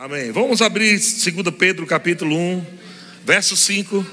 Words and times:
Amém. 0.00 0.30
Vamos 0.30 0.62
abrir 0.62 0.92
2 0.92 1.26
Pedro 1.58 1.84
capítulo 1.84 2.36
1, 2.36 2.64
verso 3.24 3.56
5. 3.56 4.06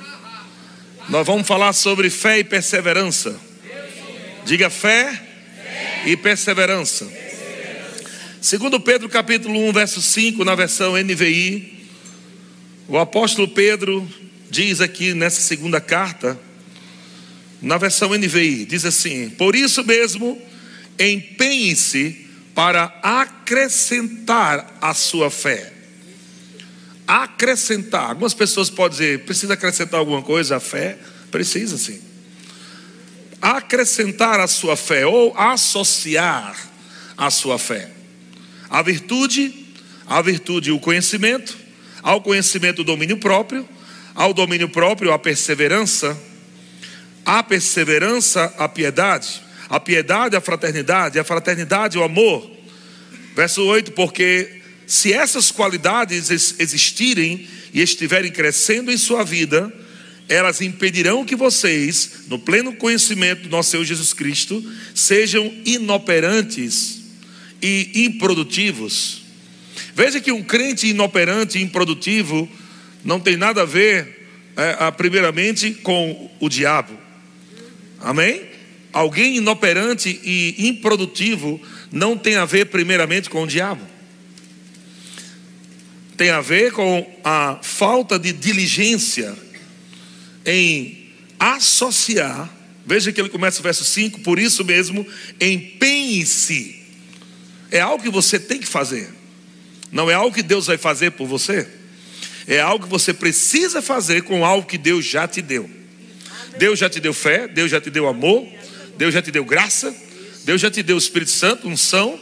Nós 1.10 1.28
vamos 1.28 1.46
falar 1.46 1.74
sobre 1.74 2.10
fé 2.10 2.40
e 2.40 2.44
perseverança. 2.44 3.40
Diga 4.44 4.72
fé, 4.72 5.22
e 6.04 6.18
perseverança. 6.18 7.06
2 7.06 8.82
Pedro 8.84 9.08
capítulo 9.08 9.60
1, 9.70 9.74
verso 9.74 10.02
5, 10.02 10.44
na 10.44 10.56
versão 10.56 10.98
NVI. 10.98 11.88
O 12.88 12.98
apóstolo 12.98 13.48
Pedro 13.48 14.12
diz 14.50 14.82
aqui 14.82 15.14
nessa 15.14 15.42
segunda 15.42 15.80
carta, 15.80 16.36
na 17.62 17.78
versão 17.78 18.10
NVI, 18.10 18.66
diz 18.66 18.86
assim: 18.86 19.30
Por 19.30 19.56
isso 19.56 19.84
mesmo, 19.84 20.42
empenhe-se 20.98 22.26
para 22.56 22.86
acrescentar 23.04 24.80
a 24.82 24.92
sua 24.92 25.30
fé 25.30 25.75
acrescentar. 27.08 28.10
Algumas 28.10 28.34
pessoas 28.34 28.70
podem 28.70 28.98
dizer, 28.98 29.26
precisa 29.26 29.54
acrescentar 29.54 30.00
alguma 30.00 30.22
coisa 30.22 30.58
à 30.58 30.60
fé? 30.60 30.98
Precisa 31.32 31.78
sim. 31.78 32.02
Acrescentar 33.42 34.40
a 34.40 34.48
sua 34.48 34.76
fé 34.76 35.06
ou 35.06 35.38
associar 35.38 36.56
a 37.18 37.30
sua 37.30 37.58
fé. 37.58 37.92
A 38.70 38.82
virtude, 38.82 39.54
a 40.08 40.22
virtude 40.22 40.72
o 40.72 40.80
conhecimento, 40.80 41.56
ao 42.02 42.22
conhecimento 42.22 42.80
o 42.80 42.86
domínio 42.86 43.18
próprio, 43.18 43.68
ao 44.14 44.34
domínio 44.34 44.70
próprio 44.70 45.12
a 45.12 45.20
perseverança, 45.20 46.18
a 47.26 47.44
perseverança 47.44 48.54
a 48.58 48.68
piedade, 48.70 49.42
a 49.70 49.80
piedade 49.80 50.36
a 50.36 50.42
fraternidade, 50.42 51.20
a 51.20 51.24
fraternidade 51.24 51.98
o 51.98 52.04
amor. 52.04 52.50
Verso 53.36 53.64
8, 53.64 53.92
porque 53.92 54.62
se 54.88 55.12
essas 55.12 55.52
qualidades 55.52 56.30
existirem 56.60 57.48
e 57.74 57.82
estiverem 57.82 58.32
crescendo 58.32 58.92
em 58.92 58.98
sua 58.98 59.24
vida, 59.24 59.74
elas 60.30 60.62
impedirão 60.62 61.26
que 61.26 61.36
vocês, 61.36 62.24
no 62.28 62.40
pleno 62.40 62.74
conhecimento 62.74 63.44
do 63.44 63.50
nosso 63.50 63.72
Senhor 63.72 63.84
Jesus 63.84 64.14
Cristo, 64.14 64.64
sejam 64.94 65.52
inoperantes 65.66 67.02
e 67.62 68.06
improdutivos. 68.06 69.22
Veja 69.94 70.20
que 70.20 70.32
um 70.32 70.44
crente 70.44 70.88
inoperante 70.88 71.58
e 71.58 71.62
improdutivo 71.62 72.50
não 73.04 73.20
tem 73.20 73.38
nada 73.38 73.64
a 73.64 73.66
ver, 73.66 74.28
é, 74.56 74.92
primeiramente, 74.92 75.72
com 75.72 76.32
o 76.40 76.50
diabo. 76.50 76.94
Amém? 78.00 78.44
Alguém 78.94 79.38
inoperante 79.38 80.20
e 80.24 80.68
improdutivo 80.68 81.62
não 81.92 82.18
tem 82.18 82.36
a 82.36 82.46
ver, 82.46 82.68
primeiramente, 82.68 83.30
com 83.30 83.44
o 83.44 83.48
diabo 83.48 83.95
tem 86.18 86.30
a 86.30 86.42
ver 86.42 86.72
com 86.72 87.06
a 87.24 87.60
falta 87.62 88.18
de 88.18 88.32
diligência 88.32 89.36
em 90.46 91.10
associar. 91.40 92.50
Veja 92.86 93.12
que 93.12 93.20
ele 93.20 93.30
começa 93.30 93.60
o 93.60 93.64
verso 93.64 93.84
5, 93.84 94.22
por 94.22 94.40
isso 94.40 94.64
mesmo, 94.64 95.06
empenhe-se. 95.40 96.84
É 97.72 97.82
algo 97.82 98.04
que 98.04 98.10
você 98.10 98.40
tem 98.40 98.60
que 98.60 98.68
fazer. 98.68 99.10
Não 99.92 100.10
é 100.10 100.14
algo 100.14 100.36
que 100.36 100.44
Deus 100.44 100.68
vai 100.68 100.78
fazer 100.78 101.12
por 101.12 101.28
você. 101.28 101.68
É 102.48 102.62
algo 102.62 102.86
que 102.86 102.90
você 102.90 103.14
precisa 103.14 103.82
fazer 103.82 104.22
com 104.22 104.46
algo 104.46 104.68
que 104.68 104.78
Deus 104.78 105.04
já 105.06 105.28
te 105.28 105.42
deu. 105.42 105.70
Deus 106.58 106.80
já 106.80 106.90
te 106.90 107.00
deu 107.00 107.14
fé, 107.14 107.48
Deus 107.48 107.72
já 107.72 107.82
te 107.82 107.90
deu 107.90 108.08
amor, 108.08 108.48
Deus 108.98 109.14
já 109.14 109.22
te 109.22 109.32
deu 109.32 109.44
graça, 109.44 109.94
Deus 110.46 110.62
já 110.62 110.72
te 110.72 110.82
deu 110.82 110.96
o 110.96 111.00
Espírito 111.00 111.32
Santo, 111.32 111.68
unção. 111.68 112.20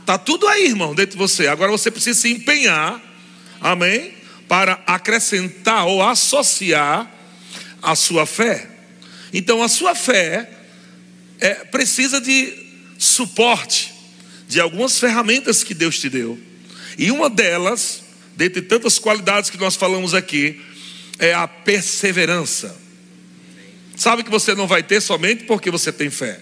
Está 0.00 0.16
tudo 0.16 0.46
aí, 0.46 0.66
irmão, 0.66 0.94
dentro 0.94 1.12
de 1.12 1.18
você. 1.18 1.48
Agora 1.48 1.70
você 1.70 1.90
precisa 1.90 2.18
se 2.18 2.30
empenhar 2.30 3.02
amém? 3.60 4.14
Para 4.48 4.82
acrescentar 4.86 5.86
ou 5.86 6.02
associar 6.02 7.10
a 7.82 7.94
sua 7.94 8.26
fé. 8.26 8.68
Então 9.32 9.62
a 9.62 9.68
sua 9.68 9.94
fé 9.94 10.48
é, 11.38 11.54
precisa 11.66 12.20
de 12.20 12.52
suporte, 12.98 13.92
de 14.48 14.60
algumas 14.60 14.98
ferramentas 14.98 15.62
que 15.62 15.74
Deus 15.74 15.98
te 15.98 16.08
deu. 16.08 16.38
E 16.96 17.10
uma 17.10 17.28
delas, 17.28 18.02
dentre 18.34 18.62
tantas 18.62 18.98
qualidades 18.98 19.50
que 19.50 19.58
nós 19.58 19.76
falamos 19.76 20.14
aqui, 20.14 20.60
é 21.18 21.34
a 21.34 21.46
perseverança. 21.46 22.76
Sabe 23.96 24.22
que 24.22 24.30
você 24.30 24.54
não 24.54 24.66
vai 24.66 24.82
ter 24.82 25.00
somente 25.00 25.44
porque 25.44 25.70
você 25.70 25.92
tem 25.92 26.10
fé. 26.10 26.40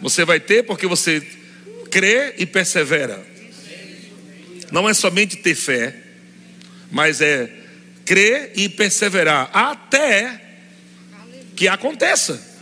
Você 0.00 0.24
vai 0.24 0.38
ter 0.38 0.62
porque 0.64 0.86
você 0.86 1.20
crê 1.90 2.34
e 2.38 2.44
persevera 2.44 3.33
não 4.70 4.88
é 4.88 4.94
somente 4.94 5.36
ter 5.36 5.54
fé, 5.54 5.94
mas 6.90 7.20
é 7.20 7.50
crer 8.04 8.52
e 8.56 8.68
perseverar 8.68 9.50
até 9.52 10.40
que 11.56 11.68
aconteça. 11.68 12.52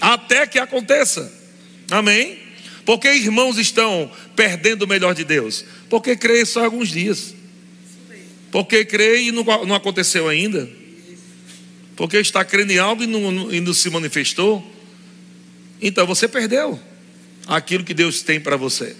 Até 0.00 0.46
que 0.46 0.58
aconteça. 0.58 1.30
Amém? 1.90 2.38
Porque 2.84 3.08
irmãos 3.12 3.58
estão 3.58 4.10
perdendo 4.34 4.82
o 4.82 4.88
melhor 4.88 5.14
de 5.14 5.24
Deus? 5.24 5.64
Porque 5.88 6.16
creem 6.16 6.44
só 6.44 6.64
alguns 6.64 6.88
dias. 6.88 7.34
Porque 8.50 8.84
creem 8.84 9.28
e 9.28 9.32
não, 9.32 9.44
não 9.66 9.74
aconteceu 9.74 10.28
ainda. 10.28 10.68
Porque 11.94 12.16
está 12.16 12.44
crendo 12.44 12.72
em 12.72 12.78
algo 12.78 13.02
e 13.02 13.06
não, 13.06 13.52
e 13.52 13.60
não 13.60 13.74
se 13.74 13.90
manifestou. 13.90 14.64
Então 15.82 16.06
você 16.06 16.26
perdeu 16.26 16.80
aquilo 17.46 17.84
que 17.84 17.94
Deus 17.94 18.22
tem 18.22 18.40
para 18.40 18.56
você. 18.56 18.96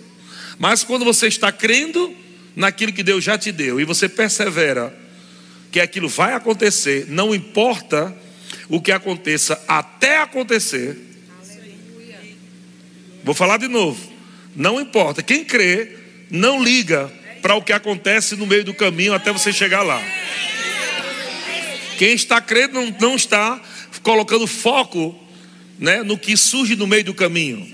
Mas 0.61 0.85
quando 0.85 1.07
você 1.07 1.27
está 1.27 1.51
crendo 1.51 2.15
naquilo 2.55 2.93
que 2.93 3.03
Deus 3.03 3.25
já 3.25 3.39
te 3.39 3.51
deu 3.51 3.81
e 3.81 3.85
você 3.87 4.11
persevera 4.11 4.95
que 5.73 5.81
aquilo 5.81 6.07
vai 6.07 6.35
acontecer, 6.35 7.07
não 7.09 7.35
importa 7.35 8.15
o 8.69 8.79
que 8.79 8.93
aconteça 8.93 9.59
até 9.67 10.19
acontecer. 10.19 10.99
Vou 13.25 13.35
falar 13.35 13.57
de 13.57 13.69
novo. 13.69 13.99
Não 14.55 14.79
importa. 14.79 15.23
Quem 15.23 15.47
crê 15.47 15.97
não 16.31 16.63
liga 16.63 17.11
para 17.41 17.55
o 17.55 17.63
que 17.63 17.73
acontece 17.73 18.37
no 18.37 18.47
meio 18.47 18.63
do 18.63 18.75
caminho 18.75 19.15
até 19.15 19.33
você 19.33 19.55
chegar 19.55 19.81
lá. 19.81 20.03
Quem 21.97 22.13
está 22.13 22.39
crendo 22.39 22.75
não, 22.75 22.97
não 23.01 23.17
está 23.17 23.59
colocando 24.03 24.47
foco 24.47 25.19
né, 25.79 26.03
no 26.03 26.19
que 26.19 26.37
surge 26.37 26.77
no 26.77 26.87
meio 26.87 27.05
do 27.05 27.15
caminho. 27.15 27.67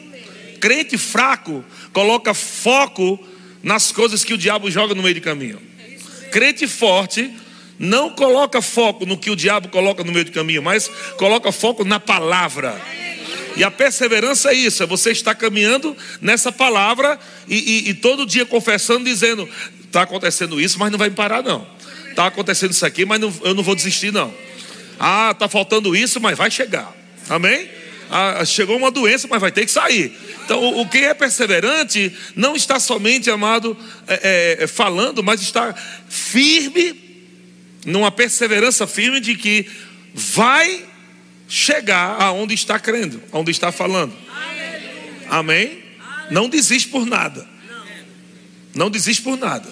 Crente 0.60 0.96
fraco 0.96 1.64
coloca 1.96 2.34
foco 2.34 3.18
nas 3.62 3.90
coisas 3.90 4.22
que 4.22 4.34
o 4.34 4.36
diabo 4.36 4.70
joga 4.70 4.94
no 4.94 5.02
meio 5.02 5.14
do 5.14 5.22
caminho. 5.22 5.58
Crente 6.30 6.66
forte 6.66 7.32
não 7.78 8.10
coloca 8.10 8.60
foco 8.60 9.06
no 9.06 9.16
que 9.16 9.30
o 9.30 9.34
diabo 9.34 9.70
coloca 9.70 10.04
no 10.04 10.12
meio 10.12 10.26
do 10.26 10.30
caminho, 10.30 10.62
mas 10.62 10.90
coloca 11.16 11.50
foco 11.50 11.86
na 11.86 11.98
palavra. 11.98 12.78
E 13.56 13.64
a 13.64 13.70
perseverança 13.70 14.50
é 14.50 14.54
isso, 14.54 14.82
é 14.82 14.86
você 14.86 15.10
estar 15.10 15.34
caminhando 15.34 15.96
nessa 16.20 16.52
palavra 16.52 17.18
e, 17.48 17.86
e, 17.86 17.88
e 17.88 17.94
todo 17.94 18.26
dia 18.26 18.44
confessando, 18.44 19.02
dizendo: 19.06 19.48
está 19.86 20.02
acontecendo 20.02 20.60
isso, 20.60 20.78
mas 20.78 20.92
não 20.92 20.98
vai 20.98 21.08
me 21.08 21.16
parar, 21.16 21.42
não. 21.42 21.66
Está 22.10 22.26
acontecendo 22.26 22.72
isso 22.72 22.84
aqui, 22.84 23.06
mas 23.06 23.18
não, 23.18 23.32
eu 23.42 23.54
não 23.54 23.62
vou 23.62 23.74
desistir, 23.74 24.12
não. 24.12 24.34
Ah, 25.00 25.30
está 25.32 25.48
faltando 25.48 25.96
isso, 25.96 26.20
mas 26.20 26.36
vai 26.36 26.50
chegar. 26.50 26.94
Amém? 27.30 27.70
Ah, 28.10 28.44
chegou 28.44 28.76
uma 28.76 28.90
doença, 28.90 29.26
mas 29.28 29.40
vai 29.40 29.50
ter 29.50 29.64
que 29.64 29.72
sair. 29.72 30.12
Então, 30.46 30.60
o, 30.62 30.82
o 30.82 30.88
quem 30.88 31.02
é 31.02 31.12
perseverante 31.12 32.16
não 32.36 32.54
está 32.54 32.78
somente, 32.78 33.28
amado, 33.28 33.76
é, 34.06 34.58
é, 34.60 34.66
falando, 34.68 35.20
mas 35.20 35.42
está 35.42 35.74
firme, 36.08 36.94
numa 37.84 38.12
perseverança 38.12 38.86
firme 38.86 39.18
de 39.18 39.34
que 39.34 39.68
vai 40.14 40.86
chegar 41.48 42.22
aonde 42.22 42.54
está 42.54 42.78
crendo, 42.78 43.20
aonde 43.32 43.50
está 43.50 43.72
falando. 43.72 44.16
Amém? 45.28 45.82
Não 46.30 46.48
desiste 46.48 46.90
por 46.90 47.04
nada. 47.04 47.44
Não 48.72 48.88
desiste 48.88 49.22
por 49.22 49.36
nada. 49.36 49.68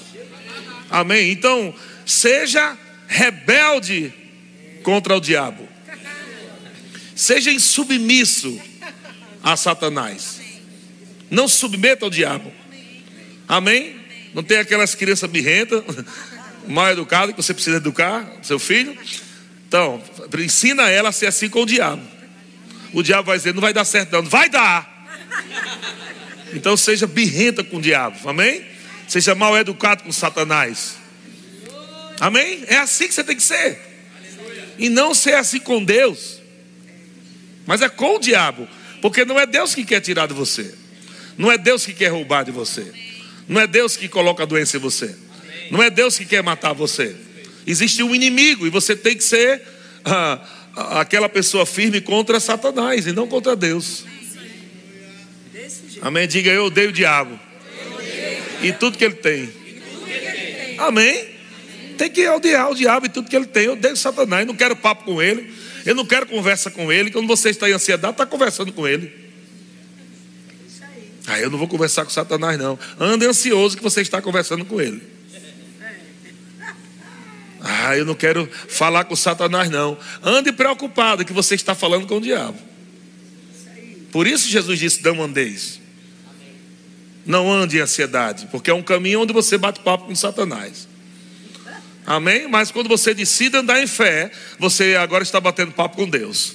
Amém? 0.91 1.31
Então, 1.31 1.73
seja 2.05 2.77
rebelde 3.07 4.13
contra 4.83 5.17
o 5.17 5.21
diabo. 5.21 5.69
Seja 7.15 7.53
insubmisso 7.53 8.61
a 9.41 9.57
Satanás. 9.57 10.44
Não 11.35 11.49
submeta 11.49 12.05
ao 12.05 12.11
diabo. 12.11 12.53
Amém? 13.49 13.97
Não 14.33 14.43
tem 14.43 14.59
aquelas 14.59 14.95
crianças 14.95 15.29
birrentas, 15.29 15.83
mal 16.67 16.91
educadas, 16.91 17.35
que 17.35 17.43
você 17.43 17.53
precisa 17.53 17.79
educar, 17.79 18.25
seu 18.41 18.59
filho. 18.59 18.97
Então, 19.67 20.01
ensina 20.39 20.89
ela 20.89 21.09
a 21.09 21.13
ser 21.13 21.27
assim 21.27 21.49
com 21.49 21.63
o 21.63 21.67
diabo. 21.67 22.03
O 22.93 23.03
diabo 23.03 23.27
vai 23.27 23.37
dizer, 23.37 23.53
não 23.53 23.61
vai 23.61 23.73
dar 23.73 23.85
certo, 23.85 24.13
não. 24.13 24.23
Vai 24.23 24.49
dar. 24.49 24.93
Então 26.53 26.77
seja 26.77 27.05
birrenta 27.05 27.65
com 27.65 27.79
o 27.79 27.83
diabo. 27.83 28.29
Amém? 28.29 28.65
Seja 29.09 29.35
mal 29.35 29.59
educado 29.59 30.05
com 30.05 30.13
Satanás. 30.13 30.95
Amém? 32.21 32.63
É 32.69 32.77
assim 32.77 33.09
que 33.09 33.15
você 33.15 33.25
tem 33.25 33.35
que 33.35 33.43
ser. 33.43 33.77
E 34.79 34.89
não 34.89 35.13
ser 35.15 35.35
assim 35.35 35.59
com 35.59 35.85
Deus. 35.85 36.41
Mas 37.67 37.83
é 37.83 37.89
com 37.89 38.15
o 38.15 38.19
diabo. 38.21 38.69
Porque 39.03 39.25
não 39.25 39.41
é 39.41 39.47
Deus 39.47 39.75
que 39.75 39.85
quer 39.85 40.01
tirar 40.01 40.29
de 40.29 40.35
você. 40.35 40.84
Não 41.37 41.51
é 41.51 41.59
Deus 41.59 41.85
que 41.85 41.93
quer 41.93 42.09
roubar 42.09 42.45
de 42.45 42.51
você. 42.51 42.93
Não 43.49 43.61
é 43.61 43.67
Deus 43.67 43.97
que 43.97 44.09
coloca 44.09 44.43
a 44.43 44.47
doença 44.47 44.77
em 44.77 44.81
você. 44.81 45.15
Não 45.71 45.83
é 45.83 45.91
Deus 45.91 46.19
que 46.19 46.25
quer 46.25 46.43
matar 46.43 46.73
você. 46.73 47.15
Existe 47.67 48.03
um 48.03 48.15
inimigo 48.15 48.67
e 48.67 48.71
você 48.71 48.95
tem 48.95 49.17
que 49.17 49.25
ser 49.25 49.63
ah, 50.05 50.41
aquela 51.01 51.29
pessoa 51.29 51.65
firme 51.65 52.01
contra 52.01 52.39
Satanás 52.39 53.07
e 53.07 53.13
não 53.13 53.27
contra 53.27 53.57
Deus. 53.57 54.05
Amém? 56.03 56.29
Diga 56.29 56.51
eu 56.51 56.67
odeio 56.67 56.91
o 56.91 56.93
diabo 56.93 57.39
e 58.63 58.73
tudo 58.73 58.99
que 58.99 59.05
ele 59.05 59.15
tem. 59.15 59.51
Amém? 60.79 61.35
Tem 61.97 62.11
que 62.11 62.27
odiar 62.29 62.71
o 62.71 62.75
diabo 62.75 63.07
e 63.07 63.09
tudo 63.09 63.29
que 63.29 63.37
ele 63.37 63.47
tem. 63.47 63.65
Eu 63.65 63.73
odeio 63.73 63.97
Satanás, 63.97 64.47
não 64.47 64.55
quero 64.55 64.75
papo 64.75 65.05
com 65.05 65.23
ele. 65.23 65.53
Eu 65.87 65.95
não 65.95 66.05
quero 66.05 66.27
conversa 66.27 66.71
com 66.71 66.93
ele. 66.93 67.11
Quando 67.11 67.27
você 67.27 67.51
está 67.51 67.69
em 67.69 67.73
ansiedade, 67.73 68.15
está 68.15 68.27
conversando 68.27 68.73
com 68.73 68.89
ele. 68.89 69.24
Ah, 71.27 71.41
eu 71.41 71.51
não 71.51 71.59
vou 71.59 71.69
conversar 71.69 72.05
com 72.05 72.11
Satanás, 72.11 72.59
não. 72.59 72.79
Ande 72.99 73.27
ansioso 73.27 73.77
que 73.77 73.83
você 73.83 74.03
está 74.03 74.21
conversando 74.21 74.65
com 74.65 74.81
ele. 74.81 75.03
Ah, 77.61 77.97
eu 77.97 78.05
não 78.05 78.15
quero 78.15 78.47
falar 78.69 79.05
com 79.05 79.17
Satanás, 79.17 79.71
não. 79.71 79.97
Ande 80.23 80.53
preocupado 80.53 81.25
que 81.25 81.33
você 81.33 81.55
está 81.55 81.75
falando 81.75 82.07
com 82.07 82.19
o 82.19 82.21
diabo. 82.21 82.59
Por 84.13 84.27
isso 84.27 84.49
Jesus 84.49 84.79
disse: 84.79 85.03
não 85.03 85.23
andeis. 85.23 85.81
Não 87.25 87.51
ande 87.51 87.79
em 87.79 87.81
ansiedade, 87.81 88.47
porque 88.51 88.71
é 88.71 88.75
um 88.75 88.83
caminho 88.83 89.23
onde 89.23 89.33
você 89.33 89.57
bate 89.57 89.81
papo 89.81 90.05
com 90.05 90.15
Satanás. 90.15 90.87
Amém? 92.07 92.47
Mas 92.47 92.71
quando 92.71 92.87
você 92.87 93.15
decide 93.15 93.57
andar 93.57 93.83
em 93.83 93.87
fé, 93.87 94.31
você 94.59 94.95
agora 94.97 95.23
está 95.23 95.41
batendo 95.41 95.73
papo 95.73 95.97
com 95.97 96.07
Deus. 96.07 96.53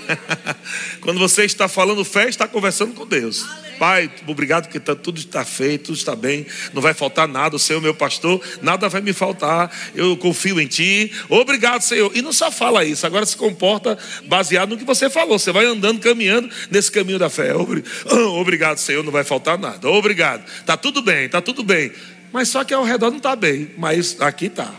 quando 1.00 1.18
você 1.18 1.44
está 1.44 1.68
falando 1.68 2.04
fé, 2.04 2.28
está 2.28 2.46
conversando 2.46 2.94
com 2.94 3.06
Deus. 3.06 3.44
Pai, 3.78 4.10
obrigado 4.26 4.66
porque 4.66 4.78
tá, 4.78 4.94
tudo 4.94 5.18
está 5.18 5.44
feito, 5.44 5.86
tudo 5.86 5.96
está 5.96 6.14
bem, 6.14 6.46
não 6.72 6.80
vai 6.80 6.94
faltar 6.94 7.26
nada. 7.26 7.56
O 7.56 7.58
Senhor, 7.58 7.80
meu 7.80 7.94
pastor, 7.94 8.40
nada 8.60 8.88
vai 8.88 9.00
me 9.00 9.12
faltar. 9.12 9.74
Eu 9.94 10.16
confio 10.16 10.60
em 10.60 10.66
Ti. 10.66 11.10
Obrigado, 11.28 11.82
Senhor. 11.82 12.10
E 12.14 12.22
não 12.22 12.32
só 12.32 12.50
fala 12.50 12.84
isso, 12.84 13.06
agora 13.06 13.26
se 13.26 13.36
comporta 13.36 13.98
baseado 14.26 14.70
no 14.70 14.78
que 14.78 14.84
você 14.84 15.10
falou. 15.10 15.38
Você 15.38 15.52
vai 15.52 15.66
andando, 15.66 16.00
caminhando 16.00 16.48
nesse 16.70 16.90
caminho 16.90 17.18
da 17.18 17.28
fé. 17.28 17.52
Obrigado, 18.38 18.78
Senhor, 18.78 19.02
não 19.02 19.12
vai 19.12 19.24
faltar 19.24 19.58
nada. 19.58 19.88
Obrigado. 19.88 20.44
Tá 20.64 20.76
tudo 20.76 21.02
bem, 21.02 21.28
tá 21.28 21.40
tudo 21.40 21.62
bem. 21.62 21.92
Mas 22.32 22.48
só 22.48 22.64
que 22.64 22.72
ao 22.72 22.84
redor 22.84 23.10
não 23.10 23.18
está 23.18 23.36
bem, 23.36 23.70
mas 23.76 24.18
aqui 24.20 24.46
está. 24.46 24.72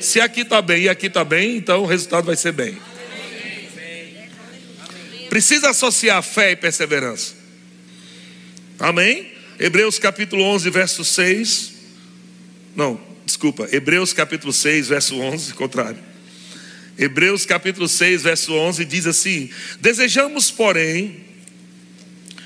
Se 0.00 0.20
aqui 0.20 0.40
está 0.42 0.62
bem 0.62 0.84
e 0.84 0.88
aqui 0.88 1.06
está 1.06 1.24
bem, 1.24 1.56
então 1.56 1.82
o 1.82 1.86
resultado 1.86 2.24
vai 2.24 2.36
ser 2.36 2.52
bem. 2.52 2.78
Precisa 5.30 5.70
associar 5.70 6.22
fé 6.22 6.50
e 6.50 6.56
perseverança. 6.56 7.34
Amém? 8.78 9.32
Hebreus 9.58 9.98
capítulo 9.98 10.42
11, 10.42 10.68
verso 10.68 11.04
6. 11.04 11.72
Não, 12.76 13.00
desculpa. 13.24 13.66
Hebreus 13.72 14.12
capítulo 14.12 14.52
6, 14.52 14.88
verso 14.88 15.18
11, 15.18 15.54
contrário. 15.54 15.98
Hebreus 16.98 17.46
capítulo 17.46 17.88
6, 17.88 18.22
verso 18.22 18.52
11 18.52 18.84
diz 18.84 19.06
assim: 19.06 19.48
Desejamos, 19.80 20.50
porém, 20.50 21.24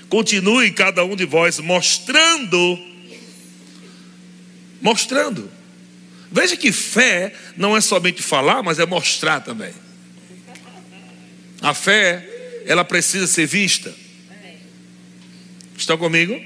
continue 0.08 0.70
cada 0.70 1.04
um 1.04 1.16
de 1.16 1.24
vós 1.24 1.58
mostrando 1.58 2.78
mostrando. 4.84 5.50
Veja 6.30 6.58
que 6.58 6.70
fé 6.70 7.32
não 7.56 7.74
é 7.74 7.80
somente 7.80 8.22
falar, 8.22 8.62
mas 8.62 8.78
é 8.78 8.84
mostrar 8.84 9.40
também. 9.40 9.72
A 11.62 11.72
fé, 11.72 12.33
ela 12.66 12.84
precisa 12.84 13.26
ser 13.26 13.46
vista. 13.46 13.94
Estão 15.76 15.98
comigo? 15.98 16.40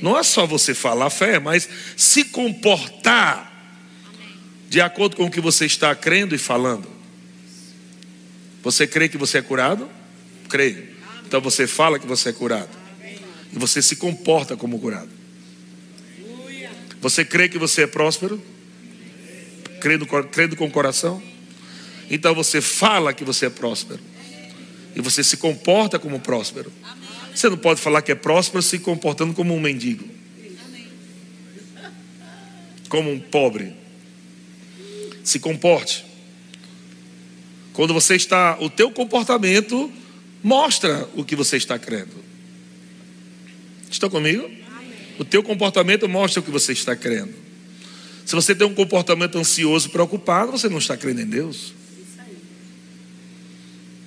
Não 0.00 0.18
é 0.18 0.22
só 0.22 0.46
você 0.46 0.74
falar 0.74 1.10
fé, 1.10 1.38
mas 1.38 1.68
se 1.96 2.24
comportar 2.24 3.52
de 4.68 4.80
acordo 4.80 5.16
com 5.16 5.24
o 5.24 5.30
que 5.30 5.40
você 5.40 5.66
está 5.66 5.94
crendo 5.94 6.34
e 6.34 6.38
falando. 6.38 6.88
Você 8.62 8.86
crê 8.86 9.08
que 9.08 9.18
você 9.18 9.38
é 9.38 9.42
curado? 9.42 9.88
Crê. 10.48 10.88
Então 11.26 11.40
você 11.40 11.66
fala 11.66 11.98
que 11.98 12.06
você 12.06 12.30
é 12.30 12.32
curado. 12.32 12.70
E 13.52 13.58
você 13.58 13.80
se 13.80 13.96
comporta 13.96 14.56
como 14.56 14.78
curado. 14.78 15.10
Você 17.00 17.24
crê 17.24 17.48
que 17.48 17.58
você 17.58 17.82
é 17.82 17.86
próspero? 17.86 18.42
Crendo, 19.80 20.06
crendo 20.06 20.56
com 20.56 20.66
o 20.66 20.70
coração? 20.70 21.22
Então 22.10 22.34
você 22.34 22.60
fala 22.60 23.12
que 23.12 23.24
você 23.24 23.46
é 23.46 23.50
próspero. 23.50 24.00
E 24.94 25.00
você 25.00 25.24
se 25.24 25.36
comporta 25.36 25.98
como 25.98 26.20
próspero. 26.20 26.72
Você 27.34 27.48
não 27.48 27.56
pode 27.56 27.80
falar 27.80 28.02
que 28.02 28.12
é 28.12 28.14
próspero 28.14 28.62
se 28.62 28.78
comportando 28.78 29.34
como 29.34 29.54
um 29.54 29.60
mendigo. 29.60 30.08
Como 32.88 33.10
um 33.10 33.18
pobre. 33.18 33.74
Se 35.24 35.40
comporte. 35.40 36.04
Quando 37.72 37.92
você 37.92 38.14
está, 38.14 38.56
o 38.60 38.70
teu 38.70 38.90
comportamento 38.90 39.92
mostra 40.42 41.08
o 41.16 41.24
que 41.24 41.34
você 41.34 41.56
está 41.56 41.76
crendo. 41.78 42.14
Estão 43.90 44.08
comigo? 44.08 44.48
O 45.18 45.24
teu 45.24 45.42
comportamento 45.42 46.08
mostra 46.08 46.40
o 46.40 46.42
que 46.42 46.50
você 46.50 46.72
está 46.72 46.94
crendo. 46.94 47.34
Se 48.24 48.34
você 48.34 48.54
tem 48.54 48.66
um 48.66 48.74
comportamento 48.74 49.38
ansioso, 49.38 49.90
preocupado, 49.90 50.52
você 50.52 50.68
não 50.68 50.78
está 50.78 50.96
crendo 50.96 51.20
em 51.20 51.26
Deus. 51.26 51.74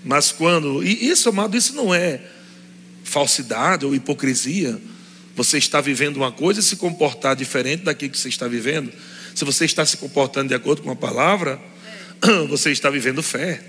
Mas 0.07 0.31
quando, 0.31 0.81
e 0.81 1.09
isso, 1.09 1.27
amado, 1.27 1.57
isso 1.57 1.75
não 1.75 1.93
é 1.93 2.21
falsidade 3.03 3.85
ou 3.85 3.93
hipocrisia. 3.93 4.79
Você 5.35 5.57
está 5.57 5.81
vivendo 5.81 6.15
uma 6.15 6.31
coisa 6.31 6.61
e 6.61 6.63
se 6.63 6.77
comportar 6.77 7.35
diferente 7.35 7.83
daquilo 7.83 8.11
que 8.11 8.17
você 8.17 8.29
está 8.29 8.47
vivendo. 8.47 8.91
Se 9.35 9.43
você 9.43 9.65
está 9.65 9.85
se 9.85 9.97
comportando 9.97 10.47
de 10.47 10.55
acordo 10.55 10.81
com 10.81 10.89
a 10.89 10.95
palavra, 10.95 11.59
você 12.47 12.71
está 12.71 12.89
vivendo 12.89 13.21
fé. 13.21 13.61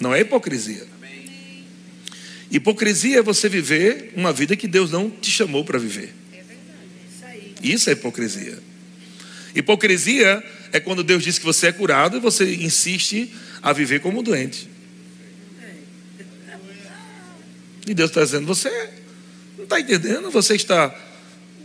Não 0.00 0.14
é 0.14 0.20
hipocrisia. 0.20 0.86
Hipocrisia 2.50 3.18
é 3.18 3.22
você 3.22 3.46
viver 3.48 4.14
uma 4.16 4.32
vida 4.32 4.56
que 4.56 4.66
Deus 4.66 4.90
não 4.90 5.10
te 5.10 5.30
chamou 5.30 5.66
para 5.66 5.78
viver. 5.78 6.14
Isso 7.62 7.90
é 7.90 7.92
hipocrisia. 7.92 8.58
Hipocrisia 9.54 10.42
é 10.72 10.80
quando 10.80 11.04
Deus 11.04 11.22
diz 11.22 11.38
que 11.38 11.44
você 11.44 11.66
é 11.66 11.72
curado 11.72 12.16
e 12.16 12.20
você 12.20 12.54
insiste 12.54 13.30
a 13.62 13.72
viver 13.72 14.00
como 14.00 14.22
doente. 14.22 14.73
E 17.86 17.94
Deus 17.94 18.10
está 18.10 18.22
dizendo: 18.22 18.46
você 18.46 18.70
não 19.56 19.64
está 19.64 19.80
entendendo, 19.80 20.30
você 20.30 20.54
está 20.54 20.94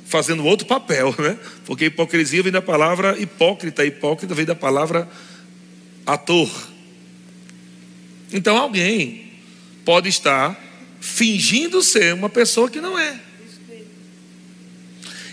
fazendo 0.05 0.43
outro 0.45 0.67
papel, 0.67 1.13
né? 1.19 1.37
Porque 1.65 1.85
hipocrisia 1.85 2.41
vem 2.41 2.51
da 2.51 2.61
palavra 2.61 3.19
hipócrita, 3.19 3.85
hipócrita 3.85 4.33
vem 4.33 4.45
da 4.45 4.55
palavra 4.55 5.07
ator. 6.05 6.49
Então 8.31 8.57
alguém 8.57 9.31
pode 9.85 10.09
estar 10.09 10.59
fingindo 10.99 11.81
ser 11.81 12.13
uma 12.13 12.29
pessoa 12.29 12.69
que 12.69 12.81
não 12.81 12.97
é. 12.97 13.19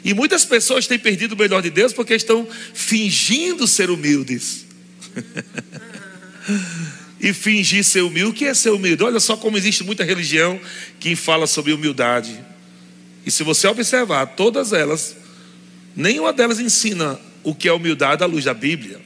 E 0.04 0.14
muitas 0.14 0.44
pessoas 0.44 0.86
têm 0.86 0.98
perdido 0.98 1.32
o 1.32 1.36
melhor 1.36 1.60
de 1.60 1.70
Deus 1.70 1.92
porque 1.92 2.14
estão 2.14 2.46
fingindo 2.72 3.66
ser 3.66 3.90
humildes. 3.90 4.66
e 7.28 7.32
fingir 7.32 7.82
ser 7.82 8.02
humilde. 8.02 8.30
O 8.30 8.32
que 8.32 8.44
é 8.44 8.54
ser 8.54 8.70
humilde? 8.70 9.02
Olha 9.02 9.18
só 9.18 9.36
como 9.36 9.56
existe 9.56 9.82
muita 9.82 10.04
religião 10.04 10.60
que 11.00 11.16
fala 11.16 11.46
sobre 11.46 11.72
humildade. 11.72 12.38
E 13.24 13.30
se 13.30 13.42
você 13.42 13.66
observar, 13.66 14.26
todas 14.26 14.72
elas, 14.72 15.16
nenhuma 15.94 16.32
delas 16.32 16.60
ensina 16.60 17.18
o 17.42 17.54
que 17.54 17.68
é 17.68 17.72
humildade 17.72 18.22
à 18.22 18.26
luz 18.26 18.44
da 18.44 18.54
Bíblia. 18.54 19.00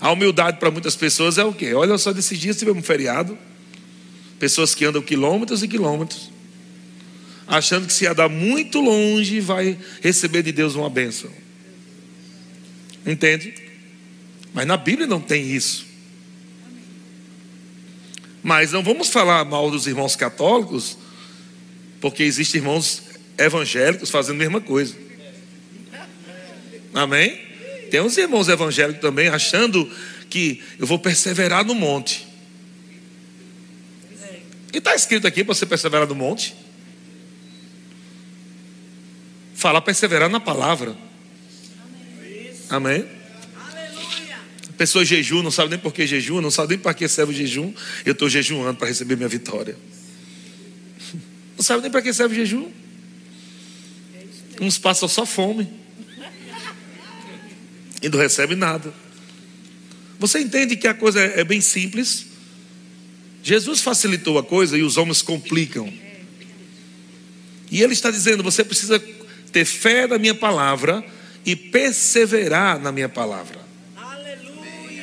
A 0.00 0.10
humildade 0.10 0.58
para 0.58 0.70
muitas 0.70 0.96
pessoas 0.96 1.38
é 1.38 1.44
o 1.44 1.52
quê? 1.52 1.74
Olha 1.74 1.96
só, 1.96 2.12
desses 2.12 2.38
dias 2.38 2.56
tivemos 2.56 2.80
um 2.80 2.84
feriado. 2.84 3.38
Pessoas 4.38 4.74
que 4.74 4.84
andam 4.84 5.00
quilômetros 5.00 5.62
e 5.62 5.68
quilômetros 5.68 6.30
achando 7.48 7.86
que 7.86 7.92
se 7.94 8.04
ia 8.04 8.14
dar 8.14 8.28
muito 8.28 8.78
longe 8.78 9.40
vai 9.40 9.78
receber 10.02 10.42
de 10.42 10.52
Deus 10.52 10.74
uma 10.74 10.90
bênção. 10.90 11.30
Entende? 13.06 13.54
Mas 14.52 14.66
na 14.66 14.76
Bíblia 14.76 15.06
não 15.06 15.18
tem 15.18 15.50
isso. 15.50 15.87
Mas 18.48 18.72
não 18.72 18.82
vamos 18.82 19.10
falar 19.10 19.44
mal 19.44 19.70
dos 19.70 19.86
irmãos 19.86 20.16
católicos, 20.16 20.96
porque 22.00 22.22
existem 22.22 22.62
irmãos 22.62 23.02
evangélicos 23.36 24.08
fazendo 24.08 24.36
a 24.36 24.38
mesma 24.38 24.58
coisa. 24.58 24.96
Amém? 26.94 27.38
Tem 27.90 28.00
uns 28.00 28.16
irmãos 28.16 28.48
evangélicos 28.48 29.02
também 29.02 29.28
achando 29.28 29.86
que 30.30 30.62
eu 30.78 30.86
vou 30.86 30.98
perseverar 30.98 31.62
no 31.62 31.74
monte. 31.74 32.26
E 34.72 34.78
está 34.78 34.94
escrito 34.94 35.26
aqui 35.26 35.44
para 35.44 35.52
você 35.52 35.66
perseverar 35.66 36.08
no 36.08 36.14
monte? 36.14 36.56
Falar 39.54 39.82
perseverar 39.82 40.30
na 40.30 40.40
palavra. 40.40 40.96
Amém? 42.70 43.17
A 44.78 44.86
pessoa 44.86 45.04
jejum, 45.04 45.42
não 45.42 45.50
sabe 45.50 45.70
nem 45.70 45.78
por 45.80 45.92
que 45.92 46.06
jejum, 46.06 46.40
não 46.40 46.52
sabe 46.52 46.74
nem 46.74 46.78
para 46.78 46.94
que 46.94 47.08
serve 47.08 47.32
o 47.32 47.36
jejum. 47.36 47.74
Eu 48.06 48.12
estou 48.12 48.30
jejuando 48.30 48.78
para 48.78 48.86
receber 48.86 49.16
minha 49.16 49.28
vitória. 49.28 49.76
Não 51.56 51.64
sabe 51.64 51.82
nem 51.82 51.90
para 51.90 52.00
que 52.00 52.12
serve 52.12 52.36
o 52.36 52.38
jejum. 52.38 52.70
Uns 54.60 54.78
passam 54.78 55.08
só 55.08 55.26
fome. 55.26 55.68
E 58.00 58.08
não 58.08 58.20
recebem 58.20 58.56
nada. 58.56 58.94
Você 60.16 60.38
entende 60.38 60.76
que 60.76 60.86
a 60.86 60.94
coisa 60.94 61.18
é 61.18 61.42
bem 61.42 61.60
simples? 61.60 62.26
Jesus 63.42 63.80
facilitou 63.80 64.38
a 64.38 64.44
coisa 64.44 64.78
e 64.78 64.82
os 64.84 64.96
homens 64.96 65.22
complicam. 65.22 65.92
E 67.68 67.82
ele 67.82 67.94
está 67.94 68.12
dizendo: 68.12 68.44
você 68.44 68.62
precisa 68.62 69.02
ter 69.50 69.64
fé 69.64 70.06
na 70.06 70.18
minha 70.18 70.36
palavra 70.36 71.04
e 71.44 71.56
perseverar 71.56 72.78
na 72.78 72.92
minha 72.92 73.08
palavra. 73.08 73.66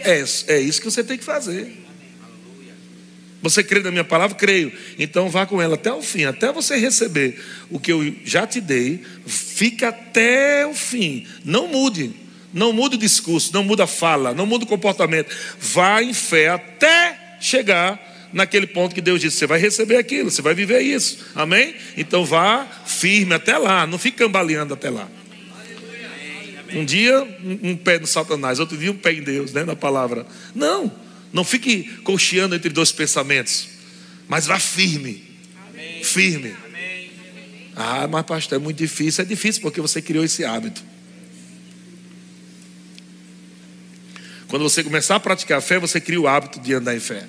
É, 0.05 0.23
é 0.47 0.59
isso 0.59 0.79
que 0.79 0.89
você 0.89 1.03
tem 1.03 1.17
que 1.17 1.23
fazer. 1.23 1.85
Você 3.41 3.63
crê 3.63 3.79
na 3.79 3.91
minha 3.91 4.03
palavra? 4.03 4.35
Creio. 4.35 4.71
Então 4.97 5.29
vá 5.29 5.45
com 5.45 5.61
ela 5.61 5.75
até 5.75 5.93
o 5.93 6.01
fim, 6.01 6.23
até 6.23 6.51
você 6.51 6.77
receber 6.77 7.39
o 7.69 7.79
que 7.79 7.91
eu 7.91 8.15
já 8.23 8.47
te 8.47 8.59
dei. 8.59 9.03
Fica 9.27 9.89
até 9.89 10.65
o 10.65 10.73
fim. 10.73 11.27
Não 11.43 11.67
mude. 11.67 12.11
Não 12.51 12.71
mude 12.71 12.95
o 12.95 12.99
discurso, 12.99 13.51
não 13.53 13.63
muda 13.63 13.83
a 13.83 13.87
fala, 13.87 14.33
não 14.33 14.45
muda 14.45 14.63
o 14.63 14.67
comportamento. 14.67 15.29
Vá 15.59 16.01
em 16.01 16.13
fé 16.13 16.47
até 16.49 17.37
chegar 17.39 18.29
naquele 18.31 18.65
ponto 18.65 18.95
que 18.95 19.01
Deus 19.01 19.19
disse: 19.19 19.37
você 19.37 19.45
vai 19.45 19.59
receber 19.59 19.97
aquilo, 19.97 20.31
você 20.31 20.41
vai 20.41 20.55
viver 20.55 20.79
isso. 20.79 21.19
Amém? 21.35 21.75
Então 21.97 22.23
vá 22.25 22.65
firme 22.85 23.33
até 23.33 23.57
lá, 23.57 23.85
não 23.85 23.97
fique 23.97 24.17
cambaleando 24.17 24.73
até 24.73 24.89
lá. 24.89 25.09
Um 26.75 26.83
dia 26.83 27.23
um, 27.63 27.75
pé 27.77 27.99
no 27.99 28.05
Satanás, 28.05 28.59
outro 28.59 28.77
dia 28.77 28.91
um 28.91 28.97
pé 28.97 29.13
em 29.13 29.23
Deus, 29.23 29.53
né, 29.53 29.63
na 29.63 29.75
palavra. 29.75 30.27
Não. 30.53 30.91
Não 31.31 31.43
fique 31.43 31.83
cocheando 32.03 32.55
entre 32.55 32.69
dois 32.69 32.91
pensamentos, 32.91 33.67
mas 34.27 34.45
vá 34.45 34.59
firme. 34.59 35.23
Amém. 35.69 36.03
Firme. 36.03 36.55
Amém. 36.65 37.11
Ah, 37.75 38.07
mas 38.07 38.25
pastor, 38.25 38.57
é 38.57 38.61
muito 38.61 38.77
difícil. 38.77 39.23
É 39.23 39.25
difícil 39.25 39.61
porque 39.61 39.81
você 39.81 40.01
criou 40.01 40.23
esse 40.23 40.43
hábito. 40.45 40.83
Quando 44.47 44.63
você 44.63 44.83
começar 44.83 45.15
a 45.15 45.19
praticar 45.19 45.57
a 45.57 45.61
fé, 45.61 45.79
você 45.79 45.99
cria 45.99 46.21
o 46.21 46.27
hábito 46.27 46.59
de 46.59 46.73
andar 46.73 46.95
em 46.95 46.99
fé. 46.99 47.25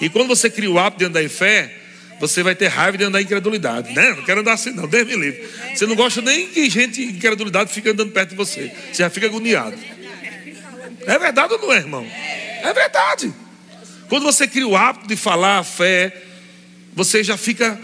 E 0.00 0.08
quando 0.08 0.28
você 0.28 0.50
cria 0.50 0.70
o 0.70 0.78
hábito 0.78 1.00
de 1.00 1.04
andar 1.04 1.22
em 1.22 1.28
fé, 1.28 1.85
você 2.18 2.42
vai 2.42 2.54
ter 2.54 2.68
raiva 2.68 2.96
de 2.96 3.04
andar 3.04 3.20
em 3.20 3.24
incredulidade. 3.24 3.92
Né? 3.94 4.14
Não 4.14 4.24
quero 4.24 4.40
andar 4.40 4.54
assim, 4.54 4.70
não. 4.70 4.86
Deus 4.86 5.06
me 5.06 5.16
livre. 5.16 5.48
Você 5.74 5.86
não 5.86 5.94
gosta 5.94 6.22
nem 6.22 6.48
que 6.48 6.68
gente 6.70 7.02
em 7.02 7.10
incredulidade 7.10 7.72
fique 7.72 7.88
andando 7.88 8.10
perto 8.12 8.30
de 8.30 8.36
você. 8.36 8.72
Você 8.92 9.02
já 9.02 9.10
fica 9.10 9.26
agoniado. 9.26 9.76
É 11.06 11.18
verdade 11.18 11.54
ou 11.54 11.60
não 11.60 11.72
é, 11.72 11.76
irmão? 11.76 12.06
É 12.62 12.72
verdade. 12.72 13.32
Quando 14.08 14.24
você 14.24 14.46
cria 14.46 14.66
o 14.66 14.76
hábito 14.76 15.06
de 15.06 15.16
falar 15.16 15.58
a 15.58 15.64
fé, 15.64 16.22
você 16.94 17.22
já 17.22 17.36
fica 17.36 17.78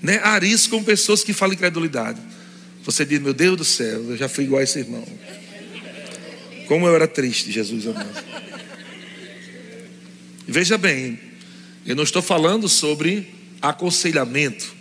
né, 0.00 0.20
arisco 0.22 0.76
com 0.76 0.82
pessoas 0.82 1.22
que 1.22 1.32
falam 1.32 1.54
incredulidade. 1.54 2.20
Você 2.84 3.04
diz, 3.04 3.20
meu 3.20 3.32
Deus 3.32 3.56
do 3.56 3.64
céu, 3.64 4.10
eu 4.10 4.16
já 4.16 4.28
fui 4.28 4.44
igual 4.44 4.60
a 4.60 4.64
esse 4.64 4.78
irmão. 4.78 5.06
Como 6.66 6.86
eu 6.86 6.94
era 6.94 7.06
triste, 7.06 7.52
Jesus 7.52 7.86
amado. 7.86 8.24
Veja 10.46 10.76
bem, 10.76 11.18
eu 11.84 11.96
não 11.96 12.04
estou 12.04 12.22
falando 12.22 12.68
sobre 12.68 13.28
aconselhamento. 13.60 14.74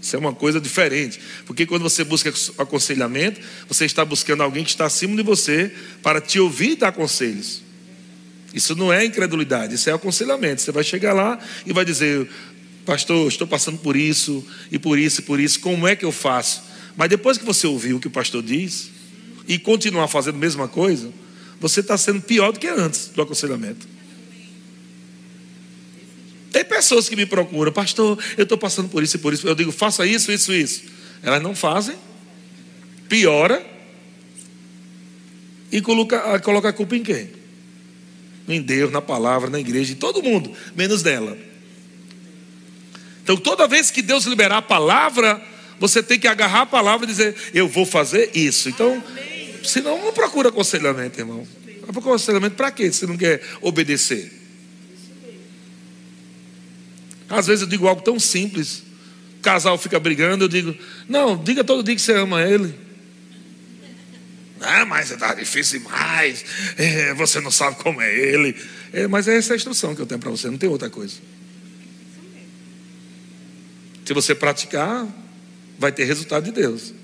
Isso 0.00 0.14
é 0.16 0.18
uma 0.18 0.34
coisa 0.34 0.60
diferente. 0.60 1.18
Porque 1.46 1.64
quando 1.64 1.82
você 1.82 2.04
busca 2.04 2.32
aconselhamento, 2.58 3.40
você 3.66 3.86
está 3.86 4.04
buscando 4.04 4.42
alguém 4.42 4.62
que 4.62 4.70
está 4.70 4.84
acima 4.84 5.16
de 5.16 5.22
você 5.22 5.72
para 6.02 6.20
te 6.20 6.38
ouvir 6.38 6.72
e 6.72 6.76
dar 6.76 6.92
conselhos. 6.92 7.62
Isso 8.52 8.76
não 8.76 8.92
é 8.92 9.04
incredulidade, 9.04 9.74
isso 9.74 9.88
é 9.90 9.92
aconselhamento. 9.92 10.60
Você 10.60 10.70
vai 10.70 10.84
chegar 10.84 11.12
lá 11.12 11.38
e 11.66 11.72
vai 11.72 11.84
dizer: 11.84 12.28
Pastor, 12.84 13.26
estou 13.26 13.46
passando 13.46 13.78
por 13.78 13.96
isso, 13.96 14.46
e 14.70 14.78
por 14.78 14.98
isso, 14.98 15.20
e 15.20 15.24
por 15.24 15.40
isso, 15.40 15.58
como 15.60 15.88
é 15.88 15.96
que 15.96 16.04
eu 16.04 16.12
faço? 16.12 16.62
Mas 16.96 17.08
depois 17.08 17.38
que 17.38 17.44
você 17.44 17.66
ouviu 17.66 17.96
o 17.96 18.00
que 18.00 18.06
o 18.06 18.10
pastor 18.10 18.42
diz, 18.42 18.90
e 19.48 19.58
continuar 19.58 20.06
fazendo 20.06 20.36
a 20.36 20.38
mesma 20.38 20.68
coisa, 20.68 21.10
você 21.58 21.80
está 21.80 21.96
sendo 21.96 22.20
pior 22.20 22.52
do 22.52 22.60
que 22.60 22.68
antes 22.68 23.08
do 23.08 23.22
aconselhamento. 23.22 23.86
Tem 26.54 26.64
pessoas 26.64 27.08
que 27.08 27.16
me 27.16 27.26
procuram, 27.26 27.72
pastor, 27.72 28.16
eu 28.38 28.44
estou 28.44 28.56
passando 28.56 28.88
por 28.88 29.02
isso 29.02 29.16
e 29.16 29.18
por 29.18 29.34
isso. 29.34 29.44
Eu 29.44 29.56
digo, 29.56 29.72
faça 29.72 30.06
isso, 30.06 30.30
isso, 30.30 30.52
isso. 30.52 30.84
Elas 31.20 31.42
não 31.42 31.52
fazem, 31.52 31.96
piora 33.08 33.60
e 35.72 35.80
coloca, 35.80 36.38
coloca 36.38 36.68
a 36.68 36.72
culpa 36.72 36.94
em 36.94 37.02
quem? 37.02 37.28
em 38.46 38.60
Deus, 38.60 38.92
na 38.92 39.00
palavra, 39.00 39.50
na 39.50 39.58
igreja, 39.58 39.94
em 39.94 39.96
todo 39.96 40.22
mundo, 40.22 40.52
menos 40.76 41.02
dela. 41.02 41.36
Então, 43.24 43.36
toda 43.36 43.66
vez 43.66 43.90
que 43.90 44.00
Deus 44.00 44.24
liberar 44.24 44.58
a 44.58 44.62
palavra, 44.62 45.42
você 45.80 46.04
tem 46.04 46.20
que 46.20 46.28
agarrar 46.28 46.60
a 46.60 46.66
palavra 46.66 47.04
e 47.04 47.08
dizer: 47.08 47.34
Eu 47.52 47.66
vou 47.66 47.86
fazer 47.86 48.30
isso. 48.32 48.68
Então, 48.68 49.02
senão, 49.64 49.98
não 50.04 50.12
procura 50.12 50.50
aconselhamento, 50.50 51.18
irmão. 51.18 51.44
Procura 51.80 52.14
aconselhamento 52.14 52.54
para 52.54 52.70
quê? 52.70 52.92
Se 52.92 53.08
não 53.08 53.16
quer 53.16 53.42
obedecer. 53.60 54.43
Às 57.28 57.46
vezes 57.46 57.62
eu 57.62 57.68
digo 57.68 57.86
algo 57.86 58.02
tão 58.02 58.18
simples. 58.18 58.82
O 59.38 59.42
casal 59.42 59.76
fica 59.78 59.98
brigando, 59.98 60.44
eu 60.44 60.48
digo: 60.48 60.76
Não, 61.08 61.36
diga 61.36 61.64
todo 61.64 61.82
dia 61.82 61.94
que 61.94 62.02
você 62.02 62.12
ama 62.12 62.42
ele. 62.42 62.74
Ah, 64.60 64.84
mas 64.84 65.10
está 65.10 65.34
difícil 65.34 65.80
demais. 65.80 66.44
É, 66.78 67.12
você 67.14 67.40
não 67.40 67.50
sabe 67.50 67.76
como 67.76 68.00
é 68.00 68.14
ele. 68.14 68.56
É, 68.92 69.06
mas 69.06 69.28
é 69.28 69.36
essa 69.36 69.52
a 69.52 69.56
instrução 69.56 69.94
que 69.94 70.00
eu 70.00 70.06
tenho 70.06 70.20
para 70.20 70.30
você, 70.30 70.48
não 70.48 70.56
tem 70.56 70.68
outra 70.68 70.88
coisa. 70.88 71.16
Se 74.04 74.12
você 74.12 74.34
praticar, 74.34 75.06
vai 75.78 75.92
ter 75.92 76.04
resultado 76.04 76.44
de 76.44 76.52
Deus. 76.52 76.94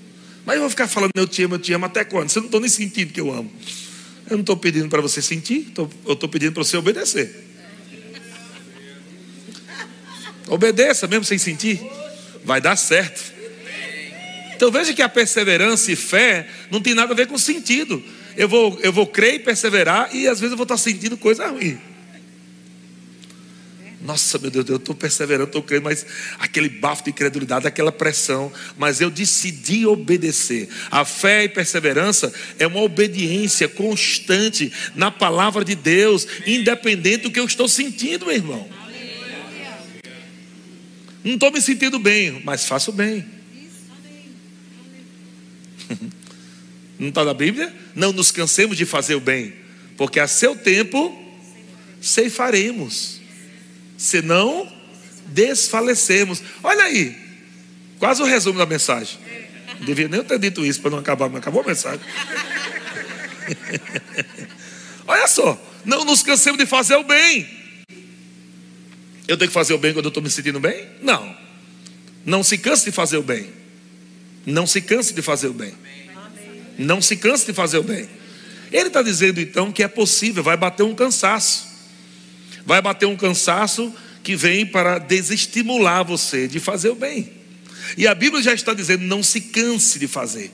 Mas 0.45 0.55
eu 0.55 0.61
vou 0.61 0.69
ficar 0.69 0.87
falando, 0.87 1.11
eu 1.15 1.27
te 1.27 1.43
amo, 1.43 1.55
eu 1.55 1.59
te 1.59 1.73
amo 1.73 1.85
até 1.85 2.03
quando? 2.03 2.29
Você 2.29 2.39
não 2.39 2.47
está 2.47 2.59
nem 2.59 2.69
sentindo 2.69 3.13
que 3.13 3.19
eu 3.19 3.31
amo. 3.31 3.51
Eu 4.29 4.37
não 4.37 4.41
estou 4.41 4.57
pedindo 4.57 4.87
para 4.87 5.01
você 5.01 5.21
sentir, 5.21 5.71
eu 5.77 6.13
estou 6.13 6.29
pedindo 6.29 6.53
para 6.53 6.63
você 6.63 6.77
obedecer. 6.77 7.50
Obedeça 10.51 11.07
mesmo 11.07 11.23
sem 11.23 11.37
sentir, 11.37 11.79
vai 12.43 12.59
dar 12.59 12.75
certo. 12.75 13.31
Então 14.53 14.69
veja 14.69 14.93
que 14.93 15.01
a 15.01 15.07
perseverança 15.07 15.93
e 15.93 15.95
fé 15.95 16.45
não 16.69 16.81
tem 16.81 16.93
nada 16.93 17.13
a 17.13 17.15
ver 17.15 17.25
com 17.25 17.37
sentido. 17.37 18.03
Eu 18.35 18.49
vou, 18.49 18.77
eu 18.83 18.91
vou 18.91 19.07
crer 19.07 19.35
e 19.35 19.39
perseverar 19.39 20.13
e 20.13 20.27
às 20.27 20.41
vezes 20.41 20.51
eu 20.51 20.57
vou 20.57 20.65
estar 20.65 20.75
sentindo 20.75 21.15
coisa 21.15 21.47
ruim. 21.47 21.79
Nossa, 24.01 24.37
meu 24.39 24.51
Deus, 24.51 24.67
eu 24.67 24.75
estou 24.75 24.93
perseverando, 24.93 25.45
estou 25.45 25.63
crendo, 25.63 25.85
mas 25.85 26.05
aquele 26.37 26.67
bafo 26.67 27.05
de 27.05 27.11
incredulidade, 27.11 27.65
aquela 27.65 27.91
pressão, 27.91 28.51
mas 28.77 28.99
eu 28.99 29.09
decidi 29.09 29.85
obedecer. 29.85 30.67
A 30.89 31.05
fé 31.05 31.45
e 31.45 31.49
perseverança 31.49 32.33
é 32.59 32.67
uma 32.67 32.81
obediência 32.81 33.69
constante 33.69 34.73
na 34.95 35.11
palavra 35.11 35.63
de 35.63 35.75
Deus, 35.75 36.27
independente 36.45 37.23
do 37.23 37.31
que 37.31 37.39
eu 37.39 37.45
estou 37.45 37.69
sentindo, 37.69 38.25
meu 38.25 38.35
irmão. 38.35 38.80
Não 41.23 41.35
estou 41.35 41.51
me 41.51 41.61
sentindo 41.61 41.99
bem, 41.99 42.41
mas 42.43 42.65
faço 42.65 42.91
bem. 42.91 43.25
Não 46.97 47.09
está 47.09 47.23
na 47.23 47.33
Bíblia? 47.33 47.73
Não 47.95 48.13
nos 48.13 48.31
cansemos 48.31 48.77
de 48.77 48.85
fazer 48.85 49.15
o 49.15 49.19
bem, 49.19 49.53
porque 49.97 50.19
a 50.19 50.27
seu 50.27 50.55
tempo 50.55 51.17
ceifaremos, 51.99 53.19
senão 53.97 54.71
desfalecemos. 55.27 56.41
Olha 56.63 56.83
aí, 56.83 57.17
quase 57.99 58.21
o 58.21 58.25
resumo 58.25 58.57
da 58.57 58.65
mensagem. 58.65 59.19
Não 59.79 59.85
devia 59.85 60.07
nem 60.07 60.23
ter 60.23 60.37
dito 60.37 60.65
isso 60.65 60.81
para 60.81 60.91
não 60.91 60.99
acabar, 60.99 61.27
mas 61.27 61.41
acabou 61.41 61.63
a 61.63 61.67
mensagem. 61.67 62.05
Olha 65.07 65.27
só, 65.27 65.59
não 65.83 66.05
nos 66.05 66.21
cansemos 66.21 66.59
de 66.59 66.65
fazer 66.65 66.95
o 66.95 67.03
bem. 67.03 67.60
Eu 69.31 69.37
tenho 69.37 69.47
que 69.47 69.53
fazer 69.53 69.73
o 69.73 69.77
bem 69.77 69.93
quando 69.93 70.03
eu 70.03 70.09
estou 70.09 70.21
me 70.21 70.29
sentindo 70.29 70.59
bem? 70.59 70.85
Não. 71.01 71.33
Não 72.25 72.43
se 72.43 72.57
canse 72.57 72.83
de 72.83 72.91
fazer 72.91 73.15
o 73.15 73.23
bem. 73.23 73.47
Não 74.45 74.67
se 74.67 74.81
canse 74.81 75.13
de 75.13 75.21
fazer 75.21 75.47
o 75.47 75.53
bem. 75.53 75.73
Não 76.77 77.01
se 77.01 77.15
canse 77.15 77.45
de 77.45 77.53
fazer 77.53 77.77
o 77.77 77.83
bem. 77.83 78.09
Ele 78.73 78.87
está 78.87 79.01
dizendo 79.01 79.39
então 79.39 79.71
que 79.71 79.83
é 79.83 79.87
possível, 79.87 80.43
vai 80.43 80.57
bater 80.57 80.83
um 80.83 80.93
cansaço. 80.93 81.65
Vai 82.65 82.81
bater 82.81 83.05
um 83.05 83.15
cansaço 83.15 83.95
que 84.21 84.35
vem 84.35 84.65
para 84.65 84.97
desestimular 84.97 86.03
você 86.03 86.45
de 86.45 86.59
fazer 86.59 86.89
o 86.89 86.95
bem. 86.95 87.31
E 87.95 88.07
a 88.07 88.13
Bíblia 88.13 88.43
já 88.43 88.53
está 88.53 88.73
dizendo: 88.73 89.05
não 89.05 89.23
se 89.23 89.39
canse 89.39 89.97
de 89.97 90.09
fazer. 90.09 90.51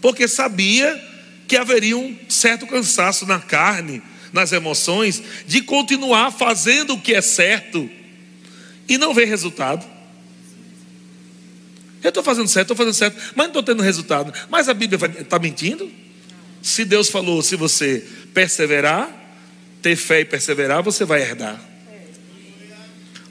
Porque 0.00 0.26
sabia 0.26 0.98
que 1.46 1.58
haveria 1.58 1.98
um 1.98 2.16
certo 2.30 2.66
cansaço 2.66 3.26
na 3.26 3.38
carne, 3.38 4.00
nas 4.32 4.52
emoções, 4.52 5.22
de 5.46 5.62
continuar 5.62 6.30
fazendo 6.30 6.94
o 6.94 7.00
que 7.00 7.14
é 7.14 7.20
certo 7.20 7.88
e 8.88 8.96
não 8.98 9.12
ver 9.12 9.26
resultado. 9.26 9.86
Eu 12.02 12.08
estou 12.08 12.22
fazendo 12.22 12.48
certo, 12.48 12.72
estou 12.72 12.76
fazendo 12.76 12.94
certo, 12.94 13.16
mas 13.36 13.46
não 13.46 13.46
estou 13.46 13.62
tendo 13.62 13.82
resultado. 13.82 14.32
Mas 14.50 14.68
a 14.68 14.74
Bíblia 14.74 14.98
está 15.20 15.38
mentindo? 15.38 15.90
Se 16.60 16.84
Deus 16.84 17.08
falou, 17.08 17.42
se 17.42 17.56
você 17.56 18.06
perseverar, 18.34 19.10
ter 19.80 19.96
fé 19.96 20.20
e 20.20 20.24
perseverar, 20.24 20.82
você 20.82 21.04
vai 21.04 21.22
herdar. 21.22 21.60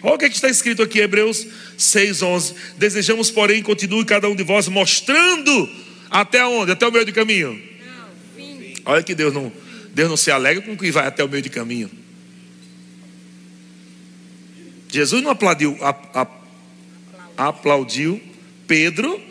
Olha 0.03 0.15
o 0.15 0.17
que, 0.17 0.25
é 0.25 0.29
que 0.29 0.35
está 0.35 0.49
escrito 0.49 0.81
aqui, 0.81 0.99
Hebreus 0.99 1.45
6,11. 1.77 2.55
Desejamos, 2.77 3.29
porém, 3.29 3.61
continue 3.61 4.03
cada 4.03 4.27
um 4.27 4.35
de 4.35 4.43
vós 4.43 4.67
mostrando 4.67 5.69
até 6.09 6.43
onde? 6.45 6.71
Até 6.71 6.87
o 6.87 6.91
meio 6.91 7.05
de 7.05 7.11
caminho. 7.11 7.61
Olha 8.85 9.03
que 9.03 9.13
Deus 9.13 9.33
não, 9.33 9.51
Deus 9.93 10.09
não 10.09 10.17
se 10.17 10.31
alegra 10.31 10.63
com 10.63 10.77
que 10.77 10.91
vai 10.91 11.07
até 11.07 11.23
o 11.23 11.29
meio 11.29 11.41
de 11.41 11.49
caminho. 11.49 11.89
Jesus 14.89 15.23
não 15.23 15.31
aplaudiu, 15.31 15.77
a, 15.81 15.95
a, 16.13 17.47
aplaudiu 17.47 18.21
Pedro 18.67 19.21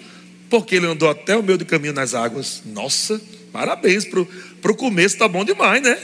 porque 0.48 0.76
ele 0.76 0.86
andou 0.86 1.08
até 1.08 1.36
o 1.36 1.42
meio 1.42 1.58
de 1.58 1.64
caminho 1.64 1.92
nas 1.92 2.14
águas. 2.14 2.62
Nossa, 2.64 3.20
parabéns 3.52 4.04
para 4.04 4.72
o 4.72 4.76
começo, 4.76 5.16
tá 5.16 5.28
bom 5.28 5.44
demais, 5.44 5.82
né? 5.82 5.96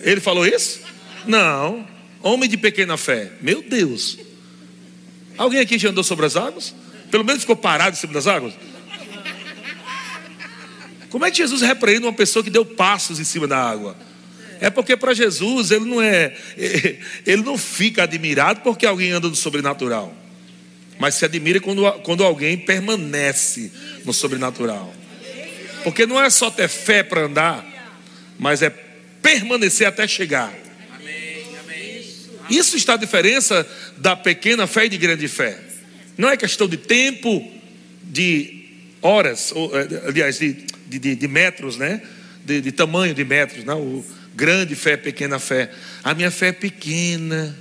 Ele 0.00 0.20
falou 0.20 0.46
isso? 0.46 0.80
Não. 1.26 1.86
Homem 2.22 2.48
de 2.48 2.56
pequena 2.56 2.96
fé. 2.96 3.32
Meu 3.40 3.62
Deus. 3.62 4.18
Alguém 5.36 5.60
aqui 5.60 5.78
já 5.78 5.90
andou 5.90 6.02
sobre 6.02 6.24
as 6.26 6.36
águas? 6.36 6.74
Pelo 7.10 7.24
menos 7.24 7.42
ficou 7.42 7.56
parado 7.56 7.96
em 7.96 8.00
cima 8.00 8.12
das 8.12 8.26
águas? 8.26 8.54
Como 11.10 11.24
é 11.24 11.30
que 11.30 11.36
Jesus 11.36 11.62
repreende 11.62 12.04
uma 12.04 12.12
pessoa 12.12 12.42
que 12.42 12.50
deu 12.50 12.64
passos 12.64 13.20
em 13.20 13.24
cima 13.24 13.46
da 13.46 13.58
água? 13.58 13.96
É 14.60 14.70
porque 14.70 14.96
para 14.96 15.14
Jesus 15.14 15.70
ele 15.70 15.84
não 15.84 16.00
é, 16.00 16.34
ele 17.26 17.42
não 17.42 17.58
fica 17.58 18.02
admirado 18.02 18.60
porque 18.60 18.86
alguém 18.86 19.10
anda 19.12 19.28
no 19.28 19.36
sobrenatural, 19.36 20.14
mas 20.98 21.14
se 21.14 21.24
admira 21.24 21.60
quando, 21.60 21.90
quando 22.02 22.24
alguém 22.24 22.56
permanece 22.56 23.70
no 24.04 24.12
sobrenatural. 24.12 24.92
Porque 25.84 26.06
não 26.06 26.20
é 26.20 26.28
só 26.30 26.50
ter 26.50 26.68
fé 26.68 27.02
para 27.02 27.22
andar, 27.22 27.64
mas 28.38 28.62
é 28.62 28.70
permanecer 29.22 29.86
até 29.86 30.06
chegar. 30.08 30.52
Isso 32.48 32.76
está 32.76 32.94
a 32.94 32.96
diferença 32.96 33.66
da 33.96 34.16
pequena 34.16 34.66
fé 34.66 34.86
e 34.86 34.88
de 34.88 34.98
grande 34.98 35.28
fé. 35.28 35.58
Não 36.16 36.28
é 36.28 36.36
questão 36.36 36.68
de 36.68 36.76
tempo, 36.76 37.52
de 38.02 38.68
horas, 39.02 39.52
ou, 39.54 39.76
eh, 39.76 40.02
aliás, 40.06 40.38
de, 40.38 40.56
de, 40.86 41.14
de 41.14 41.28
metros, 41.28 41.76
né? 41.76 42.00
De, 42.44 42.60
de, 42.60 42.72
tamanho 42.72 43.14
de 43.14 43.24
metros, 43.24 43.64
não? 43.64 43.80
O 43.80 44.04
grande 44.34 44.74
fé, 44.74 44.96
pequena 44.96 45.38
fé. 45.38 45.70
A 46.04 46.14
minha 46.14 46.30
fé 46.30 46.48
é 46.48 46.52
pequena. 46.52 47.56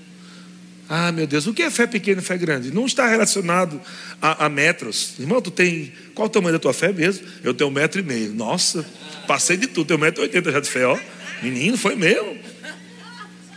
Ah, 0.87 1.11
meu 1.11 1.25
Deus, 1.25 1.47
o 1.47 1.53
que 1.53 1.63
é 1.63 1.71
fé 1.71 1.87
pequena 1.87 2.21
e 2.21 2.23
fé 2.23 2.37
grande? 2.37 2.71
Não 2.71 2.85
está 2.85 3.07
relacionado 3.07 3.81
a, 4.21 4.45
a, 4.45 4.49
metros. 4.49 5.15
Irmão, 5.19 5.41
tu 5.41 5.49
tem. 5.49 5.91
Qual 6.13 6.27
o 6.27 6.29
tamanho 6.29 6.53
da 6.53 6.59
tua 6.59 6.73
fé 6.73 6.93
mesmo? 6.93 7.25
Eu 7.43 7.53
tenho 7.53 7.69
um 7.69 7.73
metro 7.73 7.99
e 7.99 8.03
meio. 8.03 8.33
Nossa, 8.33 8.85
passei 9.27 9.57
de 9.57 9.65
tudo, 9.65 9.87
tenho 9.87 9.99
um 9.99 10.03
metro 10.03 10.21
e 10.21 10.23
oitenta 10.23 10.51
já 10.51 10.59
de 10.59 10.69
fé, 10.69 10.85
ó. 10.85 10.97
Menino, 11.41 11.75
foi 11.77 11.95
mesmo. 11.95 12.37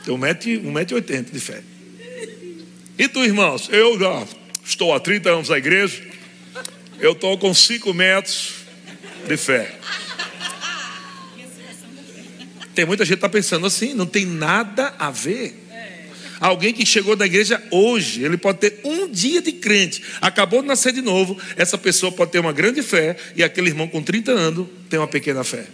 Tenho 0.05 0.17
um 0.17 0.21
metro, 0.21 0.51
um 0.67 0.73
metro 0.73 0.95
e 0.95 0.97
oitenta 0.97 1.31
de 1.31 1.41
fé. 1.41 1.63
E 2.99 3.07
tu, 3.07 3.23
irmãos? 3.23 3.69
Eu 3.71 3.99
já 3.99 4.27
estou 4.65 4.95
há 4.95 4.99
30 4.99 5.31
anos 5.31 5.49
na 5.51 5.59
igreja. 5.59 6.03
Eu 6.99 7.13
estou 7.13 7.37
com 7.37 7.53
5 7.53 7.93
metros 7.93 8.58
de 9.29 9.37
fé. 9.37 9.79
Tem 12.75 12.87
muita 12.87 13.05
gente 13.05 13.15
que 13.15 13.19
está 13.19 13.29
pensando 13.29 13.67
assim, 13.67 13.93
não 13.93 14.07
tem 14.07 14.25
nada 14.25 14.95
a 14.99 15.11
ver. 15.11 15.65
Alguém 16.41 16.73
que 16.73 16.87
chegou 16.87 17.17
da 17.17 17.27
igreja 17.27 17.61
hoje, 17.73 18.23
ele 18.23 18.37
pode 18.37 18.59
ter 18.59 18.81
um 18.85 19.11
dia 19.11 19.43
de 19.43 19.51
crente, 19.51 20.03
acabou 20.21 20.63
de 20.63 20.69
nascer 20.69 20.93
de 20.93 21.03
novo, 21.03 21.37
essa 21.57 21.77
pessoa 21.77 22.13
pode 22.13 22.31
ter 22.31 22.39
uma 22.39 22.53
grande 22.53 22.81
fé, 22.81 23.17
e 23.35 23.43
aquele 23.43 23.69
irmão 23.69 23.89
com 23.89 24.01
30 24.01 24.31
anos 24.31 24.69
tem 24.89 24.99
uma 24.99 25.09
pequena 25.09 25.43
fé. 25.43 25.67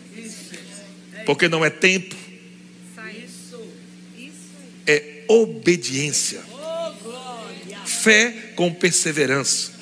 Porque 1.26 1.48
não 1.48 1.62
é 1.62 1.68
tempo, 1.68 2.16
é 4.86 5.24
obediência, 5.28 6.40
fé 7.84 8.34
com 8.56 8.72
perseverança. 8.72 9.73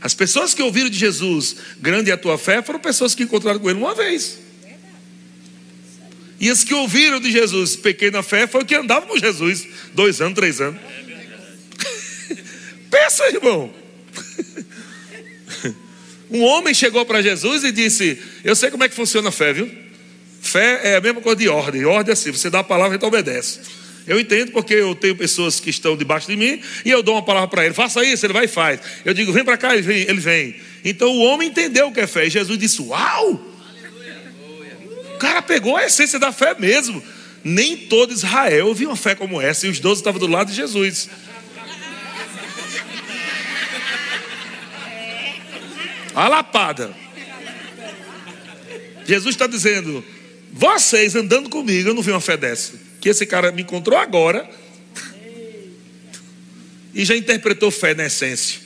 As 0.00 0.14
pessoas 0.14 0.54
que 0.54 0.62
ouviram 0.62 0.88
de 0.88 0.98
Jesus, 0.98 1.56
grande 1.80 2.10
é 2.10 2.14
a 2.14 2.18
tua 2.18 2.38
fé, 2.38 2.62
foram 2.62 2.78
pessoas 2.78 3.14
que 3.14 3.22
encontraram 3.22 3.58
com 3.58 3.70
ele 3.70 3.78
uma 3.78 3.94
vez. 3.94 4.38
E 6.38 6.50
as 6.50 6.62
que 6.62 6.74
ouviram 6.74 7.18
de 7.18 7.30
Jesus, 7.30 7.76
pequena 7.76 8.22
fé, 8.22 8.46
foi 8.46 8.62
o 8.62 8.66
que 8.66 8.74
andava 8.74 9.06
com 9.06 9.18
Jesus, 9.18 9.66
dois 9.94 10.20
anos, 10.20 10.34
três 10.34 10.60
anos. 10.60 10.80
Pensa, 12.90 13.26
irmão. 13.28 13.72
Um 16.28 16.42
homem 16.42 16.74
chegou 16.74 17.06
para 17.06 17.22
Jesus 17.22 17.62
e 17.62 17.70
disse: 17.70 18.20
Eu 18.42 18.56
sei 18.56 18.68
como 18.68 18.82
é 18.82 18.88
que 18.88 18.96
funciona 18.96 19.28
a 19.28 19.32
fé, 19.32 19.52
viu? 19.52 19.70
Fé 20.40 20.80
é 20.82 20.96
a 20.96 21.00
mesma 21.00 21.20
coisa 21.20 21.38
de 21.38 21.48
ordem. 21.48 21.84
Ordem 21.84 22.10
é 22.10 22.14
assim: 22.14 22.32
você 22.32 22.50
dá 22.50 22.60
a 22.60 22.64
palavra 22.64 22.96
então 22.96 23.08
obedece. 23.08 23.60
Eu 24.06 24.20
entendo 24.20 24.52
porque 24.52 24.74
eu 24.74 24.94
tenho 24.94 25.16
pessoas 25.16 25.58
que 25.58 25.68
estão 25.68 25.96
debaixo 25.96 26.28
de 26.28 26.36
mim 26.36 26.60
e 26.84 26.90
eu 26.90 27.02
dou 27.02 27.16
uma 27.16 27.22
palavra 27.22 27.48
para 27.48 27.64
ele, 27.64 27.74
faça 27.74 28.04
isso, 28.04 28.24
ele 28.24 28.32
vai 28.32 28.44
e 28.44 28.48
faz. 28.48 28.80
Eu 29.04 29.12
digo, 29.12 29.32
vem 29.32 29.44
para 29.44 29.56
cá, 29.56 29.72
ele 29.72 29.82
vem, 29.82 30.02
ele 30.02 30.20
vem. 30.20 30.56
Então 30.84 31.10
o 31.10 31.20
homem 31.22 31.48
entendeu 31.48 31.88
o 31.88 31.92
que 31.92 32.00
é 32.00 32.06
fé. 32.06 32.26
E 32.26 32.30
Jesus 32.30 32.56
disse: 32.56 32.80
Uau! 32.82 33.42
O 35.14 35.18
cara 35.18 35.42
pegou 35.42 35.76
a 35.76 35.84
essência 35.84 36.18
da 36.18 36.30
fé 36.30 36.54
mesmo. 36.56 37.02
Nem 37.42 37.76
todo 37.76 38.12
Israel 38.12 38.72
viu 38.74 38.90
uma 38.90 38.96
fé 38.96 39.14
como 39.14 39.40
essa, 39.40 39.66
e 39.66 39.70
os 39.70 39.80
doze 39.80 40.00
estavam 40.00 40.20
do 40.20 40.26
lado 40.26 40.48
de 40.48 40.54
Jesus. 40.54 41.08
A 46.14 46.28
lapada. 46.28 46.94
Jesus 49.04 49.34
está 49.34 49.48
dizendo: 49.48 50.04
vocês 50.52 51.16
andando 51.16 51.50
comigo, 51.50 51.88
eu 51.88 51.94
não 51.94 52.02
vi 52.02 52.12
uma 52.12 52.20
fé 52.20 52.36
dessa 52.36 52.85
que 53.06 53.10
esse 53.10 53.24
cara 53.24 53.52
me 53.52 53.62
encontrou 53.62 53.96
agora 53.96 54.50
e 56.92 57.04
já 57.04 57.16
interpretou 57.16 57.70
fé 57.70 57.94
na 57.94 58.06
essência. 58.06 58.60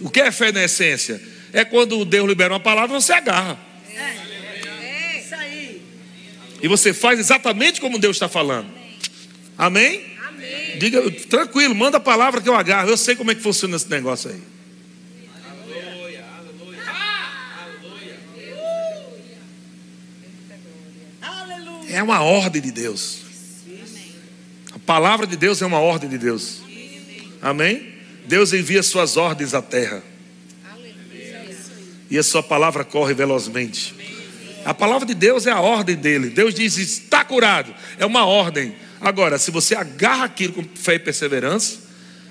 O 0.00 0.08
que 0.08 0.18
é 0.18 0.32
fé 0.32 0.50
na 0.50 0.64
essência? 0.64 1.20
É 1.52 1.62
quando 1.62 2.02
Deus 2.06 2.26
libera 2.26 2.54
uma 2.54 2.60
palavra, 2.60 2.98
você 2.98 3.12
agarra. 3.12 3.60
É, 3.94 5.18
isso 5.18 5.34
aí. 5.34 5.82
E 6.62 6.68
você 6.68 6.94
faz 6.94 7.18
exatamente 7.18 7.78
como 7.78 7.98
Deus 7.98 8.16
está 8.16 8.30
falando. 8.30 8.66
Amém? 9.58 10.06
Amém? 10.26 10.78
Diga, 10.78 11.10
tranquilo, 11.28 11.74
manda 11.74 11.98
a 11.98 12.00
palavra 12.00 12.40
que 12.40 12.48
eu 12.48 12.54
agarro. 12.54 12.88
Eu 12.88 12.96
sei 12.96 13.14
como 13.14 13.30
é 13.30 13.34
que 13.34 13.42
funciona 13.42 13.76
esse 13.76 13.90
negócio 13.90 14.30
aí. 14.30 14.40
É 21.90 22.02
uma 22.02 22.22
ordem 22.22 22.62
de 22.62 22.72
Deus 22.72 23.25
palavra 24.86 25.26
de 25.26 25.36
Deus 25.36 25.60
é 25.60 25.66
uma 25.66 25.80
ordem 25.80 26.08
de 26.08 26.16
Deus. 26.16 26.62
Amém? 27.42 27.94
Deus 28.26 28.52
envia 28.52 28.82
suas 28.82 29.16
ordens 29.16 29.52
à 29.52 29.60
terra. 29.60 30.02
E 32.08 32.16
a 32.16 32.22
sua 32.22 32.42
palavra 32.42 32.84
corre 32.84 33.12
velozmente. 33.12 33.94
A 34.64 34.72
palavra 34.72 35.06
de 35.06 35.14
Deus 35.14 35.46
é 35.46 35.50
a 35.50 35.60
ordem 35.60 35.96
dele. 35.96 36.30
Deus 36.30 36.54
diz: 36.54 36.78
está 36.78 37.24
curado. 37.24 37.74
É 37.98 38.06
uma 38.06 38.24
ordem. 38.24 38.74
Agora, 39.00 39.38
se 39.38 39.50
você 39.50 39.74
agarra 39.74 40.24
aquilo 40.24 40.52
com 40.54 40.64
fé 40.74 40.94
e 40.94 40.98
perseverança, 40.98 41.78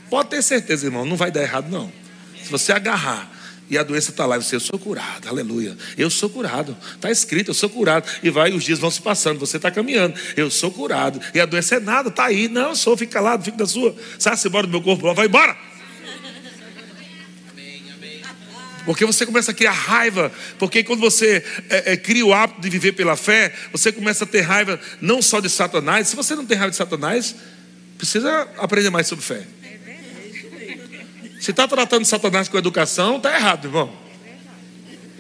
pode 0.09 0.29
ter 0.29 0.41
certeza, 0.41 0.85
irmão, 0.85 1.05
não 1.05 1.15
vai 1.15 1.29
dar 1.29 1.43
errado, 1.43 1.69
não. 1.69 1.91
Se 2.41 2.49
você 2.49 2.71
agarrar 2.71 3.29
e 3.69 3.77
a 3.77 3.83
doença 3.83 4.11
está 4.11 4.25
lá, 4.25 4.37
você, 4.37 4.55
eu 4.55 4.59
sou 4.59 4.77
curado, 4.77 5.27
aleluia. 5.27 5.75
Eu 5.97 6.09
sou 6.09 6.29
curado, 6.29 6.77
está 6.93 7.09
escrito, 7.09 7.49
eu 7.49 7.53
sou 7.53 7.69
curado. 7.69 8.09
E 8.21 8.29
vai, 8.29 8.51
os 8.53 8.63
dias 8.63 8.77
vão 8.77 8.91
se 8.91 9.01
passando, 9.01 9.39
você 9.39 9.57
está 9.57 9.71
caminhando, 9.71 10.13
eu 10.37 10.51
sou 10.51 10.69
curado. 10.71 11.19
E 11.33 11.39
a 11.39 11.45
doença 11.45 11.75
é 11.75 11.79
nada, 11.79 12.09
está 12.09 12.25
aí, 12.25 12.47
não, 12.47 12.69
eu 12.69 12.75
sou, 12.75 12.95
fica 12.95 13.13
calado, 13.13 13.43
fica 13.43 13.57
da 13.57 13.65
sua. 13.65 13.95
Sai-se 14.19 14.47
embora 14.47 14.67
do 14.67 14.71
meu 14.71 14.81
corpo, 14.81 15.13
vai 15.13 15.25
embora. 15.25 15.57
Porque 18.85 19.03
você 19.03 19.25
começa 19.25 19.49
a 19.49 19.53
criar 19.53 19.71
raiva, 19.71 20.31
porque 20.59 20.83
quando 20.83 20.99
você 20.99 21.43
é, 21.69 21.93
é, 21.93 21.97
cria 21.97 22.23
o 22.23 22.31
hábito 22.31 22.61
de 22.61 22.69
viver 22.69 22.91
pela 22.91 23.15
fé, 23.15 23.51
você 23.71 23.91
começa 23.91 24.25
a 24.25 24.27
ter 24.27 24.41
raiva 24.41 24.79
não 25.01 25.23
só 25.23 25.39
de 25.39 25.49
Satanás. 25.49 26.07
Se 26.07 26.15
você 26.15 26.35
não 26.35 26.45
tem 26.45 26.55
raiva 26.55 26.69
de 26.69 26.77
Satanás, 26.77 27.35
precisa 27.97 28.47
aprender 28.57 28.91
mais 28.91 29.07
sobre 29.07 29.25
fé. 29.25 29.43
Se 31.45 31.51
está 31.51 31.67
tratando 31.67 32.03
Satanás 32.05 32.49
com 32.49 32.57
educação, 32.57 33.17
está 33.17 33.35
errado, 33.35 33.65
irmão. 33.65 33.95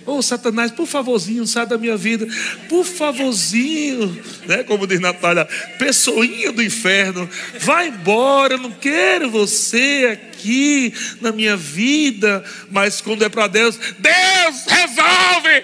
Ô 0.07 0.13
oh, 0.13 0.23
Satanás, 0.23 0.71
por 0.71 0.87
favorzinho, 0.87 1.45
sai 1.45 1.67
da 1.67 1.77
minha 1.77 1.95
vida. 1.95 2.25
Por 2.67 2.83
favorzinho, 2.83 4.23
né? 4.47 4.63
Como 4.63 4.87
diz 4.87 4.99
Natália, 4.99 5.45
pessoinha 5.77 6.51
do 6.51 6.63
inferno, 6.63 7.29
vai 7.59 7.89
embora, 7.89 8.55
eu 8.55 8.57
não 8.57 8.71
quero 8.71 9.29
você 9.29 10.19
aqui 10.19 10.91
na 11.21 11.31
minha 11.31 11.55
vida. 11.55 12.43
Mas 12.71 13.01
quando 13.01 13.23
é 13.23 13.29
para 13.29 13.45
Deus, 13.45 13.77
Deus 13.77 14.65
resolve. 14.65 15.63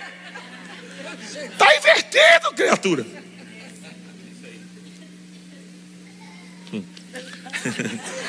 Está 1.54 1.76
invertido, 1.76 2.54
criatura. 2.56 3.04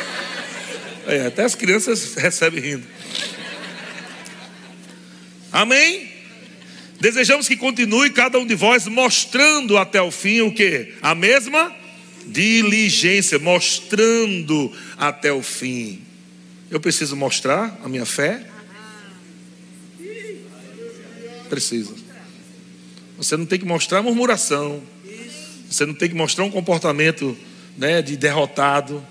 É, 1.07 1.27
até 1.27 1.45
as 1.45 1.55
crianças 1.55 2.15
recebem 2.15 2.61
rindo. 2.61 2.87
Amém? 5.51 6.11
Desejamos 7.01 7.49
que 7.49 7.57
continue 7.57 8.11
cada 8.11 8.39
um 8.39 8.47
de 8.47 8.55
vós 8.55 8.87
mostrando 8.87 9.77
até 9.77 10.01
o 10.01 10.11
fim 10.11 10.41
o 10.41 10.53
que? 10.53 10.95
A 11.03 11.15
mesma 11.15 11.75
Diligência, 12.27 13.39
mostrando 13.39 14.73
até 14.97 15.33
o 15.33 15.43
fim. 15.43 16.01
Eu 16.71 16.81
preciso 16.81 17.17
mostrar 17.17 17.79
a 17.85 17.89
minha 17.89 18.07
fé? 18.07 18.47
Preciso. 21.49 21.95
Você 23.17 23.37
não 23.37 23.45
tem 23.45 23.59
que 23.59 23.65
mostrar 23.65 24.03
murmuração. 24.03 24.83
Você 25.69 25.85
não 25.85 25.95
tem 25.95 26.09
que 26.09 26.15
mostrar 26.15 26.45
um 26.45 26.51
comportamento 26.51 27.37
né, 27.77 28.01
de 28.01 28.17
derrotado. 28.17 29.07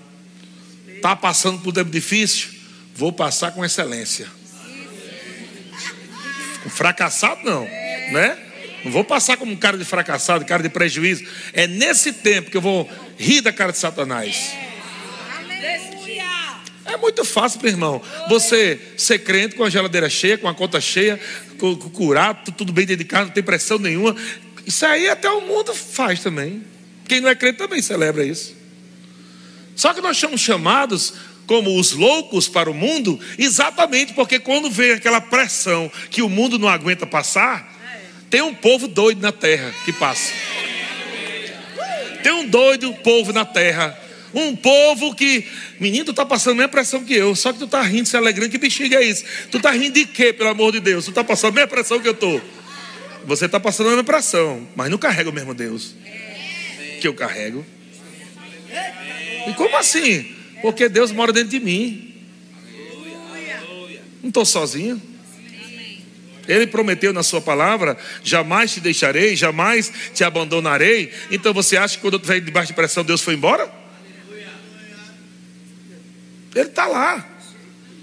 Está 1.02 1.16
passando 1.16 1.58
por 1.58 1.70
um 1.70 1.72
tempo 1.72 1.90
difícil? 1.90 2.50
Vou 2.94 3.12
passar 3.12 3.50
com 3.50 3.64
excelência. 3.64 4.28
Fracassado, 6.68 7.40
não. 7.42 7.64
Né? 7.64 8.38
Não 8.84 8.92
vou 8.92 9.02
passar 9.02 9.36
como 9.36 9.50
um 9.50 9.56
cara 9.56 9.76
de 9.76 9.84
fracassado, 9.84 10.44
cara 10.44 10.62
de 10.62 10.68
prejuízo. 10.68 11.24
É 11.52 11.66
nesse 11.66 12.12
tempo 12.12 12.52
que 12.52 12.56
eu 12.56 12.60
vou 12.60 12.88
rir 13.18 13.40
da 13.40 13.52
cara 13.52 13.72
de 13.72 13.78
Satanás. 13.78 14.52
É 16.84 16.96
muito 16.96 17.24
fácil, 17.24 17.58
meu 17.60 17.72
irmão. 17.72 18.00
Você 18.28 18.80
ser 18.96 19.18
crente 19.18 19.56
com 19.56 19.64
a 19.64 19.70
geladeira 19.70 20.08
cheia, 20.08 20.38
com 20.38 20.46
a 20.46 20.54
conta 20.54 20.80
cheia, 20.80 21.18
com, 21.58 21.74
com 21.74 21.90
curado, 21.90 22.52
tudo 22.52 22.72
bem 22.72 22.86
dedicado, 22.86 23.26
não 23.26 23.32
tem 23.32 23.42
pressão 23.42 23.76
nenhuma. 23.76 24.14
Isso 24.64 24.86
aí 24.86 25.08
até 25.08 25.28
o 25.28 25.40
mundo 25.40 25.74
faz 25.74 26.20
também. 26.20 26.62
Quem 27.08 27.20
não 27.20 27.28
é 27.28 27.34
crente 27.34 27.58
também 27.58 27.82
celebra 27.82 28.24
isso. 28.24 28.61
Só 29.74 29.94
que 29.94 30.00
nós 30.00 30.16
somos 30.16 30.40
chamados 30.40 31.14
como 31.46 31.78
os 31.78 31.92
loucos 31.92 32.48
para 32.48 32.70
o 32.70 32.74
mundo, 32.74 33.18
exatamente 33.38 34.12
porque 34.14 34.38
quando 34.38 34.70
vem 34.70 34.92
aquela 34.92 35.20
pressão 35.20 35.90
que 36.10 36.22
o 36.22 36.28
mundo 36.28 36.58
não 36.58 36.68
aguenta 36.68 37.06
passar, 37.06 37.72
tem 38.30 38.40
um 38.40 38.54
povo 38.54 38.88
doido 38.88 39.20
na 39.20 39.32
terra 39.32 39.74
que 39.84 39.92
passa. 39.92 40.32
Tem 42.22 42.32
um 42.32 42.46
doido 42.46 42.92
povo 43.02 43.32
na 43.32 43.44
terra. 43.44 43.98
Um 44.32 44.56
povo 44.56 45.14
que, 45.14 45.46
menino, 45.78 46.06
tu 46.06 46.14
tá 46.14 46.24
passando 46.24 46.54
a 46.54 46.56
mesma 46.56 46.70
pressão 46.70 47.04
que 47.04 47.12
eu, 47.12 47.36
só 47.36 47.52
que 47.52 47.58
tu 47.58 47.66
tá 47.66 47.82
rindo, 47.82 48.08
se 48.08 48.16
alegrando, 48.16 48.50
que 48.50 48.56
bexiga 48.56 48.96
é 48.96 49.04
isso? 49.04 49.24
Tu 49.50 49.60
tá 49.60 49.70
rindo 49.70 49.92
de 49.92 50.06
quê, 50.06 50.32
pelo 50.32 50.48
amor 50.48 50.72
de 50.72 50.80
Deus? 50.80 51.04
Tu 51.04 51.12
tá 51.12 51.22
passando 51.22 51.50
a 51.50 51.54
mesma 51.56 51.68
pressão 51.68 52.00
que 52.00 52.08
eu 52.08 52.14
tô. 52.14 52.40
Você 53.26 53.46
tá 53.46 53.60
passando 53.60 53.88
a 53.88 53.90
mesma 53.90 54.04
pressão, 54.04 54.66
mas 54.74 54.90
não 54.90 54.96
carrega 54.96 55.28
o 55.28 55.32
mesmo 55.32 55.52
Deus 55.52 55.94
que 57.00 57.06
eu 57.06 57.12
carrego. 57.12 57.66
E 59.48 59.54
como 59.54 59.76
assim? 59.76 60.34
Porque 60.60 60.88
Deus 60.88 61.10
mora 61.10 61.32
dentro 61.32 61.50
de 61.50 61.60
mim. 61.60 62.14
Não 64.22 64.28
estou 64.28 64.44
sozinho. 64.44 65.00
Ele 66.46 66.66
prometeu 66.66 67.12
na 67.12 67.22
sua 67.22 67.40
palavra: 67.40 67.96
jamais 68.22 68.72
te 68.72 68.80
deixarei, 68.80 69.36
jamais 69.36 69.92
te 70.14 70.24
abandonarei. 70.24 71.12
Então 71.30 71.52
você 71.52 71.76
acha 71.76 71.96
que 71.96 72.00
quando 72.00 72.14
eu 72.14 72.18
estiver 72.18 72.40
debaixo 72.40 72.68
de 72.68 72.74
pressão, 72.74 73.04
Deus 73.04 73.20
foi 73.20 73.34
embora? 73.34 73.70
Ele 76.54 76.68
está 76.68 76.86
lá, 76.86 77.26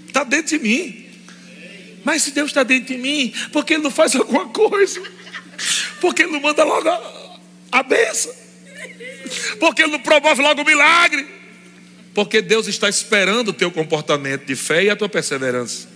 está 0.06 0.24
dentro 0.24 0.58
de 0.58 0.62
mim. 0.62 1.06
Mas 2.04 2.22
se 2.22 2.32
Deus 2.32 2.50
está 2.50 2.62
dentro 2.62 2.94
de 2.94 3.00
mim, 3.00 3.32
por 3.52 3.64
que 3.64 3.74
Ele 3.74 3.82
não 3.82 3.90
faz 3.90 4.16
alguma 4.16 4.48
coisa? 4.48 5.00
Por 6.00 6.14
que 6.14 6.22
Ele 6.22 6.32
não 6.32 6.40
manda 6.40 6.64
logo 6.64 6.88
a, 6.88 7.38
a 7.72 7.82
benção? 7.82 8.34
Por 9.58 9.74
que 9.74 9.82
Ele 9.82 9.92
não 9.92 10.00
promove 10.00 10.42
logo 10.42 10.62
o 10.62 10.64
milagre? 10.64 11.26
Porque 12.14 12.42
Deus 12.42 12.66
está 12.66 12.88
esperando 12.88 13.48
o 13.48 13.52
teu 13.52 13.70
comportamento 13.70 14.44
de 14.44 14.56
fé 14.56 14.84
e 14.84 14.90
a 14.90 14.96
tua 14.96 15.08
perseverança. 15.08 15.88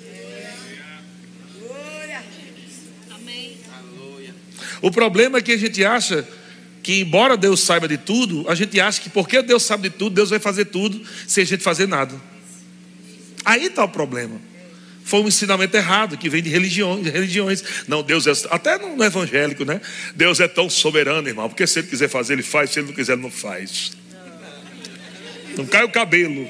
O 4.80 4.90
problema 4.90 5.38
é 5.38 5.42
que 5.42 5.52
a 5.52 5.56
gente 5.56 5.82
acha 5.84 6.28
que, 6.82 7.00
embora 7.00 7.38
Deus 7.38 7.60
saiba 7.60 7.88
de 7.88 7.96
tudo, 7.96 8.44
a 8.48 8.54
gente 8.54 8.78
acha 8.78 9.00
que 9.00 9.08
porque 9.08 9.40
Deus 9.40 9.62
sabe 9.62 9.88
de 9.88 9.96
tudo, 9.96 10.14
Deus 10.14 10.28
vai 10.28 10.38
fazer 10.38 10.66
tudo 10.66 11.02
sem 11.26 11.42
a 11.42 11.46
gente 11.46 11.62
fazer 11.62 11.88
nada. 11.88 12.14
Aí 13.44 13.64
está 13.64 13.84
o 13.84 13.88
problema. 13.88 14.38
Foi 15.04 15.20
um 15.20 15.28
ensinamento 15.28 15.76
errado 15.76 16.16
que 16.16 16.30
vem 16.30 16.42
de 16.42 16.48
religiões, 16.48 17.06
religiões. 17.06 17.62
Não, 17.86 18.02
Deus 18.02 18.26
é 18.26 18.32
até 18.50 18.78
no 18.78 19.04
evangélico, 19.04 19.62
né? 19.64 19.80
Deus 20.14 20.40
é 20.40 20.48
tão 20.48 20.70
soberano, 20.70 21.28
irmão, 21.28 21.46
porque 21.46 21.66
se 21.66 21.80
ele 21.80 21.88
quiser 21.88 22.08
fazer, 22.08 22.32
ele 22.32 22.42
faz, 22.42 22.70
se 22.70 22.80
ele 22.80 22.86
não 22.86 22.94
quiser, 22.94 23.12
ele 23.12 23.22
não 23.22 23.30
faz. 23.30 23.92
Não 25.58 25.66
cai 25.66 25.84
o 25.84 25.90
cabelo. 25.90 26.48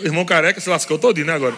O 0.00 0.04
irmão 0.04 0.24
careca 0.24 0.60
se 0.60 0.68
lascou 0.68 0.98
todinho, 0.98 1.26
né, 1.26 1.32
agora? 1.32 1.56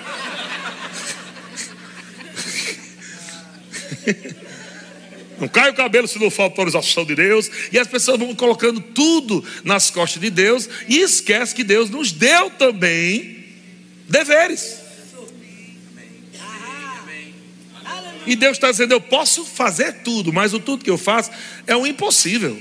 Não 5.38 5.48
cai 5.48 5.68
o 5.70 5.74
cabelo 5.74 6.08
se 6.08 6.18
não 6.18 6.30
for 6.30 6.44
autorização 6.44 7.04
de 7.04 7.14
Deus. 7.14 7.50
E 7.72 7.78
as 7.78 7.88
pessoas 7.88 8.18
vão 8.18 8.34
colocando 8.34 8.80
tudo 8.80 9.44
nas 9.64 9.90
costas 9.90 10.22
de 10.22 10.30
Deus 10.30 10.68
e 10.88 11.00
esquece 11.00 11.54
que 11.54 11.64
Deus 11.64 11.90
nos 11.90 12.12
deu 12.12 12.50
também 12.50 13.44
deveres. 14.08 14.85
E 18.26 18.34
Deus 18.34 18.56
está 18.56 18.70
dizendo: 18.70 18.92
Eu 18.92 19.00
posso 19.00 19.44
fazer 19.44 19.92
tudo, 20.04 20.32
mas 20.32 20.52
o 20.52 20.60
tudo 20.60 20.84
que 20.84 20.90
eu 20.90 20.98
faço 20.98 21.30
é 21.66 21.76
o 21.76 21.86
impossível. 21.86 22.60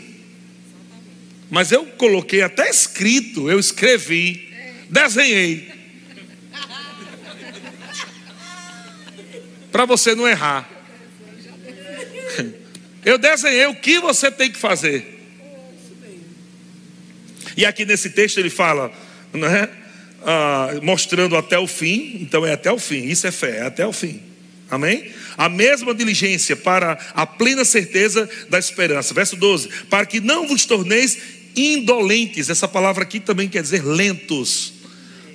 Mas 1.50 1.72
eu 1.72 1.86
coloquei 1.86 2.42
até 2.42 2.70
escrito, 2.70 3.50
eu 3.50 3.60
escrevi, 3.60 4.50
desenhei. 4.90 5.72
Para 9.72 9.86
você 9.86 10.16
não 10.16 10.28
errar. 10.28 10.70
Eu 13.04 13.18
desenhei 13.18 13.68
o 13.68 13.76
que 13.76 14.00
você 14.00 14.32
tem 14.32 14.52
que 14.52 14.58
fazer. 14.58 15.16
E 17.56 17.66
aqui 17.66 17.86
nesse 17.86 18.10
texto 18.10 18.40
ele 18.40 18.50
fala, 18.50 18.92
né, 19.32 19.70
ah, 20.26 20.72
mostrando 20.82 21.38
até 21.38 21.58
o 21.58 21.68
fim, 21.68 22.18
então 22.20 22.46
é 22.46 22.54
até 22.54 22.72
o 22.72 22.80
fim, 22.80 23.06
isso 23.06 23.28
é 23.28 23.32
fé, 23.32 23.60
é 23.60 23.62
até 23.62 23.86
o 23.86 23.94
fim. 23.94 24.22
Amém? 24.70 25.12
A 25.38 25.50
mesma 25.50 25.94
diligência 25.94 26.56
para 26.56 26.98
a 27.14 27.26
plena 27.26 27.66
certeza 27.66 28.30
da 28.50 28.60
esperança. 28.60 29.14
Verso 29.14 29.36
12: 29.36 29.70
Para 29.90 30.06
que 30.06 30.20
não 30.20 30.48
vos 30.48 30.66
torneis 30.66 31.18
indolentes, 31.56 32.50
essa 32.50 32.68
palavra 32.68 33.04
aqui 33.04 33.20
também 33.20 33.50
quer 33.50 33.62
dizer 33.62 33.84
lentos. 33.84 34.74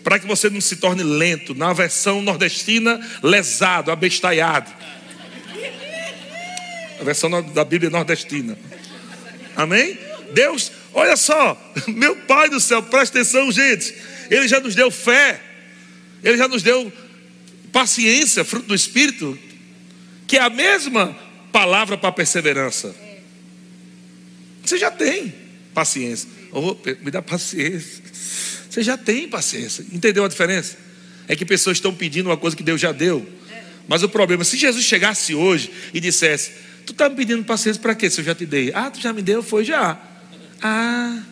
Para 0.03 0.19
que 0.19 0.27
você 0.27 0.49
não 0.49 0.61
se 0.61 0.77
torne 0.77 1.03
lento, 1.03 1.55
na 1.55 1.73
versão 1.75 2.23
nordestina, 2.23 2.99
lesado, 3.23 3.91
abestalhado 3.91 4.71
a 7.01 7.05
versão 7.05 7.31
da 7.43 7.65
Bíblia 7.65 7.91
nordestina. 7.91 8.59
Amém? 9.57 9.99
Deus, 10.33 10.71
olha 10.93 11.17
só, 11.17 11.59
meu 11.89 12.15
Pai 12.15 12.51
do 12.51 12.61
céu, 12.61 12.83
presta 12.83 13.19
atenção, 13.19 13.51
gente. 13.51 13.95
Ele 14.31 14.47
já 14.47 14.61
nos 14.61 14.75
deu 14.75 14.91
fé, 14.91 15.41
Ele 16.23 16.37
já 16.37 16.47
nos 16.47 16.63
deu 16.63 16.93
paciência, 17.73 18.45
fruto 18.45 18.67
do 18.67 18.75
Espírito, 18.75 19.37
que 20.31 20.37
é 20.37 20.41
a 20.41 20.49
mesma 20.49 21.13
palavra 21.51 21.99
para 21.99 22.13
perseverança. 22.13 22.95
Você 24.65 24.79
já 24.79 24.89
tem 24.89 25.35
paciência. 25.75 26.29
Oh, 26.53 26.77
me 27.03 27.11
dá 27.11 27.21
paciência. 27.21 28.01
Você 28.71 28.81
já 28.81 28.97
tem 28.97 29.29
paciência. 29.29 29.85
Entendeu 29.91 30.25
a 30.25 30.29
diferença? 30.29 30.77
É 31.27 31.35
que 31.35 31.45
pessoas 31.45 31.79
estão 31.79 31.93
pedindo 31.93 32.29
uma 32.29 32.37
coisa 32.37 32.57
que 32.57 32.63
Deus 32.63 32.81
já 32.81 32.93
deu. 32.93 33.29
Mas 33.89 34.05
o 34.05 34.09
problema, 34.09 34.45
se 34.45 34.57
Jesus 34.57 34.85
chegasse 34.85 35.35
hoje 35.35 35.73
e 35.93 35.99
dissesse: 35.99 36.53
Tu 36.87 36.93
está 36.93 37.09
me 37.09 37.17
pedindo 37.17 37.43
paciência 37.43 37.83
para 37.83 37.97
quê 37.97 38.09
se 38.09 38.21
eu 38.21 38.25
já 38.25 38.33
te 38.33 38.47
dei? 38.47 38.71
Ah, 38.73 38.89
tu 38.89 39.01
já 39.01 39.13
me 39.13 39.23
deu? 39.23 39.43
Foi 39.43 39.65
já. 39.65 40.01
Ah. 40.63 41.25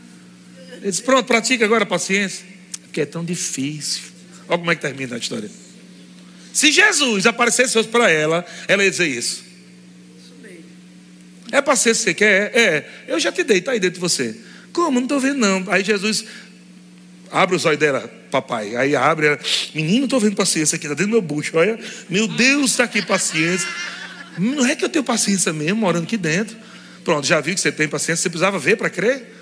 Ele 0.73 0.91
disse: 0.91 1.05
Pronto, 1.05 1.25
pratica 1.25 1.65
agora 1.65 1.85
a 1.85 1.87
paciência. 1.87 2.45
Porque 2.83 3.03
é 3.03 3.07
tão 3.07 3.25
difícil. 3.25 4.03
Olha 4.49 4.59
como 4.59 4.73
é 4.73 4.75
que 4.75 4.83
termina 4.83 5.15
a 5.15 5.19
história. 5.21 5.49
Se 6.59 6.73
Jesus 6.73 7.25
aparecesse 7.25 7.79
hoje 7.79 7.87
para 7.87 8.11
ela, 8.11 8.45
ela 8.67 8.83
ia 8.83 8.91
dizer 8.91 9.07
isso. 9.07 9.45
É 11.53 11.63
paciência 11.63 12.03
que 12.03 12.11
você 12.11 12.15
quer? 12.15 12.51
É, 12.53 12.61
é. 12.61 12.91
Eu 13.07 13.21
já 13.21 13.31
te 13.31 13.45
dei, 13.45 13.59
está 13.59 13.71
aí 13.71 13.79
dentro 13.79 13.95
de 13.95 14.01
você. 14.01 14.37
Como? 14.73 14.99
Não 14.99 15.05
estou 15.05 15.21
vendo, 15.21 15.39
não. 15.39 15.65
Aí 15.69 15.85
Jesus 15.85 16.25
abre 17.31 17.55
os 17.55 17.65
olhos 17.65 17.79
dela, 17.79 18.13
papai. 18.29 18.75
Aí 18.75 18.97
abre, 18.97 19.29
ela, 19.29 19.39
menino, 19.73 20.07
estou 20.07 20.19
vendo 20.19 20.35
paciência 20.35 20.75
aqui, 20.75 20.87
está 20.87 20.97
dentro 20.97 21.13
do 21.13 21.13
meu 21.13 21.23
bucho. 21.23 21.57
Olha, 21.57 21.79
meu 22.11 22.27
Deus, 22.27 22.73
está 22.73 22.83
aqui 22.83 23.03
paciência. 23.03 23.69
Não 24.37 24.67
é 24.67 24.75
que 24.75 24.85
eu 24.85 24.89
tenho 24.89 25.05
paciência 25.05 25.53
mesmo, 25.53 25.77
morando 25.77 26.03
aqui 26.03 26.17
dentro. 26.17 26.57
Pronto, 27.05 27.25
já 27.25 27.41
viu 27.41 27.55
que 27.55 27.61
você 27.61 27.71
tem 27.71 27.87
paciência, 27.87 28.25
você 28.25 28.31
precisava 28.31 28.59
ver 28.59 28.77
para 28.77 28.91
crer? 28.91 29.33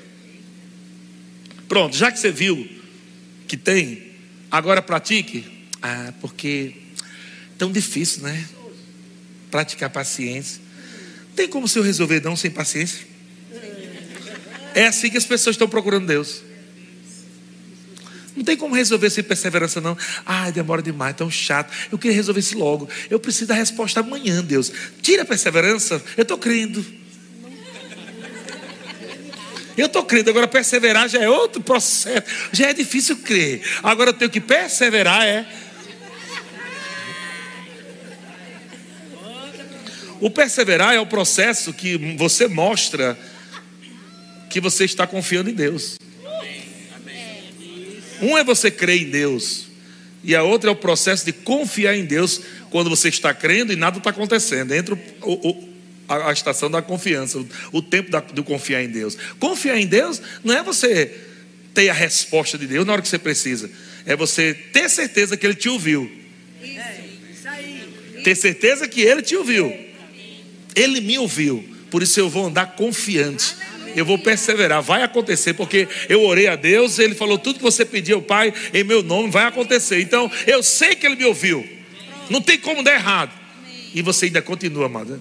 Pronto, 1.67 1.97
já 1.97 2.13
que 2.13 2.19
você 2.19 2.31
viu 2.31 2.69
que 3.49 3.57
tem, 3.57 4.13
agora 4.51 4.83
pratique. 4.83 5.47
Ah, 5.81 6.13
porque 6.21 6.85
tão 7.59 7.71
difícil, 7.73 8.23
né? 8.23 8.47
Praticar 9.51 9.91
paciência. 9.91 10.61
Tem 11.35 11.49
como 11.49 11.69
se 11.69 11.79
eu 11.79 11.83
resolver 11.83 12.21
não 12.23 12.37
sem 12.37 12.51
paciência? 12.51 13.07
É 14.75 14.87
assim 14.87 15.11
que 15.11 15.17
as 15.17 15.25
pessoas 15.25 15.55
estão 15.55 15.69
procurando 15.69 16.07
Deus. 16.07 16.43
Não 18.37 18.45
tem 18.45 18.57
como 18.57 18.75
resolver 18.75 19.09
sem 19.09 19.25
perseverança, 19.25 19.81
não. 19.81 19.97
Ai, 20.27 20.53
demora 20.53 20.83
demais, 20.83 21.17
tão 21.17 21.31
chato. 21.31 21.73
Eu 21.91 21.97
queria 21.97 22.15
resolver 22.15 22.41
isso 22.41 22.59
logo. 22.59 22.87
Eu 23.09 23.19
preciso 23.19 23.47
da 23.47 23.55
resposta 23.55 24.01
amanhã, 24.01 24.45
Deus. 24.45 24.71
Tira 25.01 25.23
a 25.23 25.25
perseverança. 25.25 26.03
Eu 26.17 26.23
estou 26.23 26.37
crendo. 26.37 26.85
Eu 29.77 29.87
estou 29.87 30.03
crendo, 30.05 30.31
agora 30.31 30.49
perseverar 30.49 31.07
já 31.09 31.21
é 31.21 31.29
outro 31.29 31.61
processo. 31.63 32.27
Já 32.51 32.69
é 32.69 32.73
difícil 32.73 33.17
crer. 33.19 33.63
Agora 33.83 34.11
eu 34.11 34.15
tenho 34.15 34.31
que 34.31 34.41
perseverar, 34.41 35.23
é. 35.23 35.47
O 40.21 40.31
perseverar 40.31 40.95
é 40.95 41.01
o 41.01 41.07
processo 41.07 41.73
que 41.73 42.17
você 42.17 42.49
mostra 42.49 43.19
que 44.49 44.61
você 44.61 44.85
está 44.85 45.07
confiando 45.07 45.51
em 45.51 45.55
Deus. 45.55 45.97
Um 48.23 48.39
é 48.39 48.43
você 48.43 48.71
crer 48.71 49.03
em 49.03 49.11
Deus, 49.11 49.67
e 50.25 50.35
a 50.35 50.43
outra 50.43 50.71
é 50.71 50.73
o 50.73 50.77
processo 50.77 51.25
de 51.25 51.33
confiar 51.33 51.95
em 51.95 52.05
Deus 52.05 52.41
quando 52.71 52.89
você 52.89 53.09
está 53.09 53.35
crendo 53.35 53.73
e 53.73 53.77
nada 53.77 53.99
está 53.99 54.11
acontecendo. 54.11 54.73
Entra 54.73 54.99
o, 55.23 55.51
o, 55.51 55.69
a, 56.09 56.31
a, 56.31 56.33
estação 56.33 56.71
da 56.71 56.81
confiança, 56.81 57.39
o, 57.39 57.49
o 57.73 57.83
tempo 57.83 58.11
da, 58.11 58.21
de 58.21 58.43
confiar 58.43 58.83
em 58.83 58.89
Deus. 58.89 59.17
Confiar 59.39 59.79
em 59.79 59.87
Deus 59.87 60.21
não 60.43 60.55
é 60.57 60.63
você 60.63 61.15
ter 61.75 61.91
a 61.91 61.93
resposta 61.93 62.57
de 62.57 62.67
Deus 62.67 62.87
na 62.87 62.95
hora 62.95 63.03
que 63.03 63.09
você 63.09 63.19
precisa, 63.19 63.71
é 64.07 64.17
você 64.17 64.55
ter 64.55 64.89
certeza 64.89 65.37
que 65.37 65.47
Ele 65.47 65.55
te 65.55 65.69
ouviu. 65.69 66.11
Ter 68.25 68.35
certeza 68.35 68.89
que 68.89 69.03
Ele 69.03 69.21
te 69.21 69.37
ouviu. 69.37 69.86
Ele 70.77 71.01
me 71.01 71.19
ouviu, 71.19 71.65
por 71.91 72.03
isso 72.03 72.21
eu 72.21 72.29
vou 72.29 72.47
andar 72.47 72.77
confiante. 72.77 73.57
Eu 73.97 74.05
vou 74.05 74.19
perseverar, 74.19 74.83
vai 74.83 75.03
acontecer, 75.03 75.55
porque 75.55 75.89
eu 76.07 76.23
orei 76.23 76.49
a 76.49 76.55
Deus, 76.55 76.99
Ele 76.99 77.15
falou: 77.15 77.39
tudo 77.39 77.57
que 77.57 77.63
você 77.63 77.83
pediu, 77.83 78.21
Pai, 78.21 78.53
em 78.75 78.85
meu 78.85 79.03
nome, 79.03 79.31
vai 79.31 79.45
acontecer. 79.45 80.03
Então, 80.03 80.31
eu 80.47 80.63
sei 80.63 80.95
que 80.95 81.07
Ele 81.07 81.17
me 81.17 81.25
ouviu, 81.25 81.67
não 82.29 82.43
tem 82.43 82.59
como 82.59 82.83
dar 82.83 82.93
errado. 82.93 83.33
E 83.95 84.03
você 84.03 84.27
ainda 84.27 84.43
continua, 84.43 84.85
amada 84.85 85.19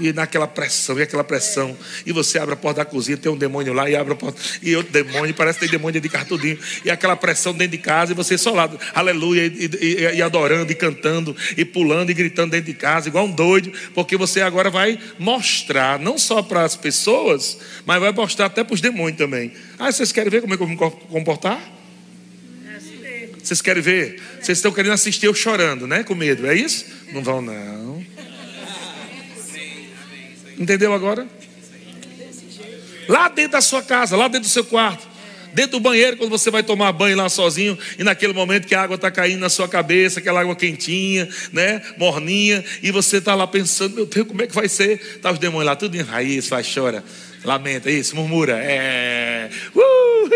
e 0.00 0.12
naquela 0.12 0.46
pressão, 0.46 0.98
e 0.98 1.02
aquela 1.02 1.24
pressão, 1.24 1.76
e 2.06 2.12
você 2.12 2.38
abre 2.38 2.54
a 2.54 2.56
porta 2.56 2.78
da 2.78 2.84
cozinha, 2.84 3.16
tem 3.16 3.30
um 3.30 3.36
demônio 3.36 3.72
lá, 3.72 3.88
e 3.88 3.96
abre 3.96 4.12
a 4.12 4.16
porta, 4.16 4.40
e 4.62 4.74
outro 4.74 4.92
demônio, 4.92 5.34
parece 5.34 5.58
que 5.58 5.66
tem 5.66 5.78
demônio 5.78 6.00
de 6.00 6.08
cartudinho, 6.08 6.58
e 6.84 6.90
aquela 6.90 7.16
pressão 7.16 7.52
dentro 7.52 7.76
de 7.76 7.78
casa, 7.78 8.12
e 8.12 8.14
você 8.14 8.38
só 8.38 8.52
lá, 8.52 8.70
aleluia, 8.94 9.46
e, 9.46 9.70
e, 9.80 10.16
e, 10.16 10.22
adorando, 10.22 10.72
e 10.72 10.74
cantando, 10.74 11.36
e 11.56 11.64
pulando, 11.64 12.10
e 12.10 12.14
gritando 12.14 12.52
dentro 12.52 12.66
de 12.66 12.74
casa, 12.74 13.08
igual 13.08 13.26
um 13.26 13.32
doido, 13.32 13.72
porque 13.94 14.16
você 14.16 14.40
agora 14.40 14.70
vai 14.70 14.98
mostrar, 15.18 15.98
não 15.98 16.18
só 16.18 16.42
para 16.42 16.64
as 16.64 16.76
pessoas, 16.76 17.58
mas 17.84 18.00
vai 18.00 18.12
mostrar 18.12 18.46
até 18.46 18.64
para 18.64 18.74
os 18.74 18.80
demônios 18.80 19.18
também. 19.18 19.52
Ah, 19.78 19.90
vocês 19.90 20.12
querem 20.12 20.30
ver 20.30 20.40
como 20.40 20.54
é 20.54 20.56
que 20.56 20.62
eu 20.62 20.66
vou 20.66 20.90
me 20.90 21.08
comportar? 21.08 21.60
Vocês 23.42 23.60
querem 23.60 23.82
ver? 23.82 24.22
Vocês 24.40 24.58
estão 24.58 24.70
querendo 24.70 24.92
assistir 24.92 25.26
eu 25.26 25.34
chorando, 25.34 25.86
né? 25.86 26.04
Com 26.04 26.14
medo, 26.14 26.46
é 26.46 26.54
isso? 26.54 26.86
Não 27.12 27.22
vão, 27.22 27.42
não. 27.42 28.04
Entendeu 30.58 30.92
agora? 30.92 31.26
Lá 33.08 33.28
dentro 33.28 33.52
da 33.52 33.60
sua 33.60 33.82
casa, 33.82 34.16
lá 34.16 34.28
dentro 34.28 34.48
do 34.48 34.52
seu 34.52 34.64
quarto, 34.64 35.06
dentro 35.52 35.72
do 35.72 35.80
banheiro, 35.80 36.16
quando 36.16 36.30
você 36.30 36.50
vai 36.50 36.62
tomar 36.62 36.92
banho 36.92 37.16
lá 37.16 37.28
sozinho, 37.28 37.78
e 37.98 38.04
naquele 38.04 38.32
momento 38.32 38.66
que 38.66 38.74
a 38.74 38.82
água 38.82 38.96
está 38.96 39.10
caindo 39.10 39.40
na 39.40 39.48
sua 39.48 39.68
cabeça, 39.68 40.20
aquela 40.20 40.40
água 40.40 40.56
quentinha, 40.56 41.28
né, 41.52 41.82
morninha, 41.98 42.64
e 42.82 42.90
você 42.90 43.18
está 43.18 43.34
lá 43.34 43.46
pensando, 43.46 43.96
meu 43.96 44.06
Deus, 44.06 44.26
como 44.26 44.42
é 44.42 44.46
que 44.46 44.54
vai 44.54 44.68
ser? 44.68 45.18
Tá 45.20 45.30
os 45.30 45.38
demônios 45.38 45.66
lá, 45.66 45.76
tudo 45.76 45.96
em 45.96 46.02
raiz, 46.02 46.48
faz, 46.48 46.72
chora, 46.72 47.04
lamenta, 47.44 47.90
isso, 47.90 48.16
murmura, 48.16 48.58
é, 48.58 49.50
uh, 49.74 50.30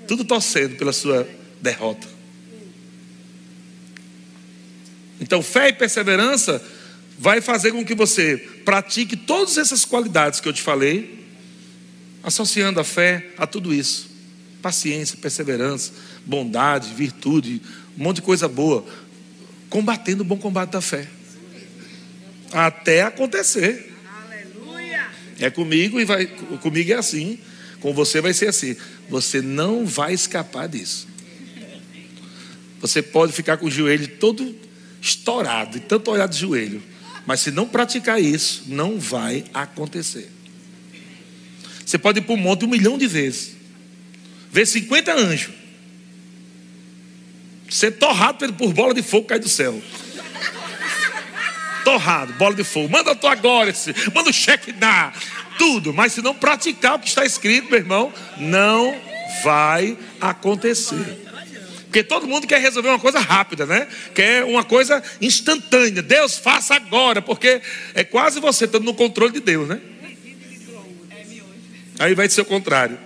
tudo 0.08 0.24
torcendo 0.24 0.76
pela 0.76 0.92
sua 0.92 1.28
derrota. 1.60 2.08
Então, 5.20 5.40
fé 5.40 5.68
e 5.68 5.72
perseverança 5.72 6.60
vai 7.18 7.40
fazer 7.40 7.72
com 7.72 7.84
que 7.84 7.94
você 7.94 8.36
pratique 8.64 9.16
todas 9.16 9.58
essas 9.58 9.84
qualidades 9.84 10.40
que 10.40 10.48
eu 10.48 10.52
te 10.52 10.62
falei, 10.62 11.24
associando 12.22 12.80
a 12.80 12.84
fé 12.84 13.30
a 13.36 13.46
tudo 13.46 13.72
isso: 13.72 14.10
paciência, 14.60 15.16
perseverança, 15.16 15.92
bondade, 16.24 16.92
virtude, 16.94 17.60
um 17.98 18.02
monte 18.04 18.16
de 18.16 18.22
coisa 18.22 18.48
boa, 18.48 18.84
combatendo 19.68 20.22
o 20.22 20.26
bom 20.26 20.36
combate 20.36 20.70
da 20.70 20.80
fé, 20.80 21.08
até 22.52 23.02
acontecer. 23.02 23.92
Aleluia. 24.24 25.08
É 25.38 25.50
comigo 25.50 26.00
e 26.00 26.04
vai 26.04 26.26
comigo 26.26 26.92
é 26.92 26.96
assim, 26.96 27.38
com 27.80 27.92
você 27.92 28.20
vai 28.20 28.32
ser 28.32 28.48
assim. 28.48 28.76
Você 29.08 29.40
não 29.42 29.84
vai 29.84 30.14
escapar 30.14 30.68
disso. 30.68 31.08
Você 32.80 33.00
pode 33.00 33.32
ficar 33.32 33.58
com 33.58 33.66
o 33.66 33.70
joelho 33.70 34.08
todo 34.08 34.56
estourado, 35.00 35.76
e 35.76 35.80
tanto 35.80 36.10
olhar 36.10 36.26
de 36.26 36.38
joelho. 36.38 36.82
Mas 37.26 37.40
se 37.40 37.50
não 37.50 37.68
praticar 37.68 38.20
isso, 38.20 38.64
não 38.66 38.98
vai 38.98 39.44
acontecer. 39.54 40.30
Você 41.84 41.98
pode 41.98 42.18
ir 42.18 42.22
para 42.22 42.34
o 42.34 42.38
monte 42.38 42.64
um 42.64 42.68
milhão 42.68 42.96
de 42.96 43.06
vezes, 43.06 43.56
ver 44.50 44.66
50 44.66 45.14
anjos, 45.14 45.54
ser 47.68 47.92
torrado 47.92 48.52
por 48.54 48.72
bola 48.72 48.94
de 48.94 49.02
fogo 49.02 49.26
cair 49.26 49.40
do 49.40 49.48
céu. 49.48 49.82
Torrado, 51.84 52.32
bola 52.34 52.54
de 52.54 52.62
fogo. 52.62 52.88
Manda 52.88 53.10
a 53.10 53.14
tua 53.14 53.34
glória, 53.34 53.74
manda 54.14 54.30
o 54.30 54.32
cheque 54.32 54.72
dar, 54.72 55.14
tudo. 55.58 55.92
Mas 55.92 56.12
se 56.12 56.22
não 56.22 56.34
praticar 56.34 56.94
o 56.94 56.98
que 56.98 57.08
está 57.08 57.24
escrito, 57.24 57.70
meu 57.70 57.78
irmão, 57.78 58.12
não 58.38 58.94
vai 59.42 59.98
acontecer. 60.20 61.31
Porque 61.92 62.02
todo 62.02 62.26
mundo 62.26 62.46
quer 62.46 62.58
resolver 62.58 62.88
uma 62.88 62.98
coisa 62.98 63.20
rápida, 63.20 63.66
né? 63.66 63.86
Quer 64.14 64.44
uma 64.44 64.64
coisa 64.64 65.02
instantânea. 65.20 66.00
Deus, 66.00 66.38
faça 66.38 66.74
agora, 66.74 67.20
porque 67.20 67.60
é 67.92 68.02
quase 68.02 68.40
você 68.40 68.64
estando 68.64 68.84
no 68.84 68.94
controle 68.94 69.30
de 69.30 69.40
Deus, 69.40 69.68
né? 69.68 69.78
Aí 71.98 72.14
vai 72.14 72.30
ser 72.30 72.40
o 72.40 72.44
contrário. 72.46 72.98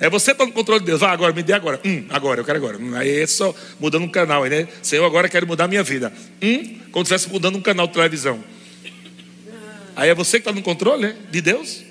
É 0.00 0.10
você 0.10 0.32
estando 0.32 0.48
no 0.48 0.52
controle 0.52 0.80
de 0.80 0.86
Deus. 0.86 1.00
Vai 1.00 1.10
agora, 1.10 1.32
me 1.32 1.44
dê 1.44 1.52
agora. 1.52 1.80
Hum, 1.84 2.06
agora, 2.08 2.40
eu 2.40 2.44
quero 2.44 2.58
agora. 2.58 2.76
Aí 2.98 3.20
é 3.20 3.26
só 3.28 3.54
mudando 3.78 4.02
um 4.02 4.08
canal, 4.08 4.44
né? 4.46 4.66
Senhor, 4.82 5.04
agora 5.04 5.28
quero 5.28 5.46
mudar 5.46 5.66
a 5.66 5.68
minha 5.68 5.84
vida. 5.84 6.12
Hum, 6.42 6.80
como 6.90 7.06
se 7.06 7.14
estivesse 7.14 7.32
mudando 7.32 7.56
um 7.56 7.62
canal 7.62 7.86
de 7.86 7.92
televisão. 7.92 8.42
Aí 9.94 10.10
é 10.10 10.14
você 10.14 10.38
que 10.38 10.40
está 10.48 10.52
no 10.52 10.60
controle 10.60 11.02
né? 11.02 11.16
de 11.30 11.40
Deus? 11.40 11.84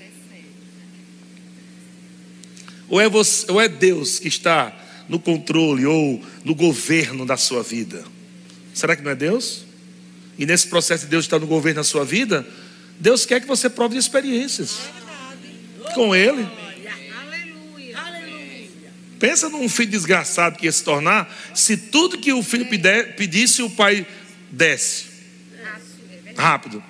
Ou 2.90 3.00
é, 3.00 3.08
você, 3.08 3.50
ou 3.50 3.62
é 3.62 3.70
Deus 3.70 4.20
que 4.20 4.28
está 4.28 4.78
no 5.08 5.20
controle 5.20 5.86
ou 5.86 6.24
no 6.44 6.54
governo 6.54 7.26
da 7.26 7.38
sua 7.38 7.64
vida. 7.64 8.04
Será 8.74 8.96
que 8.96 9.02
não 9.02 9.12
é 9.12 9.16
Deus? 9.16 9.66
E 10.38 10.46
nesse 10.46 10.68
processo 10.68 11.06
de 11.06 11.10
Deus 11.10 11.26
estar 11.26 11.40
no 11.40 11.48
governo 11.48 11.78
da 11.78 11.84
sua 11.84 12.06
vida, 12.06 12.48
Deus 13.00 13.26
quer 13.26 13.42
que 13.42 13.48
você 13.48 13.70
prove 13.70 13.98
experiências 13.98 14.78
com 15.94 16.16
Ele. 16.16 16.48
Pensa 19.20 19.50
num 19.50 19.68
filho 19.68 19.90
desgraçado 19.90 20.58
que 20.60 20.66
ia 20.66 20.72
se 20.72 20.84
tornar, 20.84 21.36
se 21.56 21.76
tudo 21.76 22.20
que 22.20 22.32
o 22.32 22.44
filho 22.44 22.68
pedisse, 23.16 23.64
o 23.64 23.70
pai 23.70 24.06
desse. 24.52 25.06
Rápido. 26.36 26.84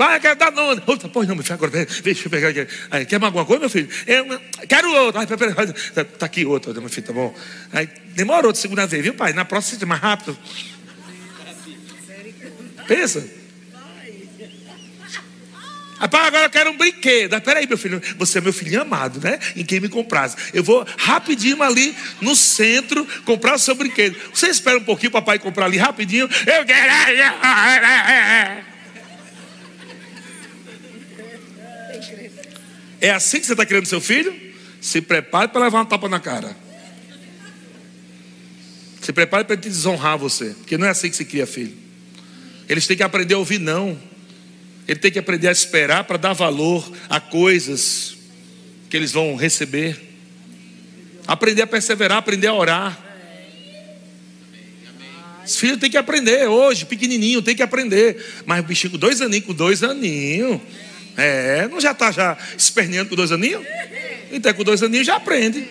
Vai, 0.00 0.18
quero 0.18 0.34
dar 0.34 0.50
não. 0.50 0.68
Outra, 0.86 1.10
pois 1.10 1.28
não, 1.28 1.34
meu 1.34 1.44
filho, 1.44 1.56
agora, 1.56 1.86
deixa 2.02 2.26
eu 2.26 2.30
pegar 2.30 2.48
aqui. 2.48 2.66
Aí, 2.90 3.04
quer 3.04 3.22
alguma 3.22 3.44
coisa, 3.44 3.60
meu 3.60 3.68
filho? 3.68 3.86
Eu, 4.06 4.40
quero 4.66 4.90
outro. 4.94 5.20
Ai, 5.20 5.26
pera, 5.26 5.54
pera, 5.54 6.04
tá, 6.04 6.24
aqui 6.24 6.46
outro, 6.46 6.72
meu 6.80 6.88
filho, 6.88 7.06
tá 7.06 7.12
bom. 7.12 7.34
Aí, 7.70 7.86
demorou 8.14 8.50
de 8.50 8.56
segunda 8.56 8.86
vez, 8.86 9.02
viu, 9.02 9.12
pai? 9.12 9.34
Na 9.34 9.44
próxima 9.44 9.78
você 9.78 9.84
mais 9.84 10.00
rápido. 10.00 10.38
Pensa. 12.88 13.28
Pai, 16.10 16.28
agora 16.28 16.46
eu 16.46 16.50
quero 16.50 16.70
um 16.70 16.78
brinquedo. 16.78 17.34
Ah, 17.34 17.40
peraí, 17.42 17.66
meu 17.66 17.76
filho, 17.76 18.00
você 18.16 18.38
é 18.38 18.40
meu 18.40 18.54
filhinho 18.54 18.80
amado, 18.80 19.20
né? 19.20 19.38
Em 19.54 19.66
quem 19.66 19.80
me 19.80 19.88
comprasse. 19.90 20.34
Eu 20.54 20.64
vou 20.64 20.82
rapidinho 20.96 21.62
ali 21.62 21.94
no 22.22 22.34
centro 22.34 23.06
comprar 23.26 23.54
o 23.54 23.58
seu 23.58 23.74
brinquedo. 23.74 24.16
Você 24.32 24.48
espera 24.48 24.78
um 24.78 24.84
pouquinho, 24.84 25.12
papai 25.12 25.38
comprar 25.38 25.66
ali 25.66 25.76
rapidinho. 25.76 26.26
Eu 26.46 26.64
quero. 26.64 28.69
É 33.00 33.10
assim 33.10 33.40
que 33.40 33.46
você 33.46 33.52
está 33.52 33.64
criando 33.64 33.86
seu 33.86 34.00
filho? 34.00 34.34
Se 34.80 35.00
prepare 35.00 35.48
para 35.48 35.64
levar 35.64 35.78
uma 35.78 35.86
tapa 35.86 36.08
na 36.08 36.20
cara. 36.20 36.56
Se 39.00 39.12
prepare 39.12 39.44
para 39.44 39.54
ele 39.54 39.62
desonrar 39.62 40.18
você. 40.18 40.50
Porque 40.50 40.76
não 40.76 40.86
é 40.86 40.90
assim 40.90 41.08
que 41.08 41.16
se 41.16 41.24
cria 41.24 41.46
filho. 41.46 41.76
Eles 42.68 42.86
têm 42.86 42.96
que 42.96 43.02
aprender 43.02 43.34
a 43.34 43.38
ouvir 43.38 43.58
não. 43.58 43.98
Ele 44.86 44.98
tem 44.98 45.10
que 45.10 45.18
aprender 45.18 45.48
a 45.48 45.52
esperar 45.52 46.04
para 46.04 46.16
dar 46.16 46.32
valor 46.32 46.90
a 47.08 47.20
coisas 47.20 48.16
que 48.88 48.96
eles 48.96 49.12
vão 49.12 49.34
receber. 49.36 49.98
Aprender 51.26 51.62
a 51.62 51.66
perseverar, 51.66 52.18
aprender 52.18 52.48
a 52.48 52.54
orar. 52.54 53.06
Os 55.44 55.56
filhos 55.56 55.78
têm 55.78 55.90
que 55.90 55.96
aprender 55.96 56.46
hoje, 56.48 56.84
pequenininho, 56.84 57.42
tem 57.42 57.56
que 57.56 57.62
aprender. 57.62 58.24
Mas 58.46 58.60
o 58.60 58.62
bichinho 58.62 58.92
com 58.92 58.98
dois 58.98 59.20
aninhos, 59.20 59.46
com 59.46 59.54
dois 59.54 59.82
aninhos. 59.82 60.60
É, 61.16 61.68
não 61.68 61.80
já 61.80 61.92
está 61.92 62.10
já 62.10 62.36
esperneando 62.56 63.10
com 63.10 63.16
dois 63.16 63.32
aninhos? 63.32 63.64
Então 64.32 64.52
com 64.54 64.64
dois 64.64 64.82
aninhos 64.82 65.06
já 65.06 65.16
aprende. 65.16 65.66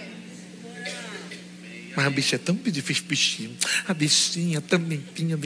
Mas 1.96 2.06
a 2.06 2.10
bicha 2.10 2.36
é 2.36 2.40
tão 2.40 2.56
difícil, 2.56 3.04
bichinho. 3.08 3.58
A 3.88 3.94
bichinha 3.94 4.62
também 4.62 5.04
tinha. 5.14 5.38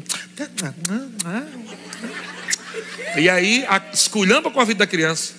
E 3.17 3.29
aí, 3.29 3.65
esculhamba 3.93 4.51
com 4.51 4.59
a 4.59 4.65
vida 4.65 4.79
da 4.79 4.87
criança. 4.87 5.33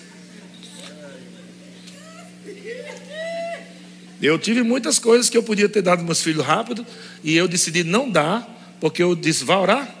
Eu 4.21 4.39
tive 4.39 4.63
muitas 4.63 4.97
coisas 4.97 5.29
que 5.29 5.37
eu 5.37 5.43
podia 5.43 5.69
ter 5.69 5.81
dado 5.81 6.03
meus 6.03 6.21
filhos 6.21 6.45
rápido 6.45 6.85
e 7.23 7.35
eu 7.35 7.47
decidi 7.47 7.83
não 7.83 8.09
dar, 8.09 8.75
porque 8.79 9.03
eu 9.03 9.15
disse: 9.15 9.43
vai 9.43 9.57
orar? 9.57 9.95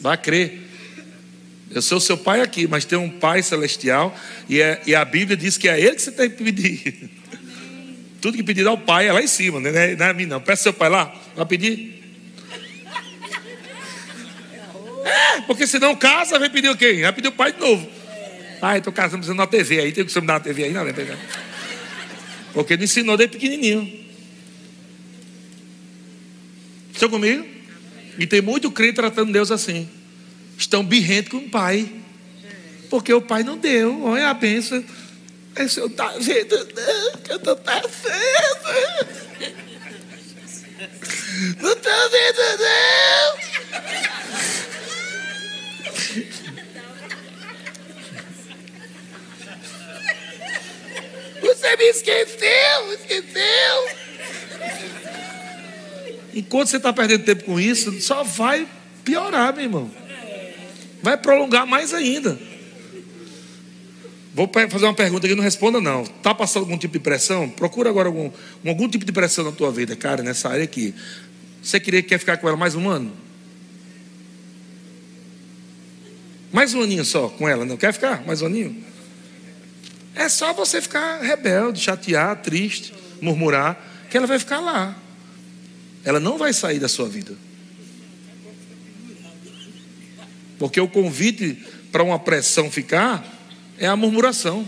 Vai 0.00 0.16
crer. 0.16 0.61
Eu 1.74 1.80
sou 1.80 1.98
seu 1.98 2.16
pai 2.16 2.40
aqui, 2.40 2.66
mas 2.66 2.84
tem 2.84 2.98
um 2.98 3.08
pai 3.08 3.42
celestial 3.42 4.14
e, 4.48 4.60
é, 4.60 4.82
e 4.86 4.94
a 4.94 5.04
Bíblia 5.04 5.36
diz 5.36 5.56
que 5.56 5.68
é 5.68 5.80
ele 5.80 5.96
que 5.96 6.02
você 6.02 6.12
tem 6.12 6.28
que 6.28 6.42
pedir. 6.42 7.10
Tudo 8.20 8.36
que 8.36 8.42
pedir 8.42 8.66
ao 8.66 8.78
pai 8.78 9.08
é 9.08 9.12
lá 9.12 9.22
em 9.22 9.26
cima, 9.26 9.58
né? 9.58 9.94
não 9.96 10.06
é 10.06 10.10
a 10.10 10.12
mim 10.12 10.26
não. 10.26 10.40
Peça 10.40 10.64
seu 10.64 10.72
pai 10.72 10.88
lá, 10.88 11.14
vai 11.34 11.46
pedir. 11.46 12.02
É, 15.04 15.40
porque 15.48 15.66
senão 15.66 15.96
casa, 15.96 16.38
vai 16.38 16.50
pedir 16.50 16.68
o 16.68 16.76
quê? 16.76 17.00
Vai 17.02 17.12
pedir 17.12 17.28
o 17.28 17.32
pai 17.32 17.52
de 17.52 17.60
novo. 17.60 17.88
Ah, 18.60 18.78
estou 18.78 18.92
casando, 18.92 19.18
precisando 19.18 19.36
de 19.36 19.42
uma 19.42 19.46
TV 19.46 19.80
aí, 19.80 19.92
tem 19.92 20.04
que 20.04 20.12
você 20.12 20.20
me 20.20 20.26
dar 20.26 20.34
uma 20.34 20.40
TV 20.40 20.64
aí, 20.64 20.72
não, 20.72 20.84
né? 20.84 20.94
Porque 22.52 22.74
ele 22.74 22.84
ensinou 22.84 23.16
desde 23.16 23.36
pequenininho. 23.36 23.90
Estão 26.92 27.08
comigo? 27.08 27.44
E 28.18 28.26
tem 28.26 28.40
muito 28.40 28.70
crente 28.70 28.94
tratando 28.94 29.32
Deus 29.32 29.50
assim. 29.50 29.88
Estão 30.56 30.84
birrento 30.84 31.30
com 31.30 31.38
o 31.38 31.50
pai. 31.50 31.90
Porque 32.90 33.12
o 33.12 33.22
pai 33.22 33.42
não 33.42 33.56
deu. 33.56 34.04
Olha 34.04 34.28
a 34.28 34.34
bênção. 34.34 34.84
Esse 35.56 35.80
eu 35.80 35.90
tá 35.90 36.14
vendo, 36.18 36.56
não, 36.56 37.18
que 37.18 37.32
eu 37.32 37.36
estou 37.36 37.56
passando. 37.56 37.92
Não 41.60 41.72
estou 41.72 42.10
vendo, 42.10 42.38
não. 42.58 43.42
Você 51.42 51.76
me 51.76 51.84
esqueceu, 51.84 52.92
esqueceu. 52.92 54.02
Enquanto 56.34 56.68
você 56.68 56.76
está 56.78 56.92
perdendo 56.92 57.24
tempo 57.24 57.44
com 57.44 57.60
isso, 57.60 58.00
só 58.00 58.22
vai 58.22 58.66
piorar, 59.04 59.54
meu 59.54 59.64
irmão. 59.64 60.01
Vai 61.02 61.16
prolongar 61.16 61.66
mais 61.66 61.92
ainda. 61.92 62.38
Vou 64.34 64.50
fazer 64.70 64.86
uma 64.86 64.94
pergunta 64.94 65.26
aqui, 65.26 65.34
não 65.34 65.42
responda 65.44 65.80
não. 65.80 66.02
Está 66.04 66.34
passando 66.34 66.62
algum 66.62 66.78
tipo 66.78 66.94
de 66.94 67.00
pressão? 67.00 67.50
Procura 67.50 67.90
agora 67.90 68.08
algum, 68.08 68.30
algum 68.66 68.88
tipo 68.88 69.04
de 69.04 69.12
pressão 69.12 69.44
na 69.44 69.52
tua 69.52 69.70
vida, 69.70 69.94
cara, 69.94 70.22
nessa 70.22 70.48
área 70.48 70.64
aqui. 70.64 70.94
Você 71.62 71.78
queria 71.78 72.02
quer 72.02 72.18
ficar 72.18 72.38
com 72.38 72.48
ela 72.48 72.56
mais 72.56 72.74
um 72.74 72.88
ano? 72.88 73.12
Mais 76.50 76.72
um 76.72 76.82
aninho 76.82 77.04
só 77.04 77.28
com 77.28 77.48
ela, 77.48 77.64
não 77.64 77.76
quer 77.76 77.92
ficar? 77.92 78.24
Mais 78.24 78.40
um 78.40 78.46
aninho? 78.46 78.84
É 80.14 80.28
só 80.28 80.52
você 80.52 80.80
ficar 80.80 81.20
rebelde, 81.20 81.80
chatear, 81.80 82.36
triste, 82.42 82.94
murmurar, 83.20 84.06
que 84.10 84.16
ela 84.16 84.26
vai 84.26 84.38
ficar 84.38 84.60
lá. 84.60 84.96
Ela 86.04 86.20
não 86.20 86.38
vai 86.38 86.52
sair 86.52 86.78
da 86.78 86.88
sua 86.88 87.08
vida. 87.08 87.34
Porque 90.62 90.80
o 90.80 90.86
convite 90.86 91.58
para 91.90 92.04
uma 92.04 92.20
pressão 92.20 92.70
ficar 92.70 93.26
é 93.80 93.88
a 93.88 93.96
murmuração. 93.96 94.64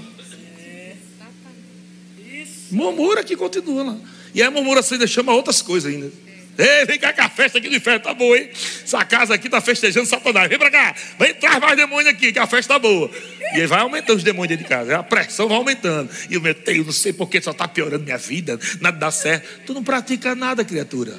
Murmura 2.68 3.22
que 3.22 3.36
continua 3.36 3.84
lá. 3.84 3.96
E 4.34 4.42
a 4.42 4.50
murmuração 4.50 4.96
ainda 4.96 5.06
chama 5.06 5.32
outras 5.32 5.62
coisas 5.62 5.94
ainda. 5.94 6.10
Ei, 6.58 6.84
vem 6.84 6.98
cá 6.98 7.12
que 7.12 7.20
a 7.20 7.28
festa 7.28 7.58
aqui 7.58 7.68
do 7.68 7.76
inferno 7.76 8.00
tá 8.00 8.12
boa, 8.12 8.36
hein? 8.36 8.50
Essa 8.82 9.04
casa 9.04 9.34
aqui 9.34 9.48
tá 9.48 9.60
festejando 9.60 10.08
Satanás. 10.08 10.48
Vem 10.48 10.58
pra 10.58 10.68
cá, 10.68 10.96
vem, 11.16 11.32
traz 11.34 11.60
mais 11.60 11.76
demônio 11.76 12.10
aqui, 12.10 12.32
que 12.32 12.40
a 12.40 12.46
festa 12.48 12.74
tá 12.74 12.80
boa. 12.80 13.08
E 13.54 13.60
aí 13.60 13.66
vai 13.68 13.78
aumentando 13.78 14.16
os 14.16 14.24
demônios 14.24 14.48
dentro 14.48 14.64
de 14.64 14.68
casa, 14.68 14.98
a 14.98 15.02
pressão 15.04 15.46
vai 15.46 15.58
aumentando. 15.58 16.10
E 16.28 16.36
o 16.36 16.40
meu 16.40 16.54
Deus, 16.54 16.86
não 16.86 16.92
sei 16.92 17.12
porque 17.12 17.40
só 17.40 17.52
tá 17.52 17.68
piorando 17.68 18.02
minha 18.02 18.18
vida, 18.18 18.58
nada 18.80 18.98
dá 18.98 19.12
certo. 19.12 19.60
Tu 19.64 19.72
não 19.72 19.84
pratica 19.84 20.34
nada, 20.34 20.64
criatura. 20.64 21.14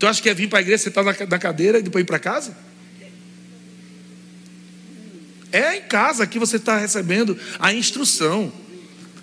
Tu 0.00 0.04
acha 0.04 0.20
que 0.20 0.28
é 0.28 0.34
vir 0.34 0.48
para 0.48 0.58
a 0.58 0.62
igreja, 0.62 0.82
sentar 0.82 1.04
na, 1.04 1.14
na 1.28 1.38
cadeira 1.38 1.78
e 1.78 1.82
depois 1.82 2.02
ir 2.02 2.06
para 2.06 2.18
casa? 2.18 2.73
É 5.54 5.76
em 5.76 5.82
casa 5.82 6.26
que 6.26 6.36
você 6.36 6.56
está 6.56 6.76
recebendo 6.76 7.38
a 7.60 7.72
instrução. 7.72 8.52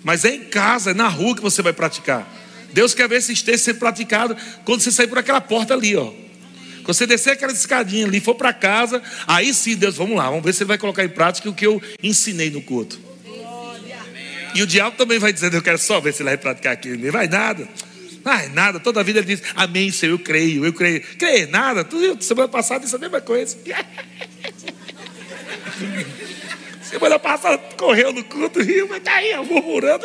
Mas 0.02 0.24
é 0.24 0.34
em 0.34 0.44
casa, 0.44 0.92
é 0.92 0.94
na 0.94 1.06
rua 1.06 1.36
que 1.36 1.42
você 1.42 1.60
vai 1.60 1.74
praticar. 1.74 2.26
Deus 2.72 2.94
quer 2.94 3.06
ver 3.06 3.16
esse 3.16 3.34
texto 3.44 3.64
ser 3.64 3.74
praticado 3.74 4.34
quando 4.64 4.80
você 4.80 4.90
sair 4.90 5.08
por 5.08 5.18
aquela 5.18 5.42
porta 5.42 5.74
ali, 5.74 5.94
ó. 5.94 6.10
Quando 6.82 6.94
você 6.94 7.06
descer 7.06 7.32
aquela 7.32 7.52
escadinha 7.52 8.06
ali, 8.06 8.18
for 8.18 8.34
para 8.34 8.50
casa, 8.54 9.02
aí 9.26 9.52
sim, 9.52 9.76
Deus, 9.76 9.96
vamos 9.96 10.16
lá, 10.16 10.30
vamos 10.30 10.42
ver 10.42 10.54
se 10.54 10.62
ele 10.62 10.68
vai 10.68 10.78
colocar 10.78 11.04
em 11.04 11.08
prática 11.10 11.50
o 11.50 11.54
que 11.54 11.66
eu 11.66 11.82
ensinei 12.02 12.50
no 12.50 12.62
culto. 12.62 12.98
E 14.54 14.62
o 14.62 14.66
diabo 14.66 14.96
também 14.96 15.18
vai 15.18 15.34
dizendo, 15.34 15.54
eu 15.54 15.62
quero 15.62 15.76
só 15.76 16.00
ver 16.00 16.14
se 16.14 16.22
ele 16.22 16.30
vai 16.30 16.38
praticar 16.38 16.72
aquilo. 16.72 17.04
Não 17.04 17.12
vai 17.12 17.28
nada. 17.28 17.68
Ai, 18.24 18.48
nada, 18.48 18.80
toda 18.80 19.00
a 19.00 19.02
vida 19.02 19.18
ele 19.18 19.36
diz, 19.36 19.42
amém, 19.54 19.92
Senhor, 19.92 20.14
eu 20.14 20.18
creio, 20.18 20.64
eu 20.64 20.72
creio. 20.72 21.02
Creio, 21.18 21.50
nada, 21.50 21.84
tudo 21.84 22.22
semana 22.22 22.48
passada 22.48 22.80
disse 22.80 22.96
a 22.96 22.98
mesma 22.98 23.20
coisa. 23.20 23.54
semana 26.92 27.18
passada 27.18 27.56
correu 27.74 28.12
no 28.12 28.22
culto, 28.22 28.60
riu, 28.60 28.86
mas 28.86 29.02
tá 29.02 29.14
aí, 29.14 29.34
murmurando. 29.36 30.04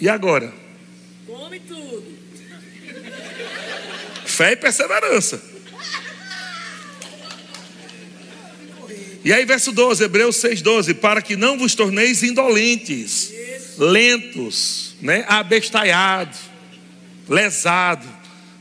E 0.00 0.08
agora? 0.08 0.54
Come 1.26 1.58
tudo. 1.58 2.16
Fé 4.24 4.52
e 4.52 4.56
perseverança. 4.56 5.42
E 9.24 9.32
aí, 9.32 9.44
verso 9.44 9.72
12, 9.72 10.04
Hebreus 10.04 10.36
6,12: 10.36 10.94
Para 10.94 11.20
que 11.20 11.34
não 11.34 11.58
vos 11.58 11.74
torneis 11.74 12.22
indolentes, 12.22 13.32
lentos, 13.76 14.94
né? 15.02 15.24
abestalhados, 15.26 16.38
lesado. 17.28 18.06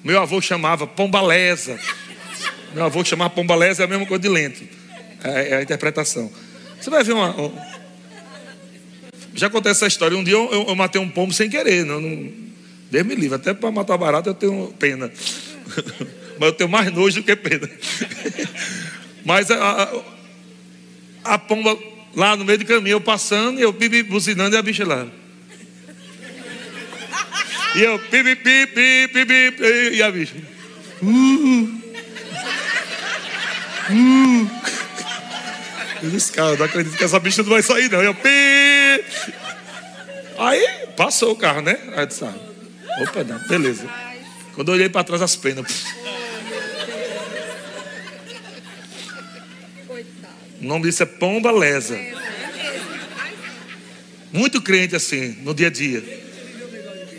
Meu 0.03 0.19
avô 0.19 0.41
chamava 0.41 0.87
pombalesa. 0.87 1.79
Meu 2.75 2.83
avô 2.83 3.03
chamava 3.05 3.29
pombalesa 3.29 3.83
é 3.83 3.85
a 3.85 3.87
mesma 3.87 4.05
coisa 4.05 4.21
de 4.21 4.27
lento. 4.27 4.61
É, 5.23 5.49
é 5.49 5.55
a 5.55 5.61
interpretação. 5.61 6.29
Você 6.79 6.89
vai 6.89 7.03
ver 7.03 7.13
uma, 7.13 7.33
já 9.33 9.47
acontece 9.47 9.79
essa 9.79 9.87
história. 9.87 10.17
Um 10.17 10.23
dia 10.23 10.33
eu, 10.33 10.49
eu, 10.51 10.65
eu 10.67 10.75
matei 10.75 10.99
um 10.99 11.09
pombo 11.09 11.33
sem 11.33 11.49
querer. 11.49 11.85
Não, 11.85 12.01
não, 12.01 12.31
Deus 12.91 13.05
me 13.05 13.15
livre. 13.15 13.35
Até 13.35 13.53
para 13.53 13.71
matar 13.71 13.97
barato 13.97 14.29
eu 14.29 14.33
tenho 14.33 14.73
pena. 14.77 15.09
Mas 16.37 16.49
eu 16.49 16.53
tenho 16.53 16.69
mais 16.69 16.91
nojo 16.91 17.21
do 17.21 17.25
que 17.25 17.35
pena. 17.35 17.69
Mas 19.23 19.49
a, 19.49 19.55
a, 21.23 21.33
a, 21.35 21.39
pomba 21.39 21.77
lá 22.13 22.35
no 22.35 22.43
meio 22.43 22.59
do 22.59 22.65
caminho, 22.65 22.95
eu 22.95 23.01
passando, 23.01 23.57
e 23.57 23.63
eu 23.63 23.73
pipi 23.73 24.03
buzinando 24.03 24.55
e 24.55 24.59
a 24.59 24.61
bicha 24.61 24.85
lá. 24.85 25.07
E 27.75 27.81
eu 27.81 27.97
pipi, 27.99 28.35
pipi, 28.35 29.07
pipi, 29.07 29.95
e 29.95 30.03
a 30.03 30.11
bicha. 30.11 30.35
Uh, 31.01 31.07
uh. 31.07 31.84
Eu 36.01 36.09
disse, 36.09 36.31
cara, 36.31 36.49
eu 36.49 36.57
não 36.57 36.65
acredito 36.65 36.97
que 36.97 37.03
essa 37.03 37.19
bicha 37.19 37.43
não 37.43 37.49
vai 37.49 37.61
sair, 37.61 37.89
não. 37.89 38.01
Eu, 38.01 38.13
pi. 38.13 38.29
Aí 40.37 40.67
passou 40.97 41.31
o 41.31 41.35
carro, 41.35 41.61
né? 41.61 41.77
Aí 41.93 41.99
eu 41.99 42.05
disse, 42.05 42.23
ah, 42.23 42.33
opa, 43.01 43.23
não, 43.23 43.39
beleza. 43.47 43.87
Quando 44.53 44.69
eu 44.69 44.75
olhei 44.75 44.89
para 44.89 45.03
trás, 45.03 45.21
as 45.21 45.35
penas. 45.35 45.85
O 50.61 50.65
nome 50.65 50.85
disso 50.85 51.03
é 51.03 51.05
pomba 51.05 51.51
lesa. 51.51 51.99
Muito 54.31 54.61
crente 54.61 54.95
assim, 54.95 55.37
no 55.43 55.53
dia 55.53 55.67
a 55.67 55.69
dia. 55.69 56.03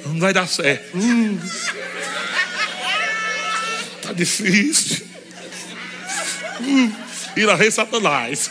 Não 0.05 0.19
vai 0.19 0.33
dar 0.33 0.47
certo. 0.49 0.97
Uh, 0.97 1.39
tá 4.03 4.13
difícil. 4.13 5.06
E 7.37 7.45
lá 7.45 7.55
vem 7.55 7.71
Satanás. 7.71 8.51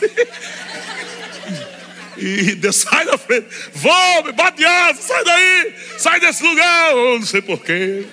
E 2.16 2.54
Deus 2.54 2.76
sai 2.76 3.04
da 3.04 3.18
frente, 3.18 3.46
vou, 3.74 4.32
bate 4.32 4.64
asa, 4.64 5.02
sai 5.02 5.24
daí, 5.24 5.74
sai 5.98 6.18
desse 6.18 6.42
lugar. 6.42 6.94
Não 6.94 7.26
sei 7.26 7.42
porquê. 7.42 8.06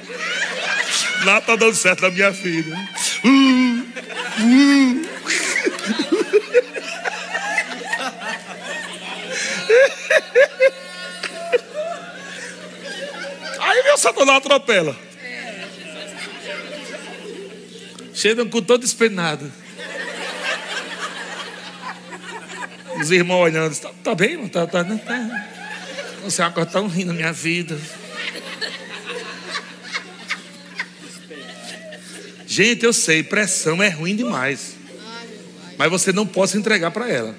Nada 1.24 1.40
está 1.40 1.56
dando 1.56 1.74
certo 1.76 2.02
na 2.02 2.10
minha 2.10 2.32
vida. 2.32 2.76
Uh, 3.24 3.86
uh. 4.42 5.14
Aí 13.60 13.84
meu 13.84 13.98
Satanás 13.98 14.38
atropela. 14.38 14.98
Chega 18.14 18.46
com 18.46 18.62
todo 18.62 18.82
despenado. 18.82 19.63
Os 23.04 23.12
irmãos 23.12 23.42
olhando, 23.42 23.76
tá, 23.76 23.92
tá 24.02 24.16
bem, 24.16 24.38
não 24.38 24.48
tá, 24.48 24.66
tá, 24.66 24.82
não 24.82 24.98
tá. 24.98 25.48
Você 26.24 26.42
é 26.42 26.66
tão 26.66 26.88
ruim 26.88 27.04
na 27.04 27.12
minha 27.12 27.34
vida. 27.34 27.78
Gente, 32.48 32.86
eu 32.86 32.94
sei, 32.94 33.22
pressão 33.22 33.84
é 33.84 33.90
ruim 33.90 34.16
demais. 34.16 34.76
Mas 35.78 35.92
você 35.92 36.14
não 36.14 36.26
pode 36.26 36.52
se 36.52 36.58
entregar 36.58 36.92
para 36.92 37.10
ela. 37.10 37.36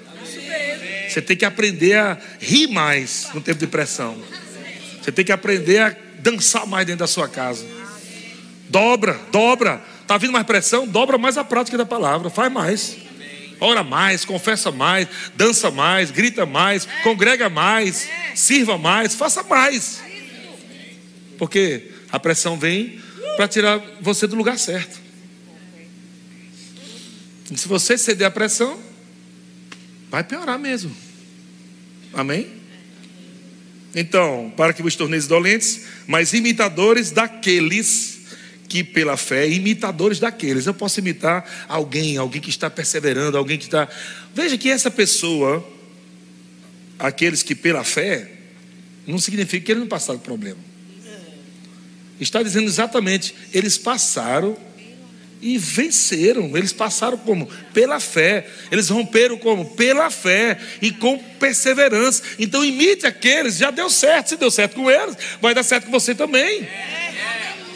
Você 1.09 1.19
tem 1.19 1.35
que 1.35 1.45
aprender 1.45 1.97
a 1.97 2.15
rir 2.39 2.67
mais 2.67 3.29
no 3.33 3.41
tempo 3.41 3.57
de 3.57 3.65
pressão. 3.65 4.15
Você 5.01 5.11
tem 5.11 5.25
que 5.25 5.31
aprender 5.31 5.79
a 5.79 5.95
dançar 6.19 6.67
mais 6.67 6.85
dentro 6.85 6.99
da 6.99 7.07
sua 7.07 7.27
casa. 7.27 7.65
Dobra, 8.69 9.19
dobra. 9.31 9.81
Está 9.99 10.15
vindo 10.19 10.31
mais 10.31 10.45
pressão? 10.45 10.87
Dobra 10.87 11.17
mais 11.17 11.39
a 11.39 11.43
prática 11.43 11.75
da 11.75 11.87
palavra. 11.87 12.29
Faz 12.29 12.51
mais. 12.51 13.04
Ora 13.59 13.83
mais, 13.83 14.25
confessa 14.25 14.71
mais, 14.71 15.07
dança 15.35 15.71
mais, 15.71 16.11
grita 16.11 16.45
mais, 16.45 16.87
congrega 17.03 17.49
mais, 17.49 18.09
sirva 18.33 18.77
mais, 18.77 19.15
faça 19.15 19.43
mais. 19.43 20.01
Porque 21.37 21.91
a 22.11 22.19
pressão 22.19 22.57
vem 22.57 23.01
para 23.35 23.47
tirar 23.47 23.81
você 24.01 24.27
do 24.27 24.35
lugar 24.35 24.57
certo. 24.57 24.99
E 27.51 27.57
se 27.57 27.67
você 27.67 27.97
ceder 27.97 28.27
à 28.27 28.31
pressão, 28.31 28.79
vai 30.09 30.23
piorar 30.23 30.57
mesmo. 30.57 30.95
Amém? 32.13 32.47
Então, 33.93 34.51
para 34.57 34.73
que 34.73 34.81
vos 34.81 34.95
torneis 34.95 35.27
dolentes, 35.27 35.85
mas 36.07 36.33
imitadores 36.33 37.11
daqueles 37.11 38.14
que 38.67 38.83
pela 38.83 39.17
fé, 39.17 39.47
imitadores 39.47 40.19
daqueles. 40.19 40.65
Eu 40.65 40.73
posso 40.73 40.99
imitar 40.99 41.65
alguém, 41.67 42.17
alguém 42.17 42.41
que 42.41 42.49
está 42.49 42.69
perseverando, 42.69 43.37
alguém 43.37 43.57
que 43.57 43.65
está. 43.65 43.87
Veja 44.33 44.57
que 44.57 44.69
essa 44.69 44.91
pessoa, 44.91 45.65
aqueles 46.97 47.43
que 47.43 47.55
pela 47.55 47.83
fé, 47.83 48.31
não 49.05 49.19
significa 49.19 49.65
que 49.65 49.71
eles 49.71 49.81
não 49.81 49.87
passaram 49.87 50.19
problema. 50.19 50.59
Está 52.19 52.41
dizendo 52.41 52.65
exatamente, 52.65 53.35
eles 53.53 53.77
passaram 53.77 54.57
e 55.41 55.57
venceram. 55.57 56.57
Eles 56.57 56.73
passaram 56.73 57.17
como? 57.17 57.47
Pela 57.73 57.99
fé. 57.99 58.47
Eles 58.71 58.89
romperam 58.89 59.37
como? 59.37 59.65
Pela 59.75 60.09
fé 60.09 60.57
e 60.81 60.91
com 60.91 61.17
perseverança. 61.17 62.23
Então 62.39 62.63
imite 62.65 63.05
aqueles, 63.05 63.57
já 63.57 63.69
deu 63.69 63.89
certo. 63.89 64.29
Se 64.29 64.37
deu 64.37 64.49
certo 64.49 64.75
com 64.75 64.89
eles, 64.89 65.15
vai 65.41 65.53
dar 65.53 65.63
certo 65.63 65.85
com 65.85 65.91
você 65.91 66.15
também. 66.15 66.67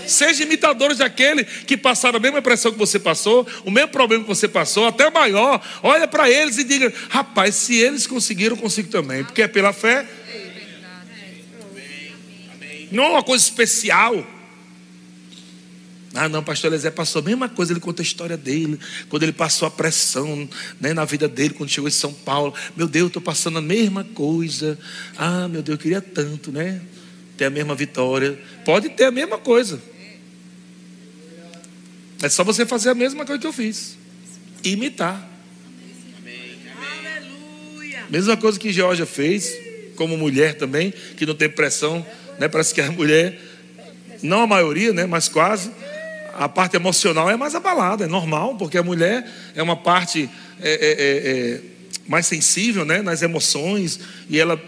Seja 0.09 0.43
imitadores 0.43 0.97
daquele 0.97 1.43
que 1.43 1.77
passaram 1.77 2.17
a 2.17 2.19
mesma 2.19 2.41
pressão 2.41 2.71
que 2.71 2.77
você 2.77 2.99
passou, 2.99 3.47
o 3.63 3.71
mesmo 3.71 3.89
problema 3.89 4.23
que 4.23 4.29
você 4.29 4.47
passou, 4.47 4.87
até 4.87 5.09
maior. 5.09 5.61
Olha 5.81 6.07
para 6.07 6.29
eles 6.29 6.57
e 6.57 6.63
diga: 6.63 6.91
rapaz, 7.09 7.55
se 7.55 7.75
eles 7.75 8.05
conseguiram, 8.07 8.55
eu 8.55 8.61
consigo 8.61 8.89
também. 8.89 9.23
Porque 9.23 9.41
é 9.41 9.47
pela 9.47 9.71
fé. 9.71 10.05
Não 12.91 13.03
é 13.03 13.09
uma 13.09 13.23
coisa 13.23 13.43
especial. 13.43 14.25
Ah, 16.13 16.27
não, 16.27 16.43
pastor 16.43 16.69
Eliezer 16.71 16.91
passou 16.91 17.21
a 17.21 17.25
mesma 17.25 17.47
coisa, 17.47 17.71
ele 17.71 17.79
conta 17.79 18.01
a 18.01 18.03
história 18.03 18.35
dele, 18.35 18.79
quando 19.09 19.23
ele 19.23 19.31
passou 19.31 19.67
a 19.67 19.71
pressão 19.71 20.49
né, 20.79 20.91
na 20.91 21.05
vida 21.05 21.27
dele, 21.27 21.53
quando 21.53 21.69
chegou 21.69 21.87
em 21.87 21.91
São 21.91 22.11
Paulo. 22.11 22.53
Meu 22.75 22.87
Deus, 22.87 23.03
eu 23.03 23.07
estou 23.07 23.21
passando 23.21 23.59
a 23.59 23.61
mesma 23.61 24.03
coisa. 24.03 24.77
Ah, 25.17 25.47
meu 25.47 25.61
Deus, 25.61 25.77
eu 25.77 25.81
queria 25.81 26.01
tanto, 26.01 26.51
né? 26.51 26.81
Ter 27.37 27.45
a 27.45 27.49
mesma 27.49 27.75
vitória. 27.75 28.39
Pode 28.65 28.89
ter 28.89 29.05
a 29.05 29.11
mesma 29.11 29.37
coisa. 29.37 29.79
É 32.21 32.27
só 32.27 32.43
você 32.43 32.65
fazer 32.65 32.89
a 32.89 32.95
mesma 32.95 33.25
coisa 33.25 33.39
que 33.39 33.47
eu 33.47 33.53
fiz. 33.53 33.97
Imitar. 34.63 35.27
Aleluia. 37.05 38.05
Mesma 38.09 38.35
coisa 38.35 38.59
que 38.59 38.73
Georgia 38.73 39.05
fez, 39.05 39.57
como 39.95 40.17
mulher 40.17 40.55
também, 40.55 40.93
que 41.15 41.25
não 41.25 41.33
tem 41.33 41.49
pressão, 41.49 42.05
né? 42.37 42.47
Parece 42.49 42.73
que 42.73 42.81
a 42.81 42.91
mulher, 42.91 43.39
não 44.21 44.41
a 44.41 44.47
maioria, 44.47 44.91
né? 44.91 45.05
Mas 45.05 45.29
quase. 45.29 45.71
A 46.35 46.47
parte 46.47 46.75
emocional 46.75 47.29
é 47.29 47.35
mais 47.35 47.53
abalada, 47.53 48.05
é 48.05 48.07
normal, 48.07 48.55
porque 48.55 48.77
a 48.77 48.83
mulher 48.83 49.29
é 49.55 49.61
uma 49.61 49.75
parte 49.75 50.29
é, 50.61 50.71
é, 50.71 50.91
é, 50.91 51.55
é 51.55 51.61
mais 52.07 52.25
sensível, 52.25 52.85
né? 52.85 53.01
Nas 53.01 53.21
emoções 53.21 53.99
e 54.29 54.39
ela 54.39 54.61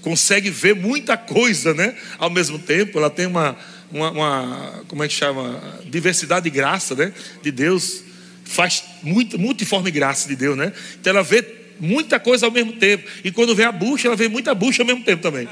consegue 0.00 0.50
ver 0.50 0.74
muita 0.74 1.16
coisa, 1.16 1.74
né? 1.74 1.94
Ao 2.18 2.30
mesmo 2.30 2.58
tempo, 2.58 2.98
ela 2.98 3.10
tem 3.10 3.26
uma 3.26 3.56
uma, 3.90 4.10
uma, 4.10 4.84
como 4.88 5.02
é 5.02 5.08
que 5.08 5.14
chama? 5.14 5.60
Diversidade 5.86 6.44
de 6.44 6.50
graça, 6.50 6.94
né? 6.94 7.12
De 7.42 7.50
Deus. 7.50 8.02
Faz 8.44 8.82
muito, 9.02 9.38
multiforme 9.38 9.90
graça 9.90 10.28
de 10.28 10.36
Deus, 10.36 10.56
né? 10.56 10.72
Então 11.00 11.12
ela 11.12 11.22
vê 11.22 11.44
muita 11.80 12.18
coisa 12.18 12.46
ao 12.46 12.52
mesmo 12.52 12.72
tempo. 12.74 13.08
E 13.24 13.30
quando 13.30 13.54
vê 13.54 13.64
a 13.64 13.72
bucha, 13.72 14.08
ela 14.08 14.16
vê 14.16 14.28
muita 14.28 14.54
bucha 14.54 14.82
ao 14.82 14.86
mesmo 14.86 15.04
tempo 15.04 15.22
também. 15.22 15.48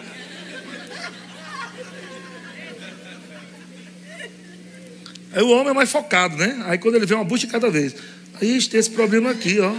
Aí 5.33 5.43
o 5.43 5.51
homem 5.51 5.69
é 5.69 5.75
mais 5.75 5.91
focado, 5.91 6.37
né? 6.37 6.63
Aí 6.65 6.79
quando 6.79 6.95
ele 6.95 7.05
vê 7.05 7.15
uma 7.15 7.25
bucha 7.25 7.47
cada 7.47 7.69
vez, 7.69 7.95
aí 8.41 8.63
tem 8.63 8.81
esse 8.81 8.91
problema 8.91 9.31
aqui, 9.31 9.61
ó. 9.61 9.75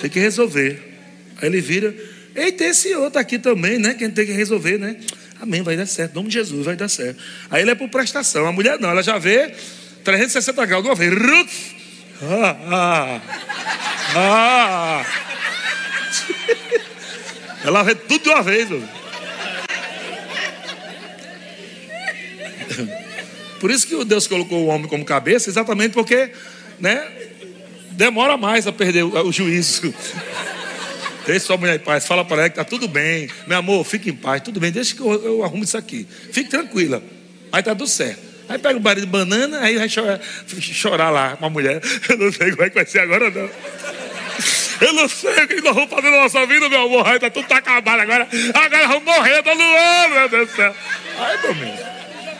Tem 0.00 0.10
que 0.10 0.18
resolver. 0.18 0.82
Aí 1.40 1.48
ele 1.48 1.60
vira, 1.60 1.94
ei, 2.34 2.50
tem 2.50 2.68
esse 2.68 2.92
outro 2.94 3.20
aqui 3.20 3.38
também, 3.38 3.78
né? 3.78 3.94
Que 3.94 4.02
a 4.02 4.06
gente 4.08 4.16
tem 4.16 4.26
que 4.26 4.32
resolver, 4.32 4.78
né? 4.78 4.96
Amém, 5.42 5.60
vai 5.60 5.76
dar 5.76 5.86
certo. 5.86 6.12
Em 6.12 6.14
nome 6.14 6.28
de 6.28 6.34
Jesus, 6.34 6.64
vai 6.64 6.76
dar 6.76 6.88
certo. 6.88 7.20
Aí 7.50 7.62
ele 7.62 7.72
é 7.72 7.74
por 7.74 7.88
prestação. 7.88 8.46
A 8.46 8.52
mulher 8.52 8.78
não, 8.78 8.88
ela 8.88 9.02
já 9.02 9.18
vê 9.18 9.52
360 10.04 10.64
graus 10.66 10.84
de 10.84 10.88
uma 10.88 10.94
vez. 10.94 11.12
Ah, 12.22 12.56
ah, 12.70 13.20
ah. 14.14 15.06
Ela 17.64 17.82
vê 17.82 17.96
tudo 17.96 18.22
de 18.22 18.28
uma 18.28 18.40
vez. 18.40 18.70
Mano. 18.70 18.88
Por 23.58 23.68
isso 23.72 23.84
que 23.84 24.04
Deus 24.04 24.28
colocou 24.28 24.64
o 24.64 24.66
homem 24.66 24.86
como 24.86 25.04
cabeça, 25.04 25.50
exatamente 25.50 25.92
porque 25.92 26.30
né, 26.78 27.04
demora 27.90 28.36
mais 28.36 28.68
a 28.68 28.72
perder 28.72 29.02
o 29.02 29.32
juízo. 29.32 29.92
Deixa 31.26 31.46
sua 31.46 31.56
mulher 31.56 31.76
em 31.76 31.78
paz, 31.78 32.06
fala 32.06 32.24
para 32.24 32.36
ela 32.38 32.50
que 32.50 32.60
está 32.60 32.64
tudo 32.64 32.88
bem. 32.88 33.28
Meu 33.46 33.58
amor, 33.58 33.84
fique 33.84 34.10
em 34.10 34.14
paz, 34.14 34.42
tudo 34.42 34.58
bem, 34.58 34.72
deixa 34.72 34.94
que 34.94 35.00
eu, 35.00 35.12
eu 35.24 35.44
arrumo 35.44 35.64
isso 35.64 35.76
aqui. 35.76 36.06
Fique 36.32 36.50
tranquila. 36.50 37.02
Aí 37.52 37.60
está 37.60 37.74
tudo 37.74 37.88
certo. 37.88 38.20
Aí 38.48 38.58
pega 38.58 38.76
o 38.76 38.80
barulho 38.80 39.06
de 39.06 39.10
banana, 39.10 39.60
aí 39.60 39.78
vai 39.78 39.88
chorar, 39.88 40.20
chorar 40.60 41.10
lá 41.10 41.36
com 41.36 41.46
a 41.46 41.50
mulher. 41.50 41.80
Eu 42.08 42.18
não 42.18 42.32
sei 42.32 42.50
como 42.50 42.62
é 42.64 42.68
que 42.68 42.74
vai 42.74 42.86
ser 42.86 43.00
agora, 43.00 43.30
não. 43.30 43.48
Eu 44.80 44.92
não 44.94 45.08
sei 45.08 45.44
o 45.44 45.48
que 45.48 45.60
nós 45.60 45.74
vamos 45.74 45.90
fazer 45.90 46.10
na 46.10 46.22
nossa 46.22 46.44
vida, 46.44 46.68
meu 46.68 46.82
amor. 46.82 47.06
Aí 47.06 47.18
tá 47.18 47.30
tudo 47.30 47.46
tá 47.46 47.58
acabado 47.58 48.00
agora. 48.00 48.28
Agora 48.52 48.88
vamos 48.88 49.04
morrer, 49.04 49.42
tá 49.42 49.54
no 49.54 49.62
ano, 49.62 50.14
meu 50.14 50.28
Deus 50.28 50.50
do 50.50 50.56
céu. 50.56 50.74
Aí, 51.18 51.38
meu 51.40 51.50
amigo. 51.52 51.78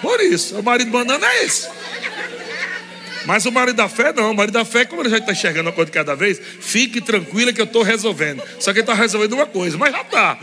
Por 0.02 0.20
isso, 0.20 0.58
o 0.58 0.62
marido 0.62 0.90
banana 0.90 1.24
é 1.24 1.44
esse. 1.44 1.68
Mas 3.24 3.46
o 3.46 3.52
marido 3.52 3.76
da 3.76 3.88
fé 3.88 4.12
não, 4.12 4.32
o 4.32 4.34
marido 4.34 4.54
da 4.54 4.64
fé, 4.64 4.84
como 4.84 5.02
ele 5.02 5.10
já 5.10 5.18
está 5.18 5.32
enxergando 5.32 5.68
a 5.68 5.72
coisa 5.72 5.86
de 5.86 5.92
cada 5.92 6.14
vez, 6.14 6.40
fique 6.60 7.00
tranquila 7.00 7.52
que 7.52 7.60
eu 7.60 7.64
estou 7.64 7.82
resolvendo. 7.82 8.42
Só 8.58 8.72
que 8.72 8.80
ele 8.80 8.82
está 8.82 8.94
resolvendo 8.94 9.34
uma 9.34 9.46
coisa, 9.46 9.78
mas 9.78 9.92
já 9.92 10.02
está. 10.02 10.38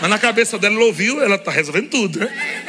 Mas 0.00 0.10
na 0.10 0.18
cabeça 0.18 0.58
dela, 0.58 0.74
ela 0.74 0.84
ouviu, 0.84 1.20
ela 1.20 1.36
está 1.36 1.50
resolvendo 1.50 1.88
tudo, 1.88 2.20
né? 2.20 2.66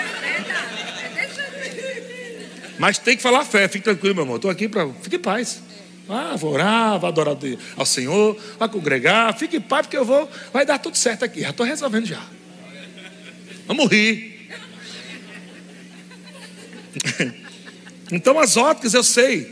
Mas 2.77 2.97
tem 2.97 3.15
que 3.15 3.21
falar 3.21 3.45
fé, 3.45 3.67
fique 3.67 3.83
tranquilo, 3.83 4.15
meu 4.15 4.23
amor. 4.23 4.37
Estou 4.37 4.49
aqui 4.49 4.67
para. 4.67 4.89
Fique 5.03 5.17
em 5.17 5.19
paz. 5.19 5.61
Ah, 6.09 6.35
vou 6.35 6.51
orar, 6.53 6.99
vou 6.99 7.07
adorar 7.07 7.37
ao 7.77 7.85
Senhor, 7.85 8.35
vai 8.57 8.67
congregar, 8.67 9.37
fique 9.37 9.57
em 9.57 9.61
paz, 9.61 9.85
porque 9.85 9.97
eu 9.97 10.03
vou. 10.03 10.29
Vai 10.51 10.65
dar 10.65 10.79
tudo 10.79 10.97
certo 10.97 11.23
aqui. 11.23 11.41
Já 11.41 11.51
estou 11.51 11.65
resolvendo 11.65 12.07
já. 12.07 12.21
Vamos 13.67 13.87
rir. 13.89 14.49
Então 18.11 18.39
as 18.39 18.57
óticas, 18.57 18.93
eu 18.93 19.03
sei, 19.03 19.51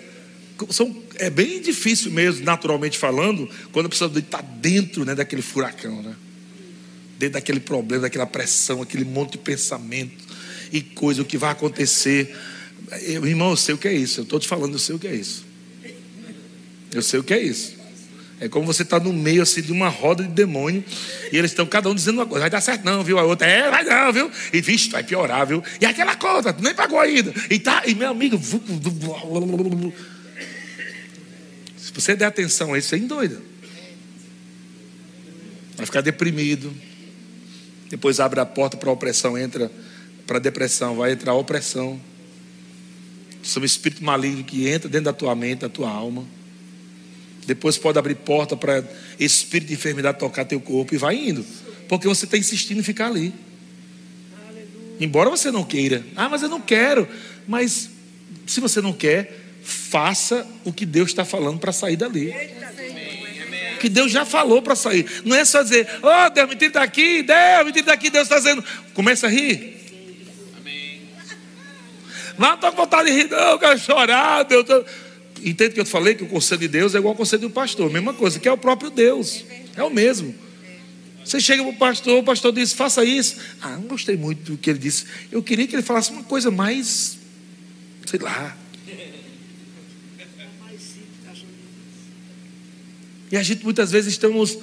são, 0.69 0.95
é 1.15 1.29
bem 1.29 1.61
difícil 1.61 2.11
mesmo, 2.11 2.43
naturalmente 2.43 2.97
falando, 2.97 3.49
quando 3.71 3.85
a 3.85 3.89
pessoa 3.89 4.11
está 4.17 4.41
dentro 4.41 5.05
né, 5.05 5.15
daquele 5.15 5.41
furacão, 5.41 6.01
né? 6.01 6.15
dentro 7.17 7.33
daquele 7.33 7.59
problema, 7.59 8.03
daquela 8.03 8.25
pressão, 8.25 8.81
aquele 8.81 9.03
monte 9.03 9.33
de 9.33 9.37
pensamento 9.39 10.23
e 10.71 10.81
coisa, 10.81 11.21
o 11.21 11.25
que 11.25 11.37
vai 11.37 11.51
acontecer. 11.51 12.35
Eu, 13.01 13.25
irmão, 13.25 13.51
eu 13.51 13.57
sei 13.57 13.75
o 13.75 13.77
que 13.77 13.87
é 13.87 13.93
isso, 13.93 14.21
eu 14.21 14.23
estou 14.23 14.39
te 14.39 14.47
falando, 14.47 14.73
eu 14.73 14.79
sei 14.79 14.95
o 14.95 14.99
que 14.99 15.07
é 15.07 15.15
isso. 15.15 15.45
Eu 16.91 17.01
sei 17.01 17.19
o 17.19 17.23
que 17.23 17.33
é 17.33 17.43
isso. 17.43 17.78
É 18.41 18.47
como 18.47 18.65
você 18.65 18.83
está 18.83 18.99
no 18.99 19.11
meio 19.11 19.41
assim 19.41 19.61
de 19.61 19.71
uma 19.71 19.89
roda 19.89 20.23
de 20.23 20.29
demônio 20.29 20.83
e 21.31 21.37
eles 21.37 21.51
estão 21.51 21.65
cada 21.65 21.89
um 21.89 21.95
dizendo 21.95 22.19
uma 22.19 22.25
coisa, 22.25 22.41
vai 22.41 22.49
dar 22.49 22.61
certo 22.61 22.85
não, 22.85 23.03
viu? 23.03 23.19
A 23.19 23.23
outra, 23.23 23.45
é, 23.45 23.69
vai 23.69 23.83
não, 23.83 24.13
viu? 24.13 24.31
E 24.53 24.61
visto, 24.61 24.91
vai 24.91 25.03
piorar, 25.03 25.45
viu? 25.45 25.61
E 25.81 25.85
aquela 25.85 26.15
conta, 26.15 26.55
nem 26.57 26.73
pagou 26.73 26.99
ainda. 26.99 27.33
E 27.49 27.59
tá, 27.59 27.83
e 27.85 27.93
meu 27.93 28.09
amigo, 28.09 28.39
se 31.77 31.91
você 31.93 32.15
der 32.15 32.25
atenção 32.25 32.73
a 32.73 32.77
isso, 32.77 32.89
você 32.89 32.97
endoida. 32.97 33.41
Vai 35.75 35.85
ficar 35.85 36.01
deprimido. 36.01 36.73
Depois 37.89 38.21
abre 38.21 38.39
a 38.39 38.45
porta 38.45 38.77
para 38.77 38.89
a 38.89 38.93
opressão, 38.93 39.37
entra 39.37 39.69
para 40.25 40.37
a 40.37 40.39
depressão, 40.39 40.95
vai 40.95 41.11
entrar 41.11 41.33
a 41.33 41.35
opressão. 41.35 41.99
São 43.43 43.63
um 43.63 43.65
espírito 43.65 44.03
maligno 44.03 44.43
que 44.43 44.69
entra 44.69 44.87
dentro 44.87 45.05
da 45.05 45.13
tua 45.13 45.35
mente, 45.35 45.59
da 45.59 45.69
tua 45.69 45.89
alma. 45.89 46.25
Depois 47.49 47.79
pode 47.79 47.97
abrir 47.97 48.13
porta 48.13 48.55
para 48.55 48.83
espírito 49.19 49.69
de 49.69 49.73
enfermidade 49.73 50.19
tocar 50.19 50.45
teu 50.45 50.61
corpo 50.61 50.93
e 50.93 50.99
vai 50.99 51.15
indo. 51.15 51.43
Porque 51.87 52.07
você 52.07 52.25
está 52.25 52.37
insistindo 52.37 52.79
em 52.79 52.83
ficar 52.83 53.07
ali. 53.07 53.33
Embora 54.99 55.31
você 55.31 55.49
não 55.49 55.63
queira. 55.63 56.05
Ah, 56.15 56.29
mas 56.29 56.43
eu 56.43 56.47
não 56.47 56.61
quero. 56.61 57.07
Mas 57.47 57.89
se 58.45 58.59
você 58.59 58.81
não 58.81 58.93
quer, 58.93 59.35
faça 59.63 60.45
o 60.63 60.71
que 60.71 60.85
Deus 60.85 61.09
está 61.09 61.25
falando 61.25 61.57
para 61.57 61.71
sair 61.71 61.95
dali. 61.95 62.31
Que 63.79 63.89
Deus 63.89 64.11
já 64.11 64.25
falou 64.25 64.61
para 64.61 64.75
sair. 64.75 65.07
Não 65.25 65.35
é 65.35 65.43
só 65.43 65.63
dizer, 65.63 65.87
oh 66.03 66.29
Deus, 66.29 66.49
me 66.49 66.55
tira 66.55 66.73
daqui, 66.73 67.23
Deus, 67.23 67.65
me 67.65 67.71
tira 67.71 67.87
daqui, 67.87 68.11
Deus 68.11 68.25
está 68.25 68.37
dizendo. 68.37 68.63
Começa 68.93 69.25
a 69.25 69.29
rir. 69.31 69.75
Não 72.37 72.53
estou 72.53 72.69
com 72.69 72.77
vontade 72.77 73.09
de 73.09 73.15
rir, 73.15 73.27
não, 73.27 73.53
eu 73.53 73.59
quero 73.59 73.79
chorar, 73.79 74.43
Deus. 74.43 74.63
Tô... 74.67 74.85
Entende 75.43 75.73
que 75.73 75.79
eu 75.79 75.85
falei 75.85 76.15
que 76.15 76.23
o 76.23 76.27
conselho 76.27 76.61
de 76.61 76.67
Deus 76.67 76.95
é 76.95 76.97
igual 76.97 77.11
ao 77.11 77.17
conselho 77.17 77.43
do 77.43 77.49
pastor, 77.49 77.91
mesma 77.91 78.13
coisa, 78.13 78.39
que 78.39 78.47
é 78.47 78.51
o 78.51 78.57
próprio 78.57 78.89
Deus, 78.89 79.45
é 79.75 79.83
o 79.83 79.89
mesmo. 79.89 80.35
Você 81.23 81.39
chega 81.39 81.61
para 81.63 81.71
o 81.71 81.77
pastor, 81.77 82.19
o 82.19 82.23
pastor 82.23 82.51
diz, 82.51 82.73
faça 82.73 83.05
isso. 83.05 83.37
Ah, 83.61 83.71
não 83.71 83.83
gostei 83.83 84.17
muito 84.17 84.53
do 84.53 84.57
que 84.57 84.69
ele 84.69 84.79
disse. 84.79 85.05
Eu 85.31 85.43
queria 85.43 85.67
que 85.67 85.75
ele 85.75 85.83
falasse 85.83 86.11
uma 86.11 86.23
coisa 86.23 86.49
mais, 86.49 87.19
sei 88.05 88.19
lá. 88.19 88.57
E 93.31 93.37
a 93.37 93.43
gente 93.43 93.63
muitas 93.63 93.91
vezes 93.91 94.13
estamos 94.13 94.57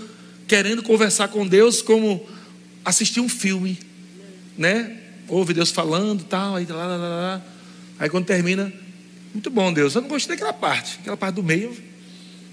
querendo 0.49 0.83
conversar 0.83 1.29
com 1.29 1.47
Deus 1.47 1.81
como 1.81 2.27
assistir 2.85 3.21
um 3.21 3.29
filme, 3.29 3.79
né? 4.59 4.99
Ouve 5.29 5.55
Deus 5.55 5.71
falando, 5.71 6.25
tal, 6.25 6.57
aí 6.57 6.67
lá, 6.67 6.87
lá, 6.87 6.97
lá. 6.97 7.47
Aí 7.99 8.09
quando 8.09 8.27
termina, 8.27 8.73
muito 9.37 9.51
bom, 9.51 9.71
Deus. 9.73 9.95
Eu 9.95 10.01
não 10.01 10.09
gostei 10.09 10.35
daquela 10.35 10.53
parte, 10.53 10.99
aquela 11.01 11.17
parte 11.17 11.35
do 11.35 11.43
meio, 11.43 11.77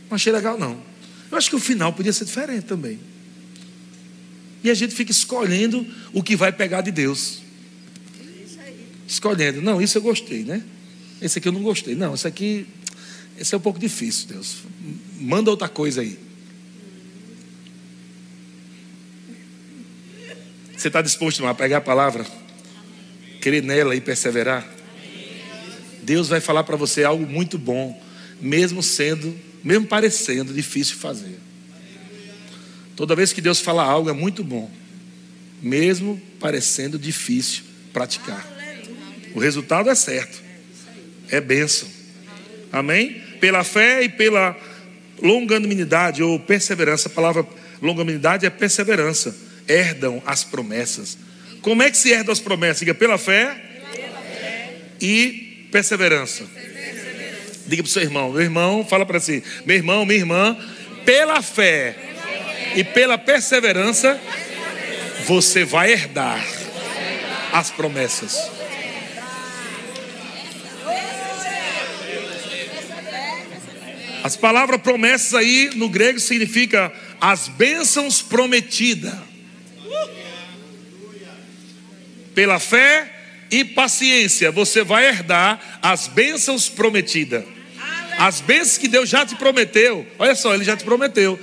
não 0.09 0.15
achei 0.15 0.33
legal 0.33 0.57
não. 0.57 0.79
Eu 1.31 1.37
acho 1.37 1.49
que 1.49 1.55
o 1.55 1.59
final 1.59 1.93
podia 1.93 2.11
ser 2.11 2.25
diferente 2.25 2.65
também. 2.65 2.99
E 4.61 4.69
a 4.69 4.73
gente 4.73 4.93
fica 4.93 5.11
escolhendo 5.11 5.85
o 6.11 6.21
que 6.21 6.35
vai 6.35 6.51
pegar 6.51 6.81
de 6.81 6.91
Deus. 6.91 7.41
Escolhendo, 9.07 9.61
não, 9.61 9.81
isso 9.81 9.97
eu 9.97 10.01
gostei, 10.01 10.43
né? 10.43 10.61
Esse 11.21 11.39
aqui 11.39 11.47
eu 11.47 11.51
não 11.53 11.63
gostei. 11.63 11.95
Não, 11.95 12.13
esse 12.15 12.27
aqui, 12.27 12.67
esse 13.37 13.53
é 13.53 13.57
um 13.57 13.61
pouco 13.61 13.79
difícil, 13.79 14.27
Deus. 14.27 14.57
Manda 15.19 15.49
outra 15.49 15.69
coisa 15.69 16.01
aí. 16.01 16.19
Você 20.75 20.89
está 20.89 21.01
disposto 21.01 21.45
a 21.45 21.53
pegar 21.53 21.77
a 21.77 21.81
palavra? 21.81 22.25
Crer 23.39 23.63
nela 23.63 23.95
e 23.95 24.01
perseverar? 24.01 24.72
Deus 26.03 26.27
vai 26.27 26.39
falar 26.39 26.63
para 26.63 26.75
você 26.75 27.03
algo 27.03 27.25
muito 27.25 27.57
bom, 27.57 27.99
mesmo 28.39 28.83
sendo, 28.83 29.35
mesmo 29.63 29.87
parecendo 29.87 30.53
difícil 30.53 30.97
fazer. 30.97 31.39
Toda 32.95 33.15
vez 33.15 33.33
que 33.33 33.41
Deus 33.41 33.59
fala 33.59 33.83
algo 33.83 34.09
é 34.09 34.13
muito 34.13 34.43
bom, 34.43 34.69
mesmo 35.61 36.21
parecendo 36.39 36.99
difícil 36.99 37.63
praticar. 37.91 38.45
O 39.33 39.39
resultado 39.39 39.89
é 39.89 39.95
certo, 39.95 40.41
é 41.29 41.41
bênção. 41.41 41.87
Amém? 42.71 43.21
Pela 43.39 43.63
fé 43.63 44.03
e 44.03 44.09
pela 44.09 44.55
longanimidade 45.21 46.21
ou 46.21 46.39
perseverança. 46.39 47.07
A 47.07 47.11
palavra 47.11 47.47
longanimidade 47.81 48.45
é 48.45 48.49
perseverança. 48.49 49.35
Herdam 49.67 50.21
as 50.25 50.43
promessas. 50.43 51.17
Como 51.61 51.81
é 51.81 51.89
que 51.89 51.97
se 51.97 52.09
herdam 52.09 52.33
as 52.33 52.39
promessas? 52.39 52.79
Diga 52.79 52.93
pela 52.93 53.17
fé, 53.17 53.55
pela 53.95 54.21
fé. 54.21 54.75
e 54.99 55.52
perseverança. 55.73 56.45
Diga 57.65 57.81
para 57.81 57.89
o 57.89 57.91
seu 57.91 58.03
irmão, 58.03 58.31
meu 58.31 58.41
irmão, 58.41 58.85
fala 58.87 59.07
para 59.07 59.19
si, 59.19 59.43
meu 59.65 59.75
irmão, 59.75 60.05
minha 60.05 60.19
irmã, 60.19 60.55
pela 61.03 61.41
fé 61.41 61.95
e 62.75 62.83
pela 62.83 63.17
perseverança, 63.17 64.21
você 65.25 65.65
vai 65.65 65.91
herdar 65.91 66.45
as 67.51 67.71
promessas. 67.71 68.37
As 74.23 74.37
palavras 74.37 74.79
promessas 74.79 75.33
aí 75.33 75.71
no 75.73 75.89
grego 75.89 76.19
significa 76.19 76.93
as 77.19 77.47
bênçãos 77.47 78.21
prometidas. 78.21 79.15
Pela 82.35 82.59
fé 82.59 83.12
e 83.53 83.63
paciência, 83.63 84.51
você 84.51 84.83
vai 84.83 85.07
herdar 85.07 85.77
as 85.79 86.07
bênçãos 86.07 86.69
prometidas. 86.69 87.43
As 88.17 88.41
bênçãos 88.41 88.79
que 88.79 88.87
Deus 88.87 89.07
já 89.07 89.23
te 89.27 89.35
prometeu. 89.35 90.07
Olha 90.17 90.33
só, 90.33 90.55
Ele 90.55 90.63
já 90.63 90.75
te 90.75 90.83
prometeu. 90.83 91.39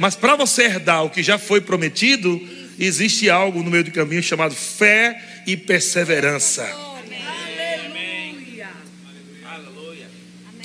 Mas 0.00 0.16
para 0.16 0.34
você 0.34 0.64
herdar 0.64 1.04
o 1.04 1.10
que 1.10 1.22
já 1.22 1.38
foi 1.38 1.60
prometido, 1.60 2.40
existe 2.76 3.30
algo 3.30 3.62
no 3.62 3.70
meio 3.70 3.84
do 3.84 3.92
caminho 3.92 4.20
chamado 4.20 4.52
fé 4.52 5.16
e 5.46 5.56
perseverança. 5.56 6.68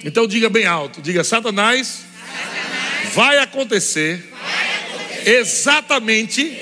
Então 0.03 0.25
diga 0.25 0.49
bem 0.49 0.65
alto, 0.65 1.03
diga 1.03 1.23
Satanás, 1.23 1.99
vai, 3.13 3.37
acontecer 3.37 4.27
exatamente, 5.23 6.57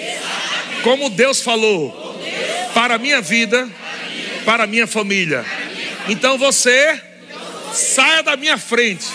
como 0.84 1.10
Deus 1.10 1.42
falou 1.42 2.20
para 2.74 2.96
a 2.96 2.98
minha 2.98 3.22
vida, 3.22 3.70
para 4.48 4.64
a 4.64 4.68
minha 4.68 4.88
família. 4.88 5.46
Então 6.08 6.38
você 6.38 7.02
saia 7.74 8.24
da 8.24 8.38
minha 8.38 8.58
frente, 8.58 9.06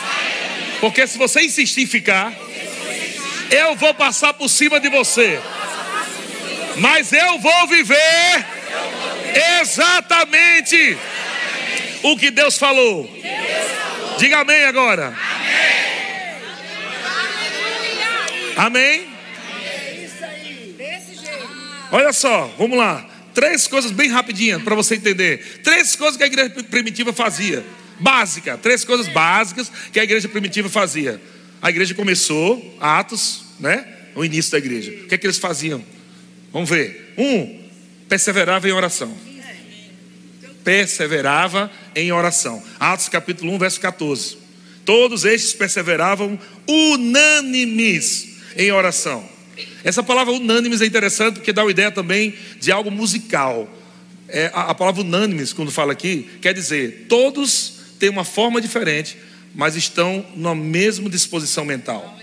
porque 0.78 1.06
se 1.06 1.16
você 1.16 1.40
insistir 1.40 1.84
em 1.84 1.86
ficar, 1.86 2.34
eu 3.50 3.74
vou 3.74 3.94
passar 3.94 4.34
por 4.34 4.50
cima 4.50 4.78
de 4.78 4.90
você. 4.90 5.40
Mas 6.76 7.14
eu 7.14 7.38
vou 7.38 7.66
viver 7.66 8.46
exatamente 9.62 10.98
o 12.02 12.14
que 12.18 12.30
Deus 12.30 12.58
falou. 12.58 13.10
Diga 14.18 14.40
amém 14.40 14.64
agora. 14.64 15.16
Amém? 18.54 19.08
Olha 21.90 22.12
só, 22.12 22.50
vamos 22.58 22.76
lá. 22.76 23.11
Três 23.34 23.66
coisas 23.66 23.90
bem 23.90 24.08
rapidinhas 24.08 24.62
para 24.62 24.74
você 24.74 24.96
entender. 24.96 25.60
Três 25.62 25.96
coisas 25.96 26.16
que 26.16 26.22
a 26.22 26.26
igreja 26.26 26.50
primitiva 26.70 27.12
fazia. 27.12 27.64
Básica, 27.98 28.58
três 28.58 28.84
coisas 28.84 29.08
básicas 29.08 29.70
que 29.92 30.00
a 30.00 30.04
igreja 30.04 30.28
primitiva 30.28 30.68
fazia. 30.68 31.20
A 31.60 31.70
igreja 31.70 31.94
começou, 31.94 32.76
Atos, 32.80 33.44
né? 33.60 33.86
O 34.14 34.24
início 34.24 34.52
da 34.52 34.58
igreja. 34.58 34.90
O 34.90 35.06
que 35.06 35.14
é 35.14 35.18
que 35.18 35.26
eles 35.26 35.38
faziam? 35.38 35.82
Vamos 36.52 36.68
ver. 36.68 37.14
Um, 37.16 37.60
perseverava 38.08 38.68
em 38.68 38.72
oração. 38.72 39.16
Perseverava 40.64 41.70
em 41.94 42.12
oração. 42.12 42.62
Atos 42.78 43.08
capítulo 43.08 43.52
1, 43.54 43.58
verso 43.58 43.80
14. 43.80 44.38
Todos 44.84 45.24
estes 45.24 45.52
perseveravam 45.52 46.38
unânimes 46.66 48.36
em 48.56 48.70
oração. 48.72 49.31
Essa 49.84 50.02
palavra 50.02 50.32
unânimes 50.32 50.80
é 50.80 50.86
interessante 50.86 51.36
porque 51.36 51.52
dá 51.52 51.62
uma 51.62 51.70
ideia 51.70 51.90
também 51.90 52.34
de 52.60 52.72
algo 52.72 52.90
musical. 52.90 53.68
É, 54.28 54.50
a, 54.54 54.70
a 54.70 54.74
palavra 54.74 55.02
unânimes, 55.02 55.52
quando 55.52 55.70
fala 55.70 55.92
aqui, 55.92 56.28
quer 56.40 56.54
dizer 56.54 57.06
todos 57.08 57.80
têm 57.98 58.08
uma 58.08 58.24
forma 58.24 58.60
diferente, 58.60 59.16
mas 59.54 59.76
estão 59.76 60.24
na 60.34 60.54
mesma 60.54 61.08
disposição 61.08 61.64
mental. 61.64 62.18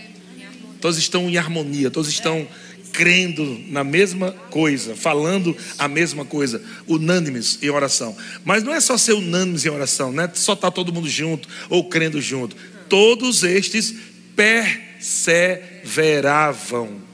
Todos 0.82 0.98
estão 0.98 1.30
em 1.30 1.38
harmonia, 1.38 1.92
todos 1.92 2.10
estão 2.10 2.48
crendo 2.92 3.64
na 3.68 3.84
mesma 3.84 4.32
coisa, 4.50 4.96
falando 4.96 5.56
a 5.78 5.88
mesma 5.88 6.26
coisa, 6.26 6.60
unânimes 6.88 7.60
em 7.62 7.70
oração. 7.70 8.18
Mas 8.44 8.64
não 8.64 8.74
é 8.74 8.80
só 8.80 8.98
ser 8.98 9.14
unânimes 9.14 9.64
em 9.66 9.70
oração, 9.70 10.12
não 10.12 10.24
é 10.24 10.32
só 10.34 10.54
estar 10.54 10.72
todo 10.72 10.92
mundo 10.92 11.08
junto 11.08 11.48
ou 11.70 11.88
crendo 11.88 12.20
junto. 12.22 12.56
Todos 12.88 13.44
estes 13.44 13.94
perseveravam. 14.36 17.09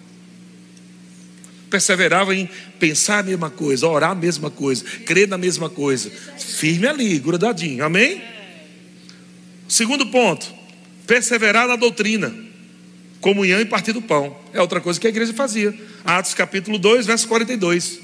Perseveravam 1.76 2.34
em 2.34 2.50
pensar 2.80 3.20
a 3.20 3.24
mesma 3.24 3.50
coisa, 3.50 3.86
orar 3.86 4.12
a 4.12 4.16
mesma 4.16 4.50
coisa, 4.50 4.86
crer 5.06 5.28
na 5.28 5.38
mesma 5.38 5.70
coisa. 5.70 6.10
Firme 6.38 6.88
ali, 6.88 7.20
grudadinho. 7.20 7.84
Amém? 7.84 8.24
Segundo 9.68 10.06
ponto, 10.06 10.48
perseverar 11.06 11.68
na 11.68 11.76
doutrina. 11.76 12.34
Comunhão 13.20 13.60
e 13.60 13.66
partir 13.66 13.92
do 13.92 14.02
pão. 14.02 14.40
É 14.54 14.62
outra 14.62 14.80
coisa 14.80 14.98
que 14.98 15.06
a 15.06 15.10
igreja 15.10 15.34
fazia. 15.34 15.78
Atos 16.06 16.34
capítulo 16.34 16.80
2, 16.80 17.08
verso 17.08 17.28
42. 17.28 18.00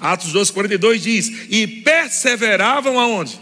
Atos 0.00 0.32
2, 0.32 0.50
42 0.50 1.02
diz: 1.02 1.30
E 1.50 1.66
perseveravam 1.66 2.98
aonde? 2.98 3.38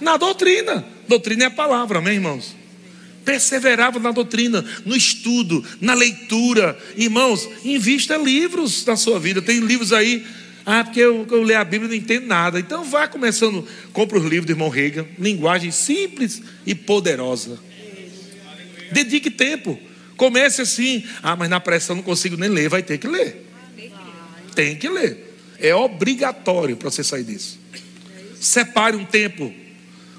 Na 0.00 0.16
doutrina. 0.16 0.84
Doutrina 1.06 1.44
é 1.44 1.46
a 1.46 1.50
palavra, 1.52 2.00
amém, 2.00 2.14
irmãos? 2.14 2.56
Perseveravam 3.26 4.00
na 4.00 4.10
doutrina, 4.10 4.64
no 4.86 4.96
estudo, 4.96 5.62
na 5.78 5.92
leitura. 5.92 6.78
Irmãos, 6.96 7.46
invista 7.62 8.16
livros 8.16 8.86
na 8.86 8.96
sua 8.96 9.20
vida. 9.20 9.42
Tem 9.42 9.60
livros 9.60 9.92
aí 9.92 10.24
ah, 10.68 10.82
porque 10.82 10.98
eu, 10.98 11.24
eu 11.30 11.42
leio 11.44 11.60
a 11.60 11.64
Bíblia 11.64 11.86
e 11.86 11.90
não 11.90 12.04
entendo 12.04 12.26
nada. 12.26 12.58
Então 12.58 12.82
vá 12.82 13.06
começando, 13.06 13.64
compra 13.92 14.18
os 14.18 14.24
livros 14.24 14.46
do 14.46 14.52
irmão 14.52 14.68
Reagan, 14.68 15.06
linguagem 15.16 15.70
simples 15.70 16.42
e 16.66 16.74
poderosa. 16.74 17.60
Dedique 18.90 19.30
tempo. 19.30 19.78
Comece 20.16 20.62
assim. 20.62 21.04
Ah, 21.22 21.36
mas 21.36 21.48
na 21.48 21.60
pressão 21.60 21.94
não 21.94 22.02
consigo 22.02 22.36
nem 22.36 22.48
ler. 22.48 22.68
Vai 22.68 22.82
ter 22.82 22.98
que 22.98 23.06
ler. 23.06 23.46
Tem 24.56 24.74
que 24.74 24.88
ler. 24.88 25.36
É 25.60 25.72
obrigatório 25.72 26.76
para 26.76 26.90
você 26.90 27.04
sair 27.04 27.22
disso. 27.22 27.60
Separe 28.40 28.96
um 28.96 29.04
tempo. 29.04 29.54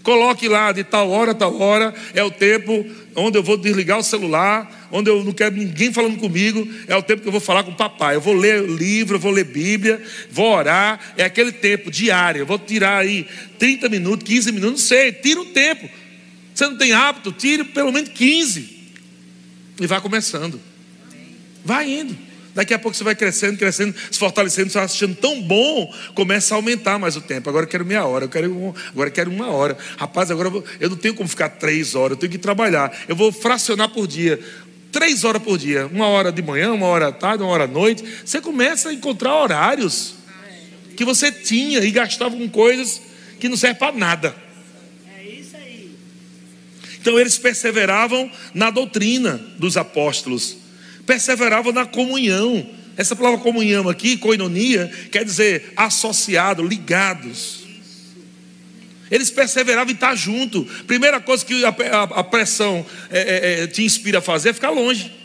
Coloque 0.07 0.47
lá 0.47 0.71
de 0.71 0.85
tal 0.85 1.09
hora 1.09 1.35
tal 1.35 1.59
hora, 1.59 1.93
é 2.13 2.23
o 2.23 2.31
tempo 2.31 2.85
onde 3.13 3.37
eu 3.37 3.43
vou 3.43 3.57
desligar 3.57 3.99
o 3.99 4.03
celular, 4.03 4.87
onde 4.89 5.09
eu 5.09 5.21
não 5.21 5.33
quero 5.33 5.57
ninguém 5.57 5.91
falando 5.91 6.17
comigo, 6.17 6.65
é 6.87 6.95
o 6.95 7.03
tempo 7.03 7.23
que 7.23 7.27
eu 7.27 7.31
vou 7.33 7.41
falar 7.41 7.61
com 7.65 7.71
o 7.71 7.75
papai. 7.75 8.15
Eu 8.15 8.21
vou 8.21 8.33
ler 8.33 8.63
livro, 8.63 9.17
eu 9.17 9.19
vou 9.19 9.33
ler 9.33 9.43
Bíblia, 9.43 10.01
vou 10.31 10.49
orar, 10.49 10.97
é 11.17 11.25
aquele 11.25 11.51
tempo 11.51 11.91
diário. 11.91 12.39
Eu 12.39 12.45
vou 12.45 12.57
tirar 12.57 12.99
aí 12.99 13.27
30 13.59 13.89
minutos, 13.89 14.25
15 14.25 14.51
minutos, 14.53 14.79
não 14.79 14.87
sei, 14.87 15.11
tira 15.11 15.41
um 15.41 15.51
tempo. 15.51 15.89
Você 16.55 16.65
não 16.67 16.77
tem 16.77 16.93
hábito, 16.93 17.33
tire 17.33 17.65
pelo 17.65 17.91
menos 17.91 18.07
15. 18.07 18.93
E 19.81 19.87
vai 19.87 19.99
começando. 19.99 20.57
Vai 21.65 21.91
indo. 21.91 22.17
Daqui 22.57 22.73
a 22.73 22.79
pouco 22.79 22.97
você 22.97 23.03
vai 23.03 23.13
crescendo, 23.13 23.55
crescendo, 23.55 23.93
se 24.09 24.17
fortalecendo, 24.17 24.71
você 24.71 24.79
vai 24.79 24.85
achando 24.85 25.13
tão 25.13 25.39
bom, 25.43 25.93
começa 26.15 26.55
a 26.55 26.57
aumentar 26.57 26.97
mais 26.97 27.15
o 27.15 27.21
tempo. 27.21 27.47
Agora 27.47 27.65
eu 27.65 27.69
quero 27.69 27.85
meia 27.85 28.03
hora, 28.03 28.25
eu 28.25 28.29
quero 28.29 28.51
um, 28.51 28.73
agora 28.89 29.09
eu 29.09 29.13
quero 29.13 29.29
uma 29.29 29.51
hora. 29.51 29.77
Rapaz, 29.95 30.31
agora 30.31 30.47
eu, 30.47 30.51
vou, 30.53 30.63
eu 30.79 30.89
não 30.89 30.97
tenho 30.97 31.13
como 31.13 31.29
ficar 31.29 31.49
três 31.49 31.93
horas, 31.93 32.13
eu 32.13 32.17
tenho 32.17 32.31
que 32.31 32.39
trabalhar. 32.39 32.91
Eu 33.07 33.15
vou 33.15 33.31
fracionar 33.31 33.89
por 33.89 34.07
dia. 34.07 34.39
Três 34.91 35.23
horas 35.23 35.43
por 35.43 35.55
dia, 35.55 35.85
uma 35.85 36.07
hora 36.07 36.31
de 36.31 36.41
manhã, 36.41 36.73
uma 36.73 36.87
hora 36.87 37.09
à 37.09 37.11
tarde, 37.11 37.43
uma 37.43 37.51
hora 37.51 37.65
à 37.65 37.67
noite. 37.67 38.03
Você 38.25 38.41
começa 38.41 38.89
a 38.89 38.93
encontrar 38.93 39.39
horários 39.39 40.15
que 40.95 41.05
você 41.05 41.31
tinha 41.31 41.81
e 41.81 41.91
gastava 41.91 42.35
com 42.35 42.49
coisas 42.49 42.99
que 43.39 43.47
não 43.47 43.55
servem 43.55 43.77
para 43.77 43.95
nada. 43.95 44.35
Então 46.99 47.19
eles 47.19 47.37
perseveravam 47.37 48.31
na 48.51 48.71
doutrina 48.71 49.39
dos 49.59 49.77
apóstolos, 49.77 50.57
perseveravam 51.07 51.71
na 51.71 51.85
comunhão. 51.85 52.69
Essa 52.97 53.15
palavra 53.15 53.39
comunhão 53.39 53.87
aqui, 53.87 54.17
coinonia, 54.17 54.91
quer 55.11 55.23
dizer 55.23 55.71
associado, 55.75 56.61
ligados. 56.61 57.65
Eles 59.09 59.29
perseveravam 59.29 59.91
em 59.91 59.95
estar 59.95 60.15
junto. 60.15 60.65
Primeira 60.85 61.21
coisa 61.21 61.45
que 61.45 61.63
a, 61.63 62.23
pressão 62.23 62.85
é, 63.09 63.19
é, 63.19 63.63
é, 63.63 63.67
te 63.67 63.83
inspira 63.83 64.19
a 64.19 64.21
fazer 64.21 64.49
é 64.49 64.53
ficar 64.53 64.71
longe. 64.71 65.15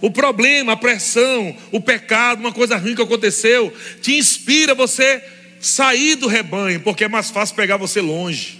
O 0.00 0.10
problema, 0.10 0.72
a 0.72 0.76
pressão, 0.76 1.56
o 1.70 1.80
pecado, 1.80 2.40
uma 2.40 2.52
coisa 2.52 2.76
ruim 2.76 2.94
que 2.94 3.02
aconteceu, 3.02 3.72
te 4.00 4.16
inspira 4.16 4.74
você 4.74 5.22
sair 5.60 6.16
do 6.16 6.26
rebanho, 6.26 6.80
porque 6.80 7.04
é 7.04 7.08
mais 7.08 7.30
fácil 7.30 7.54
pegar 7.54 7.76
você 7.76 8.00
longe. 8.00 8.58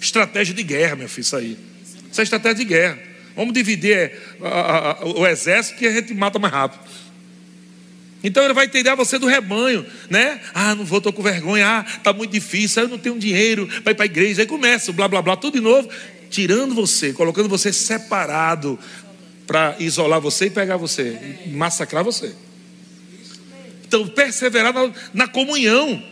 Estratégia 0.00 0.54
de 0.54 0.62
guerra, 0.62 0.94
meu 0.94 1.08
filho, 1.08 1.22
isso 1.22 1.36
aí. 1.36 1.58
Isso 2.10 2.20
é 2.20 2.24
estratégia 2.24 2.58
de 2.58 2.64
guerra. 2.64 3.15
Vamos 3.36 3.52
dividir 3.52 3.94
é, 3.94 4.18
a, 4.42 5.02
a, 5.02 5.04
o 5.04 5.26
exército 5.26 5.78
que 5.78 5.86
a 5.86 5.92
gente 5.92 6.14
mata 6.14 6.38
mais 6.38 6.52
rápido. 6.52 6.80
Então 8.24 8.42
ele 8.42 8.54
vai 8.54 8.66
tirar 8.66 8.94
você 8.94 9.18
do 9.18 9.26
rebanho, 9.26 9.86
né? 10.10 10.40
Ah, 10.54 10.74
não 10.74 10.84
vou, 10.84 10.98
estou 10.98 11.12
com 11.12 11.22
vergonha. 11.22 11.64
Ah, 11.64 11.84
está 11.86 12.12
muito 12.12 12.32
difícil. 12.32 12.82
Ah, 12.82 12.84
eu 12.86 12.88
não 12.88 12.98
tenho 12.98 13.18
dinheiro 13.18 13.68
para 13.82 13.92
ir 13.92 13.94
para 13.94 14.04
a 14.04 14.06
igreja. 14.06 14.42
Aí 14.42 14.46
começa, 14.46 14.90
blá, 14.92 15.06
blá, 15.06 15.20
blá, 15.22 15.36
tudo 15.36 15.54
de 15.54 15.60
novo. 15.60 15.88
Tirando 16.30 16.74
você, 16.74 17.12
colocando 17.12 17.48
você 17.48 17.72
separado 17.72 18.78
para 19.46 19.76
isolar 19.78 20.20
você 20.20 20.46
e 20.46 20.50
pegar 20.50 20.76
você, 20.76 21.16
massacrar 21.46 22.02
você. 22.02 22.34
Então, 23.86 24.08
perseverar 24.08 24.72
na, 24.72 24.92
na 25.14 25.28
comunhão. 25.28 26.02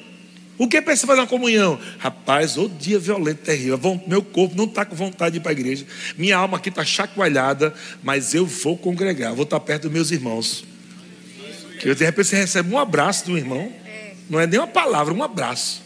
O 0.57 0.69
que 0.69 0.77
é 0.77 0.81
perceber 0.81 1.17
na 1.17 1.27
comunhão? 1.27 1.81
Rapaz, 1.99 2.57
o 2.57 2.69
dia 2.69 2.99
violento, 2.99 3.39
terrível. 3.39 4.01
Meu 4.07 4.23
corpo 4.23 4.55
não 4.55 4.65
está 4.65 4.85
com 4.85 4.95
vontade 4.95 5.33
de 5.33 5.39
ir 5.39 5.41
para 5.41 5.51
a 5.51 5.53
igreja. 5.53 5.85
Minha 6.17 6.37
alma 6.37 6.59
aqui 6.59 6.69
está 6.69 6.85
chacoalhada, 6.85 7.75
mas 8.03 8.35
eu 8.35 8.47
vou 8.47 8.79
congregar, 8.79 9.35
vou 9.35 9.43
estar 9.43 9.59
tá 9.59 9.65
perto 9.65 9.83
dos 9.83 9.93
meus 9.93 10.11
irmãos. 10.13 10.65
Que 11.81 11.93
de 11.95 12.05
repente 12.05 12.29
você 12.29 12.37
recebe 12.37 12.73
um 12.73 12.79
abraço 12.79 13.27
do 13.27 13.37
irmão. 13.37 13.71
Não 14.31 14.39
é 14.39 14.47
nem 14.47 14.61
uma 14.61 14.67
palavra, 14.67 15.13
um 15.13 15.23
abraço. 15.23 15.83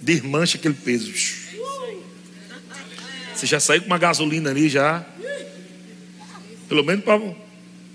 Desmancha 0.00 0.56
aquele 0.56 0.74
peso. 0.74 1.12
Você 3.34 3.46
já 3.46 3.60
saiu 3.60 3.82
com 3.82 3.88
uma 3.88 3.98
gasolina 3.98 4.50
ali 4.50 4.68
já. 4.68 5.04
Pelo 6.68 6.82
menos 6.82 7.04
para 7.04 7.20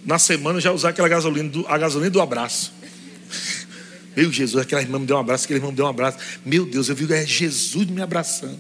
na 0.06 0.20
semana 0.20 0.62
já 0.62 0.72
usar 0.72 0.90
aquela 0.90 1.10
gasolina, 1.10 1.52
a 1.68 1.78
gasolina 1.78 2.12
do 2.12 2.22
abraço. 2.22 2.72
Meu 4.18 4.32
Jesus, 4.32 4.60
aquela 4.60 4.82
irmã 4.82 4.98
me 4.98 5.06
deu 5.06 5.16
um 5.16 5.20
abraço, 5.20 5.44
aquele 5.44 5.60
irmão 5.60 5.70
me 5.70 5.78
deu 5.78 5.86
um 5.86 5.90
abraço. 5.90 6.18
Meu 6.44 6.66
Deus, 6.66 6.90
eu 6.90 6.96
vi 6.96 7.14
é 7.14 7.24
Jesus 7.24 7.86
me 7.86 8.02
abraçando. 8.02 8.58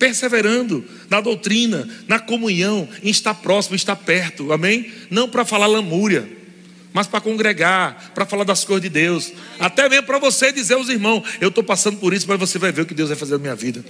Perseverando 0.00 0.84
na 1.08 1.20
doutrina, 1.20 1.88
na 2.08 2.18
comunhão, 2.18 2.88
em 3.04 3.08
estar 3.08 3.34
próximo, 3.34 3.74
em 3.74 3.76
estar 3.76 3.94
perto, 3.94 4.52
amém? 4.52 4.90
Não 5.08 5.28
para 5.28 5.44
falar 5.44 5.68
lamúria, 5.68 6.28
mas 6.92 7.06
para 7.06 7.20
congregar, 7.20 8.10
para 8.16 8.26
falar 8.26 8.42
das 8.42 8.64
coisas 8.64 8.82
de 8.82 8.88
Deus. 8.88 9.32
Até 9.60 9.88
mesmo 9.88 10.06
para 10.06 10.18
você 10.18 10.50
dizer 10.50 10.74
aos 10.74 10.88
irmãos: 10.88 11.22
Eu 11.40 11.48
estou 11.48 11.62
passando 11.62 11.98
por 11.98 12.12
isso, 12.12 12.26
mas 12.28 12.38
você 12.40 12.58
vai 12.58 12.72
ver 12.72 12.82
o 12.82 12.86
que 12.86 12.94
Deus 12.94 13.10
vai 13.10 13.18
fazer 13.18 13.34
na 13.34 13.38
minha 13.38 13.54
vida. 13.54 13.84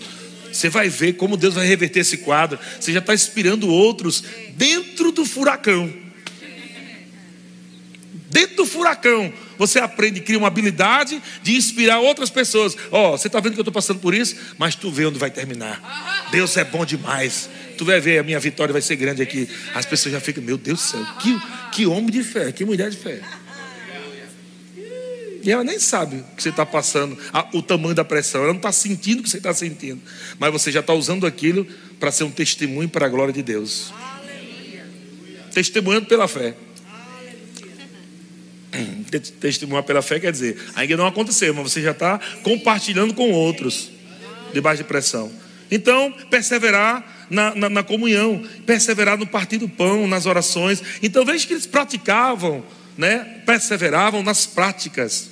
Você 0.52 0.68
vai 0.68 0.90
ver 0.90 1.14
como 1.14 1.34
Deus 1.34 1.54
vai 1.54 1.66
reverter 1.66 2.00
esse 2.00 2.18
quadro. 2.18 2.58
Você 2.78 2.92
já 2.92 2.98
está 2.98 3.14
inspirando 3.14 3.68
outros 3.68 4.22
dentro 4.54 5.12
do 5.12 5.24
furacão. 5.24 5.90
Dentro 8.30 8.56
do 8.56 8.66
furacão, 8.66 9.32
você 9.58 9.80
aprende, 9.80 10.20
cria 10.20 10.38
uma 10.38 10.46
habilidade 10.46 11.20
de 11.42 11.56
inspirar 11.56 11.98
outras 11.98 12.30
pessoas. 12.30 12.76
Ó, 12.90 13.14
oh, 13.14 13.18
você 13.18 13.26
está 13.26 13.40
vendo 13.40 13.54
que 13.54 13.60
eu 13.60 13.62
estou 13.62 13.72
passando 13.72 13.98
por 13.98 14.14
isso, 14.14 14.36
mas 14.56 14.74
tu 14.74 14.90
vê 14.90 15.04
onde 15.04 15.18
vai 15.18 15.30
terminar. 15.30 16.28
Deus 16.30 16.56
é 16.56 16.64
bom 16.64 16.86
demais. 16.86 17.50
Tu 17.76 17.84
vai 17.84 18.00
ver, 18.00 18.18
a 18.18 18.22
minha 18.22 18.40
vitória 18.40 18.72
vai 18.72 18.82
ser 18.82 18.96
grande 18.96 19.20
aqui. 19.20 19.48
As 19.74 19.84
pessoas 19.84 20.12
já 20.12 20.20
ficam, 20.20 20.42
meu 20.42 20.56
Deus 20.56 20.80
do 20.80 20.84
céu, 20.84 21.06
que, 21.20 21.40
que 21.72 21.86
homem 21.86 22.10
de 22.10 22.22
fé, 22.22 22.52
que 22.52 22.64
mulher 22.64 22.90
de 22.90 22.96
fé. 22.96 23.20
E 25.42 25.50
ela 25.50 25.64
nem 25.64 25.78
sabe 25.78 26.16
o 26.16 26.36
que 26.36 26.42
você 26.42 26.48
está 26.48 26.66
passando, 26.66 27.16
a, 27.32 27.48
o 27.54 27.62
tamanho 27.62 27.94
da 27.94 28.04
pressão. 28.04 28.42
Ela 28.42 28.50
não 28.50 28.58
está 28.58 28.72
sentindo 28.72 29.20
o 29.20 29.22
que 29.22 29.30
você 29.30 29.38
está 29.38 29.54
sentindo. 29.54 30.00
Mas 30.38 30.52
você 30.52 30.70
já 30.70 30.80
está 30.80 30.92
usando 30.92 31.26
aquilo 31.26 31.66
para 31.98 32.10
ser 32.10 32.24
um 32.24 32.30
testemunho 32.30 32.88
para 32.88 33.06
a 33.06 33.08
glória 33.08 33.32
de 33.32 33.42
Deus. 33.42 33.92
Testemunhando 35.52 36.06
pela 36.06 36.28
fé. 36.28 36.54
Testemunhar 39.40 39.82
pela 39.82 40.02
fé 40.02 40.20
quer 40.20 40.32
dizer, 40.32 40.58
ainda 40.74 40.96
não 40.96 41.06
aconteceu, 41.06 41.54
mas 41.54 41.72
você 41.72 41.82
já 41.82 41.92
está 41.92 42.18
compartilhando 42.42 43.14
com 43.14 43.30
outros, 43.30 43.90
debaixo 44.52 44.82
de 44.82 44.88
pressão. 44.88 45.30
Então, 45.70 46.12
perseverar 46.30 47.26
na, 47.28 47.54
na, 47.54 47.68
na, 47.68 47.82
comunhão, 47.82 48.42
perseverar 48.64 49.18
no 49.18 49.26
partir 49.26 49.58
do 49.58 49.68
pão, 49.68 50.06
nas 50.06 50.24
orações. 50.24 50.82
Então, 51.02 51.24
veja 51.24 51.46
que 51.46 51.52
eles 51.52 51.66
praticavam, 51.66 52.64
né? 52.96 53.42
perseveravam 53.44 54.22
nas 54.22 54.46
práticas, 54.46 55.30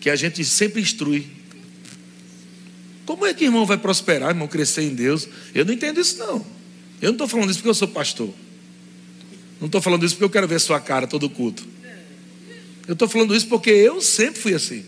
que 0.00 0.10
a 0.10 0.16
gente 0.16 0.44
sempre 0.44 0.82
instrui. 0.82 1.26
Como 3.06 3.24
é 3.24 3.32
que 3.32 3.44
irmão 3.44 3.64
vai 3.64 3.78
prosperar, 3.78 4.30
irmão, 4.30 4.46
crescer 4.46 4.82
em 4.82 4.94
Deus? 4.94 5.26
Eu 5.54 5.64
não 5.64 5.72
entendo 5.72 5.98
isso, 5.98 6.18
não. 6.18 6.44
Eu 7.00 7.06
não 7.06 7.12
estou 7.12 7.26
falando 7.26 7.50
isso 7.50 7.60
porque 7.60 7.70
eu 7.70 7.74
sou 7.74 7.88
pastor. 7.88 8.32
Não 9.58 9.66
estou 9.66 9.80
falando 9.80 10.04
isso 10.04 10.14
porque 10.14 10.24
eu 10.24 10.30
quero 10.30 10.46
ver 10.46 10.60
sua 10.60 10.78
cara 10.78 11.06
todo 11.06 11.28
culto. 11.30 11.66
Eu 12.88 12.94
estou 12.94 13.06
falando 13.06 13.36
isso 13.36 13.46
porque 13.46 13.68
eu 13.68 14.00
sempre 14.00 14.40
fui 14.40 14.54
assim. 14.54 14.82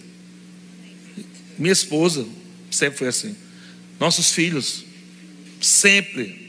Minha 1.59 1.73
esposa 1.73 2.27
sempre 2.71 2.99
foi 2.99 3.09
assim. 3.09 3.37
Nossos 4.01 4.33
filhos, 4.33 4.87
sempre. 5.61 6.49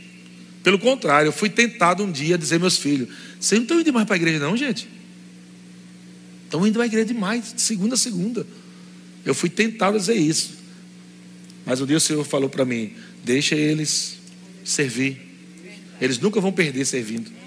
Pelo 0.63 0.79
contrário, 0.79 1.27
eu 1.27 1.33
fui 1.33 1.49
tentado 1.49 2.03
um 2.03 2.11
dia 2.11 2.35
a 2.35 2.37
dizer 2.37 2.57
meus 2.57 2.77
filhos: 2.77 3.09
vocês 3.37 3.59
não 3.59 3.63
estão 3.63 3.81
indo 3.81 3.91
mais 3.91 4.07
para 4.07 4.15
a 4.15 4.17
igreja, 4.17 4.39
não, 4.39 4.55
gente? 4.55 4.87
Estão 6.45 6.65
indo 6.65 6.75
para 6.75 6.83
a 6.83 6.85
igreja 6.85 7.05
demais, 7.05 7.53
de 7.53 7.61
segunda 7.61 7.95
a 7.95 7.97
segunda. 7.97 8.47
Eu 9.25 9.35
fui 9.35 9.49
tentado 9.49 9.97
a 9.97 9.99
dizer 9.99 10.15
isso. 10.15 10.53
Mas 11.65 11.81
um 11.81 11.85
dia 11.85 11.97
o 11.97 11.99
Senhor 11.99 12.23
falou 12.23 12.49
para 12.49 12.63
mim: 12.63 12.93
deixa 13.25 13.55
eles 13.55 14.19
servir. 14.63 15.19
Eles 15.99 16.17
nunca 16.17 16.39
vão 16.39 16.53
perder 16.53 16.85
servindo. 16.85 17.40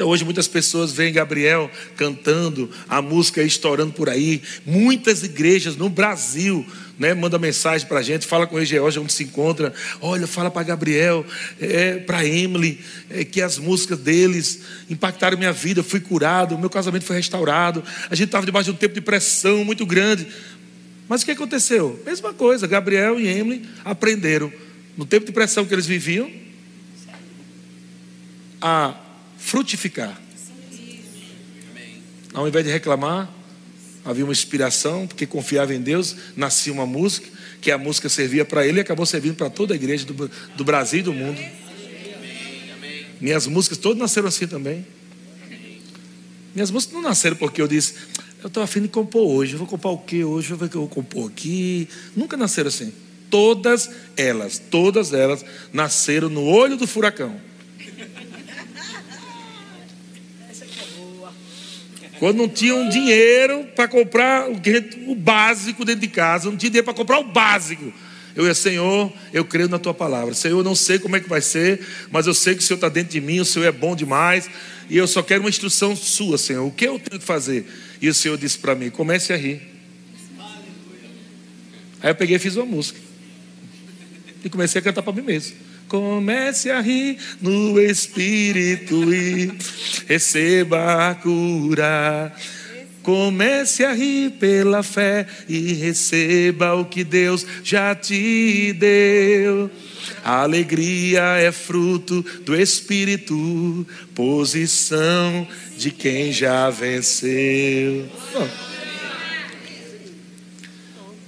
Então 0.00 0.08
hoje 0.08 0.24
muitas 0.24 0.48
pessoas 0.48 0.92
veem 0.92 1.12
Gabriel 1.12 1.70
cantando, 1.94 2.70
a 2.88 3.02
música 3.02 3.42
estourando 3.42 3.92
por 3.92 4.08
aí. 4.08 4.40
Muitas 4.64 5.22
igrejas 5.22 5.76
no 5.76 5.90
Brasil, 5.90 6.66
né, 6.98 7.12
mensagem 7.38 7.86
para 7.86 7.98
a 7.98 8.02
gente, 8.02 8.26
fala 8.26 8.46
com 8.46 8.56
o 8.56 8.64
George 8.64 8.98
onde 8.98 9.12
se 9.12 9.24
encontra. 9.24 9.74
Olha, 10.00 10.26
fala 10.26 10.50
para 10.50 10.62
Gabriel, 10.62 11.22
é, 11.60 11.98
para 11.98 12.24
Emily, 12.24 12.80
é, 13.10 13.26
que 13.26 13.42
as 13.42 13.58
músicas 13.58 13.98
deles 13.98 14.62
impactaram 14.88 15.36
minha 15.36 15.52
vida. 15.52 15.80
Eu 15.80 15.84
fui 15.84 16.00
curado, 16.00 16.56
meu 16.56 16.70
casamento 16.70 17.04
foi 17.04 17.16
restaurado. 17.16 17.84
A 18.08 18.14
gente 18.14 18.28
estava 18.28 18.46
debaixo 18.46 18.70
de 18.70 18.76
um 18.76 18.78
tempo 18.78 18.94
de 18.94 19.02
pressão 19.02 19.66
muito 19.66 19.84
grande. 19.84 20.26
Mas 21.10 21.20
o 21.20 21.26
que 21.26 21.32
aconteceu? 21.32 22.02
Mesma 22.06 22.32
coisa, 22.32 22.66
Gabriel 22.66 23.20
e 23.20 23.28
Emily 23.28 23.68
aprenderam 23.84 24.50
no 24.96 25.04
tempo 25.04 25.26
de 25.26 25.32
pressão 25.32 25.66
que 25.66 25.74
eles 25.74 25.84
viviam 25.84 26.32
a 28.62 28.94
frutificar. 29.40 30.20
Ao 32.32 32.46
invés 32.46 32.64
de 32.64 32.70
reclamar, 32.70 33.28
havia 34.04 34.22
uma 34.22 34.32
inspiração, 34.32 35.06
porque 35.06 35.26
confiava 35.26 35.74
em 35.74 35.80
Deus, 35.80 36.14
nascia 36.36 36.72
uma 36.72 36.86
música, 36.86 37.26
que 37.60 37.70
a 37.70 37.78
música 37.78 38.08
servia 38.08 38.44
para 38.44 38.66
ele 38.66 38.78
e 38.78 38.80
acabou 38.80 39.04
servindo 39.04 39.34
para 39.34 39.50
toda 39.50 39.74
a 39.74 39.76
igreja 39.76 40.06
do, 40.06 40.30
do 40.54 40.64
Brasil 40.64 41.00
e 41.00 41.02
do 41.02 41.12
mundo. 41.12 41.40
Minhas 43.20 43.46
músicas 43.46 43.78
todas 43.78 43.98
nasceram 43.98 44.28
assim 44.28 44.46
também. 44.46 44.86
Minhas 46.54 46.70
músicas 46.70 46.94
não 46.94 47.02
nasceram 47.02 47.36
porque 47.36 47.60
eu 47.60 47.68
disse, 47.68 47.94
Eu 48.40 48.46
estou 48.46 48.62
afim 48.62 48.80
de 48.80 48.88
compor 48.88 49.28
hoje. 49.28 49.54
Eu 49.54 49.58
vou 49.58 49.66
comprar 49.66 49.90
o 49.90 49.98
que 49.98 50.24
hoje? 50.24 50.52
Eu 50.52 50.56
que 50.56 50.76
eu 50.76 50.82
vou 50.82 50.88
compor 50.88 51.30
aqui. 51.30 51.88
Nunca 52.16 52.36
nasceram 52.36 52.68
assim. 52.68 52.92
Todas 53.28 53.90
elas, 54.16 54.58
todas 54.58 55.12
elas 55.12 55.44
nasceram 55.72 56.28
no 56.28 56.44
olho 56.44 56.76
do 56.76 56.86
furacão. 56.86 57.49
Quando 62.20 62.36
não 62.36 62.48
tinham 62.50 62.86
dinheiro 62.90 63.66
para 63.74 63.88
comprar 63.88 64.46
o 64.50 65.14
básico 65.14 65.86
dentro 65.86 66.02
de 66.02 66.08
casa, 66.08 66.50
não 66.50 66.56
tinha 66.58 66.68
dinheiro 66.68 66.84
para 66.84 66.92
comprar 66.92 67.18
o 67.18 67.24
básico. 67.24 67.90
Eu 68.36 68.46
ia, 68.46 68.52
Senhor, 68.52 69.10
eu 69.32 69.42
creio 69.42 69.70
na 69.70 69.78
tua 69.78 69.94
palavra. 69.94 70.34
Senhor, 70.34 70.58
eu 70.58 70.62
não 70.62 70.74
sei 70.74 70.98
como 70.98 71.16
é 71.16 71.20
que 71.20 71.30
vai 71.30 71.40
ser, 71.40 71.80
mas 72.10 72.26
eu 72.26 72.34
sei 72.34 72.54
que 72.54 72.60
o 72.60 72.62
Senhor 72.62 72.76
está 72.76 72.90
dentro 72.90 73.12
de 73.12 73.22
mim, 73.22 73.40
o 73.40 73.44
Senhor 73.46 73.64
é 73.64 73.72
bom 73.72 73.96
demais, 73.96 74.50
e 74.90 74.98
eu 74.98 75.06
só 75.06 75.22
quero 75.22 75.44
uma 75.44 75.48
instrução 75.48 75.96
sua, 75.96 76.36
Senhor. 76.36 76.66
O 76.66 76.70
que 76.70 76.86
eu 76.86 76.98
tenho 76.98 77.18
que 77.18 77.26
fazer? 77.26 77.66
E 78.02 78.08
o 78.10 78.12
Senhor 78.12 78.36
disse 78.36 78.58
para 78.58 78.74
mim: 78.74 78.90
comece 78.90 79.32
a 79.32 79.36
rir. 79.36 79.62
Aí 82.02 82.10
eu 82.10 82.14
peguei 82.14 82.36
e 82.36 82.38
fiz 82.38 82.54
uma 82.54 82.66
música. 82.66 83.00
E 84.44 84.50
comecei 84.50 84.78
a 84.78 84.82
cantar 84.82 85.00
para 85.00 85.14
mim 85.14 85.22
mesmo. 85.22 85.56
Comece 85.90 86.70
a 86.70 86.80
rir 86.80 87.18
no 87.42 87.80
Espírito 87.80 89.12
e 89.12 89.50
receba 90.06 91.10
a 91.10 91.16
cura. 91.16 92.32
Comece 93.02 93.84
a 93.84 93.92
rir 93.92 94.30
pela 94.38 94.84
fé 94.84 95.26
e 95.48 95.72
receba 95.72 96.76
o 96.76 96.84
que 96.84 97.02
Deus 97.02 97.44
já 97.64 97.92
te 97.92 98.72
deu. 98.74 99.68
A 100.22 100.42
alegria 100.42 101.22
é 101.38 101.50
fruto 101.50 102.24
do 102.44 102.54
Espírito, 102.54 103.84
posição 104.14 105.44
de 105.76 105.90
quem 105.90 106.32
já 106.32 106.70
venceu. 106.70 108.08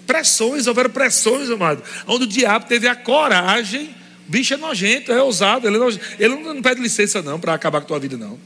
Pressões, 0.06 0.68
houveram 0.68 0.90
pressões, 0.90 1.50
amado, 1.50 1.82
onde 2.06 2.26
o 2.26 2.28
diabo 2.28 2.66
teve 2.66 2.86
a 2.86 2.94
coragem. 2.94 4.01
O 4.28 4.30
bicho 4.30 4.54
é 4.54 4.56
nojento, 4.56 5.12
é 5.12 5.22
ousado, 5.22 5.66
ele, 5.66 5.76
é 5.76 5.78
nojento, 5.78 6.04
ele 6.18 6.34
não 6.36 6.62
pede 6.62 6.80
licença 6.80 7.22
não 7.22 7.38
para 7.38 7.54
acabar 7.54 7.80
com 7.80 7.86
a 7.86 7.88
tua 7.88 7.98
vida, 7.98 8.16
não. 8.16 8.38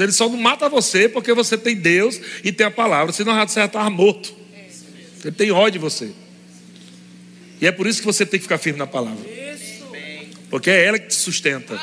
Ele 0.00 0.12
só 0.12 0.28
não 0.28 0.36
mata 0.36 0.68
você 0.68 1.08
porque 1.08 1.32
você 1.32 1.56
tem 1.56 1.76
Deus 1.76 2.20
e 2.42 2.52
tem 2.52 2.66
a 2.66 2.70
palavra, 2.70 3.12
senão 3.12 3.34
você 3.46 3.60
já 3.60 3.66
estava 3.66 3.88
morto. 3.90 4.34
Ele 5.24 5.34
tem 5.34 5.50
ódio 5.50 5.72
de 5.72 5.78
você. 5.78 6.12
E 7.60 7.66
é 7.66 7.72
por 7.72 7.86
isso 7.86 8.00
que 8.00 8.06
você 8.06 8.24
tem 8.24 8.38
que 8.38 8.44
ficar 8.44 8.58
firme 8.58 8.78
na 8.78 8.86
palavra. 8.86 9.24
Porque 10.50 10.70
é 10.70 10.84
ela 10.84 10.98
que 10.98 11.08
te 11.08 11.14
sustenta. 11.14 11.78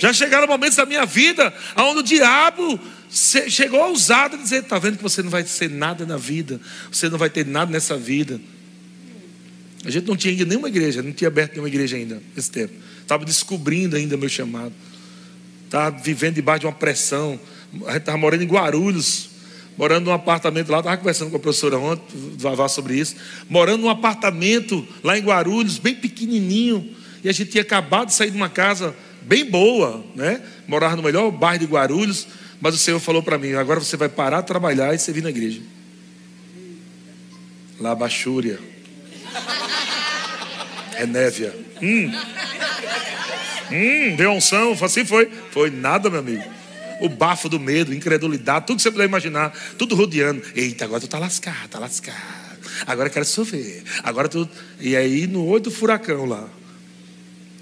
Já 0.00 0.12
chegaram 0.12 0.46
momentos 0.46 0.76
da 0.76 0.84
minha 0.84 1.06
vida 1.06 1.52
onde 1.76 2.00
o 2.00 2.02
diabo 2.02 2.78
chegou 3.10 3.80
ousado 3.88 4.36
a 4.36 4.38
dizer: 4.38 4.62
Está 4.62 4.78
vendo 4.78 4.96
que 4.96 5.02
você 5.02 5.22
não 5.22 5.30
vai 5.30 5.44
ser 5.44 5.70
nada 5.70 6.04
na 6.04 6.16
vida, 6.16 6.60
você 6.90 7.08
não 7.08 7.18
vai 7.18 7.30
ter 7.30 7.46
nada 7.46 7.70
nessa 7.70 7.96
vida. 7.96 8.40
A 9.86 9.90
gente 9.90 10.08
não 10.08 10.16
tinha 10.16 10.34
ido 10.34 10.44
nenhuma 10.44 10.66
igreja, 10.66 11.00
não 11.00 11.12
tinha 11.12 11.28
aberto 11.28 11.52
nenhuma 11.52 11.68
igreja 11.68 11.96
ainda 11.96 12.20
nesse 12.34 12.50
tempo. 12.50 12.74
Estava 13.00 13.24
descobrindo 13.24 13.94
ainda 13.94 14.16
meu 14.16 14.28
chamado. 14.28 14.72
Estava 15.64 15.96
vivendo 15.96 16.34
debaixo 16.34 16.60
de 16.60 16.66
uma 16.66 16.72
pressão. 16.72 17.38
A 17.86 17.92
gente 17.92 17.98
estava 17.98 18.18
morando 18.18 18.42
em 18.42 18.48
Guarulhos, 18.48 19.30
morando 19.78 20.06
num 20.06 20.12
apartamento 20.12 20.70
lá, 20.70 20.78
estava 20.78 20.96
conversando 20.96 21.30
com 21.30 21.36
a 21.36 21.38
professora 21.38 21.78
ontem, 21.78 22.02
Vavá, 22.36 22.68
sobre 22.68 22.98
isso. 22.98 23.14
Morando 23.48 23.82
num 23.82 23.88
apartamento 23.88 24.84
lá 25.04 25.16
em 25.16 25.22
Guarulhos, 25.22 25.78
bem 25.78 25.94
pequenininho. 25.94 26.92
E 27.22 27.28
a 27.28 27.32
gente 27.32 27.52
tinha 27.52 27.62
acabado 27.62 28.08
de 28.08 28.14
sair 28.14 28.32
de 28.32 28.36
uma 28.36 28.48
casa 28.48 28.92
bem 29.22 29.48
boa, 29.48 30.04
né? 30.16 30.42
Morava 30.66 30.96
no 30.96 31.02
melhor 31.04 31.30
bairro 31.30 31.60
de 31.60 31.66
Guarulhos. 31.66 32.26
Mas 32.60 32.74
o 32.74 32.78
Senhor 32.78 32.98
falou 32.98 33.22
para 33.22 33.38
mim: 33.38 33.52
agora 33.52 33.78
você 33.78 33.96
vai 33.96 34.08
parar 34.08 34.40
de 34.40 34.48
trabalhar 34.48 34.92
e 34.94 34.98
servir 34.98 35.22
na 35.22 35.30
igreja. 35.30 35.60
Labachúria. 37.78 38.58
É 40.96 41.06
névia. 41.06 41.54
Hum. 41.82 42.12
Hum, 43.70 44.16
deu 44.16 44.32
unção, 44.32 44.72
assim 44.80 45.04
foi. 45.04 45.30
Foi 45.50 45.70
nada, 45.70 46.08
meu 46.08 46.20
amigo. 46.20 46.42
O 47.00 47.08
bafo 47.08 47.48
do 47.48 47.60
medo, 47.60 47.92
incredulidade, 47.92 48.66
tudo 48.66 48.76
que 48.76 48.82
você 48.82 48.90
puder 48.90 49.04
imaginar, 49.04 49.52
tudo 49.76 49.94
rodeando. 49.94 50.42
Eita, 50.54 50.84
agora 50.84 51.00
tu 51.00 51.08
tá 51.08 51.18
lascado, 51.18 51.68
tá 51.68 51.78
lascado. 51.78 52.56
Agora 52.86 53.10
quero 53.10 53.24
sofrer. 53.24 53.82
Agora 54.02 54.28
tu. 54.28 54.48
E 54.80 54.96
aí, 54.96 55.26
no 55.26 55.46
olho 55.46 55.64
do 55.64 55.70
furacão 55.70 56.24
lá, 56.24 56.48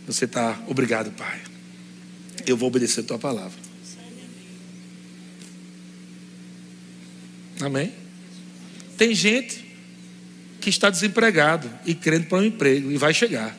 você 0.07 0.27
tá, 0.27 0.61
obrigado, 0.67 1.11
Pai. 1.13 1.41
Eu 2.47 2.57
vou 2.57 2.69
obedecer 2.69 3.01
a 3.01 3.05
tua 3.05 3.19
palavra. 3.19 3.65
Amém? 7.61 7.93
Tem 8.97 9.15
gente 9.15 9.64
que 10.65 10.71
está 10.71 10.89
desempregado 10.89 11.71
e 11.85 11.95
crendo 11.95 12.25
para 12.25 12.39
um 12.39 12.45
emprego 12.45 12.91
e 12.91 12.97
vai 12.97 13.13
chegar. 13.13 13.55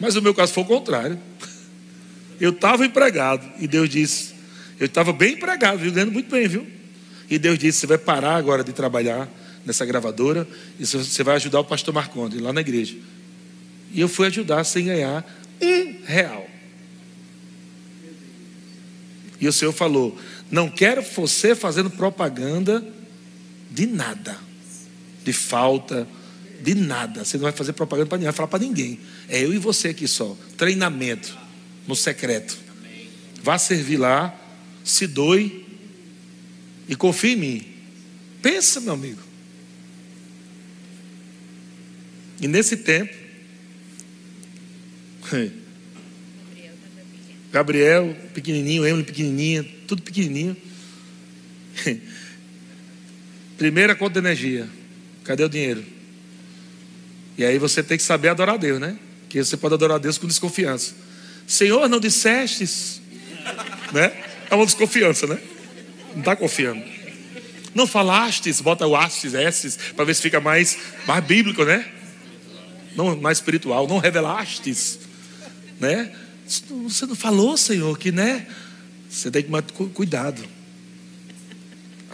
Mas 0.00 0.16
o 0.16 0.22
meu 0.22 0.34
caso 0.34 0.52
foi 0.52 0.64
o 0.64 0.66
contrário. 0.66 1.16
Eu 2.40 2.50
estava 2.50 2.84
empregado 2.84 3.48
e 3.60 3.68
Deus 3.68 3.88
disse: 3.88 4.34
Eu 4.80 4.86
estava 4.86 5.12
bem 5.12 5.34
empregado, 5.34 5.78
viu? 5.78 5.92
Ganhando 5.92 6.10
muito 6.10 6.28
bem, 6.28 6.48
viu? 6.48 6.66
E 7.30 7.38
Deus 7.38 7.56
disse: 7.56 7.78
Você 7.78 7.86
vai 7.86 7.98
parar 7.98 8.34
agora 8.34 8.64
de 8.64 8.72
trabalhar 8.72 9.28
nessa 9.64 9.86
gravadora 9.86 10.46
e 10.76 10.84
você 10.84 11.22
vai 11.22 11.36
ajudar 11.36 11.60
o 11.60 11.64
pastor 11.64 11.94
Marconde 11.94 12.40
lá 12.40 12.52
na 12.52 12.60
igreja. 12.60 12.96
E 13.92 14.00
eu 14.00 14.08
fui 14.08 14.26
ajudar 14.26 14.64
sem 14.64 14.86
ganhar 14.86 15.24
um 15.62 16.04
real. 16.04 16.50
E 19.40 19.46
o 19.46 19.52
Senhor 19.52 19.72
falou: 19.72 20.18
Não 20.50 20.68
quero 20.68 21.00
você 21.00 21.54
fazendo 21.54 21.90
propaganda 21.90 22.84
de 23.70 23.86
nada, 23.86 24.36
de 25.24 25.32
falta, 25.32 26.06
de 26.60 26.74
nada. 26.74 27.24
Você 27.24 27.36
não 27.36 27.44
vai 27.44 27.52
fazer 27.52 27.72
propaganda 27.72 28.08
para 28.08 28.18
ninguém, 28.18 28.30
vai 28.30 28.36
falar 28.36 28.48
para 28.48 28.58
ninguém. 28.58 29.00
É 29.28 29.42
eu 29.42 29.52
e 29.52 29.58
você 29.58 29.88
aqui 29.88 30.06
só. 30.06 30.36
Treinamento 30.56 31.36
no 31.86 31.96
secreto. 31.96 32.56
Vá 33.42 33.58
servir 33.58 33.96
lá, 33.96 34.34
se 34.82 35.06
doe 35.06 35.66
e 36.88 36.94
confie 36.94 37.32
em 37.32 37.36
mim. 37.36 37.62
Pensa, 38.40 38.80
meu 38.80 38.94
amigo. 38.94 39.20
E 42.40 42.48
nesse 42.48 42.76
tempo, 42.76 43.14
Gabriel, 47.52 48.16
pequenininho, 48.34 48.86
Emily, 48.86 49.04
pequenininha, 49.04 49.64
tudo 49.86 50.02
pequenininho. 50.02 50.56
Primeira 53.56 53.94
conta 53.94 54.14
de 54.14 54.26
energia. 54.26 54.68
Cadê 55.24 55.42
o 55.42 55.48
dinheiro? 55.48 55.84
E 57.36 57.44
aí 57.44 57.58
você 57.58 57.82
tem 57.82 57.96
que 57.96 58.02
saber 58.02 58.28
adorar 58.28 58.54
a 58.54 58.58
Deus, 58.58 58.78
né? 58.78 58.96
Que 59.28 59.42
você 59.42 59.56
pode 59.56 59.74
adorar 59.74 59.96
a 59.96 59.98
Deus 59.98 60.18
com 60.18 60.26
desconfiança. 60.26 60.94
Senhor, 61.46 61.88
não 61.88 61.98
dissestes? 61.98 63.00
Né? 63.92 64.12
É 64.50 64.54
uma 64.54 64.64
desconfiança, 64.64 65.26
né? 65.26 65.38
Não 66.12 66.20
está 66.20 66.36
confiando. 66.36 66.82
Não 67.74 67.86
falastes, 67.86 68.60
bota 68.60 68.86
o 68.86 68.94
astes, 68.94 69.34
estes, 69.34 69.76
para 69.96 70.04
ver 70.04 70.14
se 70.14 70.22
fica 70.22 70.40
mais, 70.40 70.78
mais 71.06 71.24
bíblico, 71.24 71.64
né? 71.64 71.90
Não 72.94 73.16
mais 73.16 73.38
espiritual. 73.38 73.88
Não 73.88 73.98
revelastes, 73.98 75.00
né? 75.80 76.14
Você 76.46 77.06
não 77.06 77.16
falou, 77.16 77.56
Senhor, 77.56 77.98
que 77.98 78.12
né? 78.12 78.46
Você 79.10 79.30
tem 79.30 79.42
que 79.42 79.48
tomar 79.48 79.62
cuidado. 79.92 80.44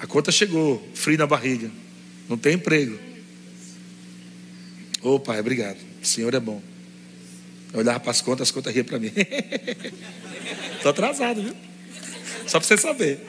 A 0.01 0.07
conta 0.07 0.33
chegou, 0.33 0.89
frio 0.95 1.19
na 1.19 1.27
barriga. 1.27 1.71
Não 2.31 2.39
tem 2.39 2.55
emprego. 2.55 2.97
Ô 5.03 5.15
oh, 5.15 5.21
pai, 5.21 5.41
obrigado. 5.41 5.79
O 6.01 6.07
Senhor 6.07 6.33
é 6.33 6.39
bom. 6.39 6.63
Eu 7.73 7.81
olhava 7.81 7.99
para 7.99 8.13
as 8.13 8.21
contas, 8.21 8.49
as 8.49 8.53
contas 8.53 8.73
riam 8.73 8.85
para 8.85 9.01
mim. 9.01 9.11
Estou 10.77 10.91
atrasado, 10.91 11.43
viu? 11.43 11.57
Só 12.47 12.61
para 12.61 12.69
você 12.69 12.77
saber. 12.77 13.27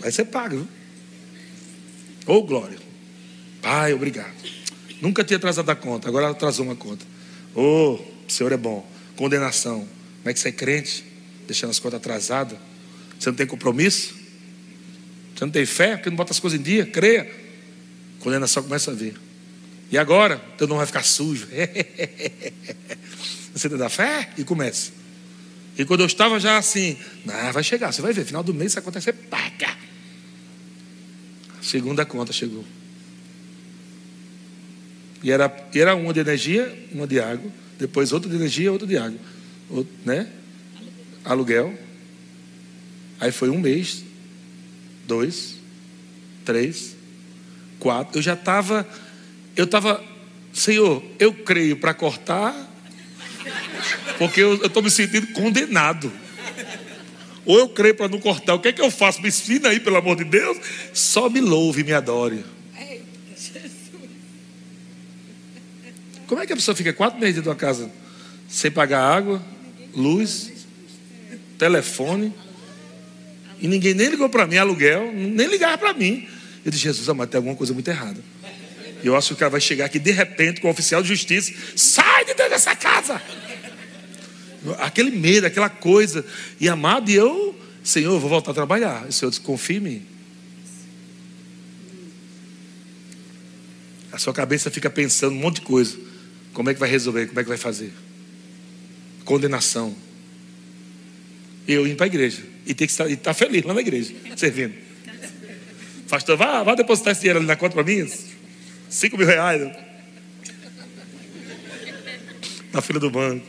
Vai 0.00 0.10
ser 0.10 0.24
pago, 0.24 0.56
viu? 0.56 0.68
Ô 2.26 2.38
oh, 2.38 2.42
glória. 2.42 2.78
Pai, 3.60 3.92
obrigado. 3.92 4.34
Nunca 5.02 5.22
tinha 5.22 5.36
atrasado 5.36 5.68
a 5.68 5.76
conta, 5.76 6.08
agora 6.08 6.30
atrasou 6.30 6.64
uma 6.64 6.76
conta. 6.76 7.04
Ô, 7.54 7.60
oh, 7.60 7.92
o 8.26 8.30
Senhor 8.32 8.52
é 8.52 8.56
bom. 8.56 8.90
Condenação. 9.16 9.80
Como 9.80 10.30
é 10.30 10.32
que 10.32 10.40
você 10.40 10.48
é 10.48 10.52
crente? 10.52 11.04
Deixando 11.46 11.70
as 11.70 11.78
contas 11.78 11.98
atrasadas. 11.98 12.58
Você 13.18 13.28
não 13.28 13.36
tem 13.36 13.46
compromisso? 13.46 14.17
Você 15.38 15.44
não 15.44 15.52
tem 15.52 15.64
fé? 15.64 15.96
Porque 15.96 16.10
não 16.10 16.16
bota 16.16 16.32
as 16.32 16.40
coisas 16.40 16.58
em 16.58 16.62
dia? 16.62 16.84
Creia. 16.84 17.30
Condenação 18.18 18.60
começa 18.60 18.90
a 18.90 18.94
vir. 18.94 19.14
E 19.88 19.96
agora? 19.96 20.42
Teu 20.56 20.66
nome 20.66 20.78
vai 20.78 20.86
ficar 20.86 21.04
sujo. 21.04 21.46
Você 23.54 23.68
tem 23.68 23.78
da 23.78 23.88
fé? 23.88 24.30
E 24.36 24.42
começa. 24.42 24.90
E 25.78 25.84
quando 25.84 26.00
eu 26.00 26.06
estava 26.06 26.40
já 26.40 26.58
assim, 26.58 26.96
ah, 27.28 27.52
vai 27.52 27.62
chegar, 27.62 27.92
você 27.92 28.02
vai 28.02 28.12
ver, 28.12 28.24
final 28.24 28.42
do 28.42 28.52
mês 28.52 28.72
isso 28.72 28.80
acontecer, 28.80 29.12
paga. 29.12 29.76
segunda 31.62 32.04
conta 32.04 32.32
chegou. 32.32 32.64
E 35.22 35.30
era, 35.30 35.54
era 35.72 35.94
uma 35.94 36.12
de 36.12 36.18
energia, 36.18 36.88
uma 36.90 37.06
de 37.06 37.20
água, 37.20 37.48
depois 37.78 38.12
outra 38.12 38.28
de 38.28 38.34
energia, 38.34 38.72
outra 38.72 38.88
de 38.88 38.98
água. 38.98 39.20
Outro, 39.70 39.92
né? 40.04 40.28
Aluguel. 41.24 41.78
Aí 43.20 43.30
foi 43.30 43.50
um 43.50 43.60
mês 43.60 44.02
dois, 45.08 45.56
três, 46.44 46.94
quatro. 47.80 48.18
Eu 48.18 48.22
já 48.22 48.34
estava, 48.34 48.86
eu 49.56 49.64
estava, 49.64 50.04
Senhor, 50.52 51.02
eu 51.18 51.32
creio 51.32 51.78
para 51.78 51.94
cortar, 51.94 52.54
porque 54.18 54.40
eu 54.40 54.66
estou 54.66 54.82
me 54.82 54.90
sentindo 54.90 55.26
condenado. 55.28 56.12
Ou 57.46 57.58
eu 57.58 57.68
creio 57.70 57.94
para 57.94 58.08
não 58.08 58.20
cortar. 58.20 58.54
O 58.54 58.60
que 58.60 58.68
é 58.68 58.72
que 58.72 58.82
eu 58.82 58.90
faço? 58.90 59.22
Me 59.22 59.28
ensina 59.28 59.70
aí, 59.70 59.80
pelo 59.80 59.96
amor 59.96 60.16
de 60.16 60.24
Deus. 60.24 60.58
Só 60.92 61.30
me 61.30 61.40
louve 61.40 61.82
me 61.82 61.94
adore. 61.94 62.44
Como 66.26 66.42
é 66.42 66.46
que 66.46 66.52
a 66.52 66.56
pessoa 66.56 66.74
fica 66.74 66.92
quatro 66.92 67.18
meses 67.18 67.36
dentro 67.36 67.50
da 67.50 67.56
casa 67.56 67.90
sem 68.46 68.70
pagar 68.70 69.00
água, 69.00 69.42
luz, 69.94 70.52
telefone? 71.56 72.34
E 73.60 73.68
ninguém 73.68 73.94
nem 73.94 74.08
ligou 74.08 74.28
para 74.28 74.46
mim, 74.46 74.56
aluguel, 74.56 75.12
nem 75.12 75.48
ligava 75.48 75.76
para 75.78 75.92
mim. 75.92 76.28
Eu 76.64 76.70
disse, 76.70 76.84
Jesus, 76.84 77.08
mas 77.16 77.28
tem 77.28 77.38
alguma 77.38 77.56
coisa 77.56 77.72
muito 77.72 77.88
errada. 77.88 78.20
Eu 79.02 79.16
acho 79.16 79.28
que 79.28 79.34
o 79.34 79.36
cara 79.36 79.50
vai 79.50 79.60
chegar 79.60 79.84
aqui 79.84 79.98
de 79.98 80.10
repente 80.10 80.60
com 80.60 80.68
o 80.68 80.70
oficial 80.70 81.02
de 81.02 81.08
justiça. 81.08 81.52
Sai 81.76 82.24
de 82.24 82.34
dentro 82.34 82.50
dessa 82.50 82.74
casa! 82.74 83.20
Aquele 84.78 85.10
medo, 85.10 85.46
aquela 85.46 85.68
coisa. 85.68 86.24
E 86.60 86.68
amado, 86.68 87.10
e 87.10 87.14
eu, 87.14 87.58
Senhor, 87.82 88.12
eu 88.12 88.20
vou 88.20 88.28
voltar 88.28 88.50
a 88.50 88.54
trabalhar. 88.54 89.04
E 89.06 89.10
o 89.10 89.12
Senhor 89.12 89.30
disse, 89.30 89.40
confia 89.40 89.76
em 89.76 89.80
mim. 89.80 90.06
A 94.10 94.18
sua 94.18 94.32
cabeça 94.32 94.70
fica 94.70 94.90
pensando 94.90 95.32
um 95.32 95.38
monte 95.38 95.56
de 95.56 95.60
coisa. 95.62 95.96
Como 96.52 96.68
é 96.68 96.74
que 96.74 96.80
vai 96.80 96.90
resolver? 96.90 97.26
Como 97.28 97.38
é 97.38 97.42
que 97.42 97.48
vai 97.48 97.58
fazer? 97.58 97.92
Condenação. 99.24 99.94
Eu 101.68 101.86
indo 101.86 101.96
para 101.96 102.06
a 102.06 102.08
igreja. 102.08 102.42
E 102.68 102.74
tem 102.74 102.86
que 102.86 102.92
estar, 102.92 103.10
estar 103.10 103.32
feliz 103.32 103.64
lá 103.64 103.72
na 103.72 103.80
igreja, 103.80 104.14
servindo. 104.36 104.74
Pastor, 106.08 106.36
vá, 106.36 106.62
vá 106.62 106.74
depositar 106.74 107.12
esse 107.12 107.22
dinheiro 107.22 107.38
ali 107.38 107.48
na 107.48 107.56
conta 107.56 107.74
para 107.74 107.82
mim. 107.82 108.06
Cinco 108.90 109.16
mil 109.16 109.26
reais. 109.26 109.74
Na 112.70 112.82
fila 112.82 113.00
do 113.00 113.10
banco. 113.10 113.46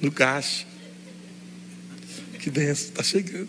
No 0.00 0.10
caixa. 0.10 0.66
Que 2.38 2.50
benção, 2.50 2.88
está 2.88 3.02
chegando. 3.02 3.48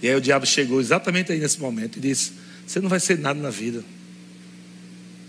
E 0.00 0.08
aí 0.08 0.14
o 0.14 0.20
diabo 0.20 0.46
chegou 0.46 0.80
exatamente 0.80 1.32
aí 1.32 1.40
nesse 1.40 1.60
momento 1.60 1.96
e 1.96 2.00
disse: 2.00 2.32
Você 2.64 2.78
não 2.80 2.88
vai 2.88 3.00
ser 3.00 3.18
nada 3.18 3.40
na 3.40 3.50
vida. 3.50 3.84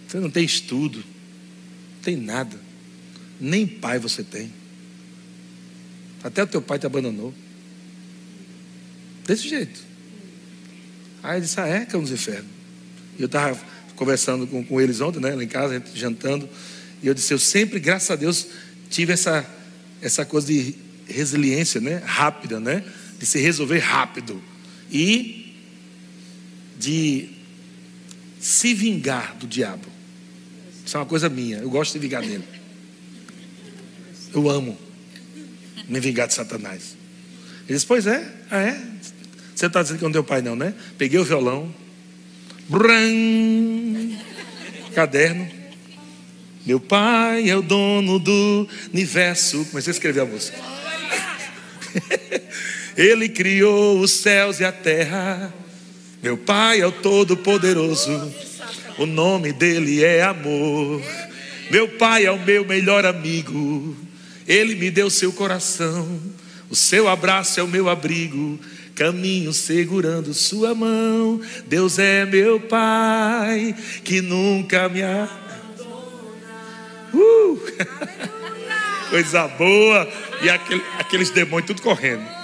Você 0.07 0.19
não 0.19 0.29
tem 0.29 0.45
estudo, 0.45 1.03
tem 2.09 2.17
nada. 2.17 2.59
Nem 3.39 3.67
pai 3.67 3.99
você 3.99 4.23
tem. 4.23 4.51
Até 6.23 6.41
o 6.41 6.47
teu 6.47 6.61
pai 6.61 6.79
te 6.79 6.87
abandonou. 6.87 7.33
Desse 9.25 9.47
jeito. 9.47 9.79
Aí 11.21 11.37
ele 11.37 11.45
disse: 11.45 11.59
Ah, 11.59 11.67
é, 11.67 11.85
cão 11.85 12.01
dos 12.01 12.11
infernos. 12.11 12.49
E 13.17 13.21
eu 13.21 13.27
estava 13.27 13.59
conversando 13.95 14.47
com, 14.47 14.63
com 14.63 14.81
eles 14.81 15.01
ontem, 15.01 15.19
né, 15.19 15.35
lá 15.35 15.43
em 15.43 15.47
casa, 15.47 15.81
jantando. 15.93 16.49
E 17.03 17.07
eu 17.07 17.13
disse: 17.13 17.33
Eu 17.33 17.39
sempre, 17.39 17.79
graças 17.79 18.09
a 18.09 18.15
Deus, 18.15 18.47
tive 18.89 19.13
essa, 19.13 19.47
essa 20.01 20.25
coisa 20.25 20.47
de 20.47 20.75
resiliência, 21.07 21.79
né, 21.79 22.01
rápida, 22.03 22.59
né, 22.59 22.83
de 23.19 23.25
se 23.25 23.39
resolver 23.39 23.79
rápido 23.79 24.41
e 24.91 25.53
de 26.77 27.29
se 28.39 28.73
vingar 28.73 29.35
do 29.37 29.45
diabo. 29.45 29.98
Isso 30.89 30.97
é 30.97 31.01
uma 31.01 31.05
coisa 31.05 31.29
minha. 31.29 31.59
Eu 31.59 31.69
gosto 31.69 31.93
de 31.93 31.99
vingar 31.99 32.23
dele. 32.23 32.43
Eu 34.33 34.49
amo 34.49 34.75
me 35.87 35.99
vingar 35.99 36.27
de 36.27 36.33
Satanás. 36.33 36.97
Ele 37.67 37.75
disse: 37.75 37.85
Pois 37.85 38.07
é, 38.07 38.27
ah, 38.49 38.59
é. 38.59 38.81
Você 39.53 39.67
está 39.67 39.83
dizendo 39.83 39.99
que 39.99 40.03
não 40.03 40.09
deu 40.09 40.23
pai, 40.23 40.41
não, 40.41 40.55
né? 40.55 40.73
Peguei 40.97 41.19
o 41.19 41.23
violão, 41.23 41.71
brum, 42.67 44.17
caderno. 44.95 45.47
Meu 46.65 46.79
pai 46.79 47.47
é 47.47 47.55
o 47.55 47.61
dono 47.61 48.17
do 48.17 48.67
universo. 48.91 49.63
Comecei 49.65 49.91
a 49.91 49.93
escrever 49.93 50.21
a 50.21 50.25
música. 50.25 50.57
Ele 52.97 53.29
criou 53.29 53.99
os 53.99 54.09
céus 54.09 54.59
e 54.59 54.65
a 54.65 54.71
terra. 54.71 55.53
Meu 56.23 56.35
Pai 56.35 56.81
é 56.81 56.87
o 56.87 56.91
Todo-Poderoso. 56.91 58.48
O 58.99 59.05
nome 59.05 59.53
dele 59.53 60.03
é 60.03 60.21
amor. 60.21 61.01
Meu 61.71 61.87
Pai 61.87 62.25
é 62.25 62.31
o 62.31 62.37
meu 62.37 62.65
melhor 62.65 63.05
amigo. 63.05 63.95
Ele 64.47 64.75
me 64.75 64.91
deu 64.91 65.09
seu 65.09 65.31
coração. 65.31 66.19
O 66.69 66.75
seu 66.75 67.07
abraço 67.07 67.59
é 67.59 67.63
o 67.63 67.67
meu 67.67 67.89
abrigo. 67.89 68.59
Caminho 68.93 69.53
segurando 69.53 70.33
sua 70.33 70.75
mão. 70.75 71.41
Deus 71.65 71.97
é 71.97 72.25
meu 72.25 72.59
Pai 72.59 73.73
que 74.03 74.21
nunca 74.21 74.89
me 74.89 75.01
abandona. 75.01 75.29
Uh! 77.13 77.59
Coisa 79.09 79.47
boa. 79.47 80.07
E 80.41 80.49
aquele, 80.49 80.83
aqueles 80.99 81.29
demônios 81.29 81.67
tudo 81.67 81.81
correndo 81.81 82.39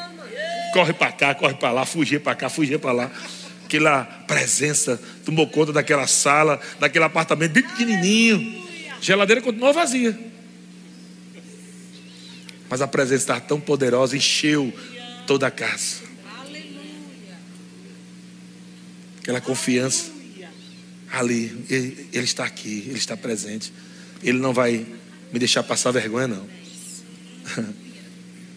corre 0.75 0.91
para 0.91 1.09
cá, 1.13 1.33
corre 1.33 1.53
para 1.53 1.71
lá, 1.71 1.85
fugir 1.85 2.19
para 2.19 2.35
cá, 2.35 2.49
fugir 2.49 2.77
para 2.77 2.91
lá. 2.91 3.11
Aquela 3.75 4.05
presença 4.05 4.97
tomou 5.25 5.47
conta 5.47 5.73
daquela 5.73 6.07
sala, 6.07 6.61
daquele 6.79 7.03
apartamento 7.03 7.51
bem 7.51 7.63
pequenininho. 7.63 8.65
Geladeira 9.01 9.41
continuou 9.41 9.73
vazia. 9.73 10.17
Mas 12.69 12.81
a 12.81 12.87
presença 12.87 13.23
estava 13.23 13.41
tão 13.41 13.59
poderosa, 13.59 14.15
encheu 14.15 14.73
toda 15.27 15.47
a 15.47 15.51
casa. 15.51 16.05
Aquela 19.19 19.41
confiança 19.41 20.09
ali, 21.11 21.65
ele, 21.69 22.09
ele 22.13 22.23
está 22.23 22.45
aqui, 22.45 22.85
ele 22.87 22.97
está 22.97 23.17
presente. 23.17 23.73
Ele 24.23 24.37
não 24.37 24.53
vai 24.53 24.85
me 25.33 25.39
deixar 25.39 25.63
passar 25.63 25.91
vergonha, 25.91 26.27
não. 26.27 26.47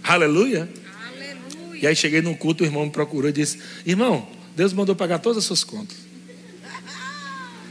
Aleluia. 0.05 0.69
E 1.75 1.87
aí 1.89 1.97
cheguei 1.97 2.23
num 2.23 2.35
culto, 2.35 2.63
o 2.63 2.67
irmão 2.67 2.85
me 2.87 2.93
procurou 2.93 3.29
e 3.29 3.33
disse: 3.33 3.61
Irmão, 3.85 4.38
Deus 4.59 4.73
mandou 4.73 4.97
pagar 4.97 5.21
todas 5.21 5.39
as 5.39 5.45
suas 5.45 5.63
contas. 5.63 5.97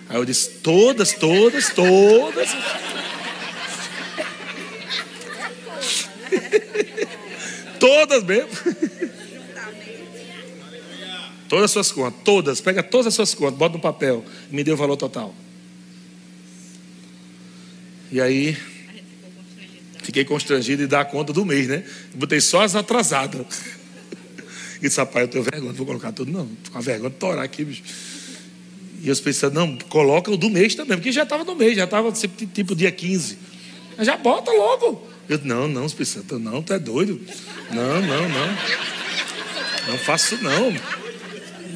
Aí 0.08 0.16
eu 0.16 0.24
disse: 0.24 0.52
Todas, 0.64 1.12
todas, 1.12 1.68
todas. 1.74 2.50
todas 7.78 8.24
mesmo. 8.24 8.52
Todas 11.50 11.66
as 11.66 11.72
suas 11.72 11.92
contas, 11.92 12.22
todas, 12.24 12.62
pega 12.62 12.82
todas 12.82 13.08
as 13.08 13.16
suas 13.16 13.34
contas, 13.34 13.58
bota 13.58 13.76
no 13.76 13.82
papel, 13.82 14.24
me 14.50 14.64
deu 14.64 14.76
o 14.76 14.78
valor 14.78 14.96
total. 14.96 15.36
E 18.10 18.22
aí, 18.22 18.58
fiquei 20.04 20.24
constrangido 20.24 20.84
de 20.84 20.88
dar 20.88 21.04
conta 21.04 21.34
do 21.34 21.44
mês, 21.44 21.68
né? 21.68 21.84
Botei 22.16 22.40
só 22.40 22.62
as 22.62 22.78
atrasadas. 22.78 23.77
E 24.78 24.82
disse, 24.82 25.00
rapaz, 25.00 25.26
eu 25.26 25.28
tenho 25.28 25.44
vergonha, 25.44 25.70
não 25.70 25.78
vou 25.78 25.86
colocar 25.86 26.12
tudo, 26.12 26.32
não. 26.32 26.44
Estou 26.44 26.72
com 26.72 26.78
a 26.78 26.82
vergonha 26.82 27.10
de 27.10 27.16
torar 27.16 27.44
aqui, 27.44 27.64
bicho. 27.64 27.84
E 29.02 29.10
eu 29.10 29.16
pensei, 29.16 29.50
não, 29.50 29.78
coloca 29.90 30.32
o 30.32 30.38
do 30.38 30.50
mês 30.50 30.76
também, 30.76 30.98
porque 30.98 31.12
já 31.12 31.24
estava 31.24 31.44
no 31.44 31.56
mês, 31.56 31.76
já 31.76 31.84
estava 31.84 32.12
tipo 32.12 32.76
dia 32.76 32.92
15. 32.92 33.38
Já 34.00 34.18
bota 34.18 34.52
logo. 34.52 35.08
Eu 35.30 35.40
não, 35.44 35.68
não, 35.68 35.86
Espírito 35.86 36.40
não, 36.40 36.62
tu 36.62 36.74
é 36.74 36.80
doido. 36.80 37.20
Não, 37.72 38.02
não, 38.02 38.30
não. 38.30 38.58
Não 39.88 39.98
faço 39.98 40.38
não. 40.42 40.76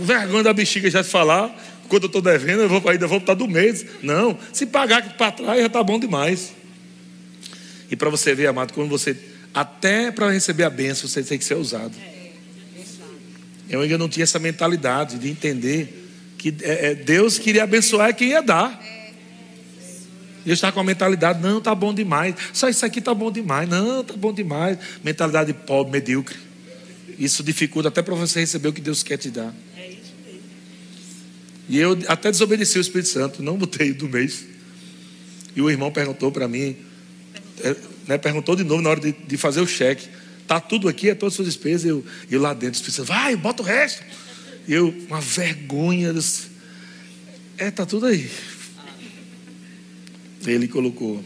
Vergonha 0.04 0.44
da 0.44 0.54
bexiga 0.54 0.90
já 0.90 1.02
de 1.02 1.10
falar. 1.10 1.56
Quando 1.90 2.04
eu 2.04 2.08
estou 2.08 2.22
devendo, 2.22 2.62
eu 2.62 2.70
vou 2.70 2.82
ainda 2.90 3.08
vou 3.08 3.20
botar 3.20 3.34
do 3.34 3.48
mês. 3.48 3.86
Não, 4.02 4.38
se 4.54 4.66
pagar 4.66 5.18
para 5.18 5.32
trás 5.32 5.60
já 5.60 5.68
está 5.68 5.84
bom 5.84 6.00
demais. 6.00 6.54
E 7.90 7.96
para 7.96 8.10
você 8.10 8.34
ver, 8.34 8.48
amado, 8.48 8.74
quando 8.74 8.90
você. 8.90 9.18
Até 9.54 10.12
para 10.12 10.32
receber 10.32 10.64
a 10.64 10.70
bênção, 10.70 11.10
você 11.10 11.22
tem 11.22 11.38
que 11.38 11.44
ser 11.44 11.56
usado. 11.56 11.92
Eu 13.72 13.80
ainda 13.82 13.98
não 13.98 14.10
tinha 14.10 14.26
essa 14.26 14.38
mentalidade 14.38 15.18
de 15.18 15.30
entender 15.30 16.10
que 16.38 16.54
é, 16.62 16.88
é, 16.88 16.96
Deus 16.96 17.40
queria 17.40 17.64
abençoar 17.64 18.14
quem 18.14 18.30
ia 18.30 18.42
dar. 18.42 18.80
Eu 20.46 20.54
estava 20.54 20.74
com 20.74 20.82
a 20.82 20.84
mentalidade, 20.84 21.42
não, 21.42 21.62
tá 21.62 21.74
bom 21.74 21.94
demais. 21.94 22.36
Só 22.52 22.68
isso 22.68 22.86
aqui 22.86 23.00
tá 23.00 23.14
bom 23.14 23.32
demais. 23.32 23.70
Não, 23.70 24.04
tá 24.04 24.14
bom 24.18 24.34
demais. 24.34 24.78
Mentalidade 25.02 25.54
pobre, 25.54 25.94
medíocre. 25.94 26.38
Isso 27.18 27.42
dificulta 27.44 27.88
até 27.88 28.02
para 28.02 28.14
você 28.14 28.42
receber 28.42 28.68
o 28.68 28.74
que 28.74 28.82
Deus 28.82 29.04
quer 29.04 29.18
te 29.18 29.30
dar. 29.30 29.54
E 31.70 31.78
eu 31.78 31.98
até 32.08 32.30
desobedeci 32.30 32.78
o 32.78 32.82
Espírito 32.82 33.08
Santo, 33.08 33.42
não 33.42 33.56
botei 33.56 33.94
do 33.94 34.10
mês. 34.10 34.44
E 35.56 35.62
o 35.62 35.70
irmão 35.70 35.92
perguntou 35.92 36.30
para 36.30 36.46
mim, 36.46 36.76
é, 37.64 37.76
né, 38.06 38.18
perguntou 38.18 38.58
de 38.58 38.66
novo 38.66 38.82
na 38.82 38.90
hora 38.90 39.00
de, 39.00 39.14
de 39.14 39.38
fazer 39.38 39.62
o 39.62 39.68
cheque. 39.68 40.10
Está 40.52 40.60
tudo 40.60 40.90
aqui, 40.90 41.10
é 41.10 41.16
todas 41.16 41.32
as 41.32 41.36
suas 41.38 41.48
despesas. 41.48 41.86
Eu, 41.86 42.04
eu 42.30 42.42
lá 42.42 42.54
dentro, 42.54 42.82
disse, 42.82 43.02
vai, 43.04 43.38
bota 43.38 43.64
o 43.64 43.66
resto. 43.66 44.04
Eu, 44.68 44.94
uma 45.08 45.22
vergonha. 45.22 46.12
Disse, 46.12 46.50
é, 47.58 47.70
está 47.70 47.86
tudo 47.86 48.08
aí. 48.08 48.30
Ele 50.46 50.68
colocou 50.68 51.24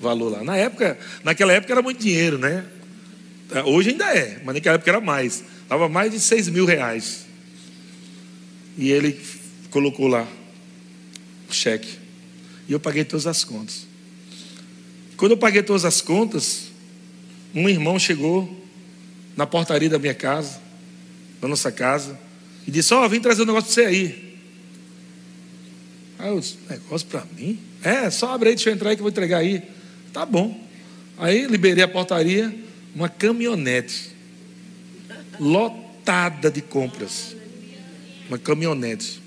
valor 0.00 0.30
lá. 0.30 0.42
Na 0.42 0.56
época, 0.56 0.98
naquela 1.22 1.52
época 1.52 1.72
era 1.72 1.80
muito 1.80 2.00
dinheiro, 2.00 2.36
né? 2.36 2.64
Hoje 3.64 3.90
ainda 3.90 4.06
é, 4.06 4.42
mas 4.44 4.56
naquela 4.56 4.74
época 4.74 4.90
era 4.90 5.00
mais. 5.00 5.44
Estava 5.62 5.88
mais 5.88 6.10
de 6.10 6.18
6 6.18 6.48
mil 6.48 6.64
reais. 6.64 7.26
E 8.76 8.90
ele 8.90 9.20
colocou 9.70 10.08
lá 10.08 10.26
o 11.48 11.54
cheque. 11.54 11.96
E 12.68 12.72
eu 12.72 12.80
paguei 12.80 13.04
todas 13.04 13.28
as 13.28 13.44
contas. 13.44 13.86
Quando 15.16 15.30
eu 15.30 15.38
paguei 15.38 15.62
todas 15.62 15.84
as 15.84 16.00
contas, 16.00 16.65
um 17.56 17.68
irmão 17.68 17.98
chegou 17.98 18.64
na 19.34 19.46
portaria 19.46 19.88
da 19.88 19.98
minha 19.98 20.14
casa, 20.14 20.60
da 21.40 21.48
nossa 21.48 21.72
casa, 21.72 22.18
e 22.66 22.70
disse: 22.70 22.92
Ó, 22.92 23.04
oh, 23.04 23.08
vim 23.08 23.18
trazer 23.18 23.42
um 23.42 23.46
negócio 23.46 23.72
para 23.72 23.82
você 23.82 23.88
aí. 23.88 24.38
Aí 26.18 26.28
eu 26.28 26.38
disse: 26.38 26.58
Negócio 26.68 27.06
para 27.08 27.24
mim? 27.36 27.58
É, 27.82 28.10
só 28.10 28.34
abre 28.34 28.50
aí, 28.50 28.54
deixa 28.54 28.68
eu 28.68 28.74
entrar 28.74 28.90
aí 28.90 28.96
que 28.96 29.00
eu 29.00 29.04
vou 29.04 29.10
entregar 29.10 29.38
aí. 29.38 29.62
Tá 30.12 30.26
bom. 30.26 30.62
Aí 31.16 31.46
liberei 31.46 31.82
a 31.82 31.88
portaria, 31.88 32.54
uma 32.94 33.08
caminhonete 33.08 34.14
lotada 35.40 36.50
de 36.50 36.60
compras. 36.60 37.34
Uma 38.28 38.38
caminhonete. 38.38 39.22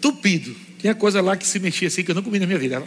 Tupido. 0.00 0.56
Tinha 0.78 0.94
coisa 0.94 1.20
lá 1.20 1.36
que 1.36 1.46
se 1.46 1.58
mexia 1.58 1.88
assim 1.88 2.02
que 2.02 2.10
eu 2.10 2.14
não 2.14 2.22
comi 2.22 2.38
na 2.38 2.46
minha 2.46 2.58
vida. 2.58 2.82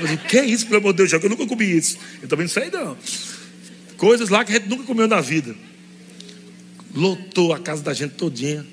Eu 0.00 0.06
disse, 0.06 0.18
que 0.24 0.38
é 0.38 0.44
isso, 0.44 0.66
pelo 0.66 0.78
amor 0.78 0.92
de 0.92 0.98
Deus, 0.98 1.10
já 1.10 1.20
que 1.20 1.26
eu 1.26 1.30
nunca 1.30 1.46
comi 1.46 1.64
isso. 1.64 1.96
Eu 2.22 2.28
também 2.28 2.46
não 2.46 2.52
sei 2.52 2.70
não. 2.70 2.96
Coisas 4.00 4.30
lá 4.30 4.42
que 4.42 4.50
a 4.50 4.54
gente 4.54 4.66
nunca 4.66 4.84
comeu 4.84 5.06
na 5.06 5.20
vida. 5.20 5.54
Lotou 6.94 7.52
a 7.52 7.58
casa 7.58 7.82
da 7.82 7.92
gente 7.92 8.14
todinha. 8.14 8.66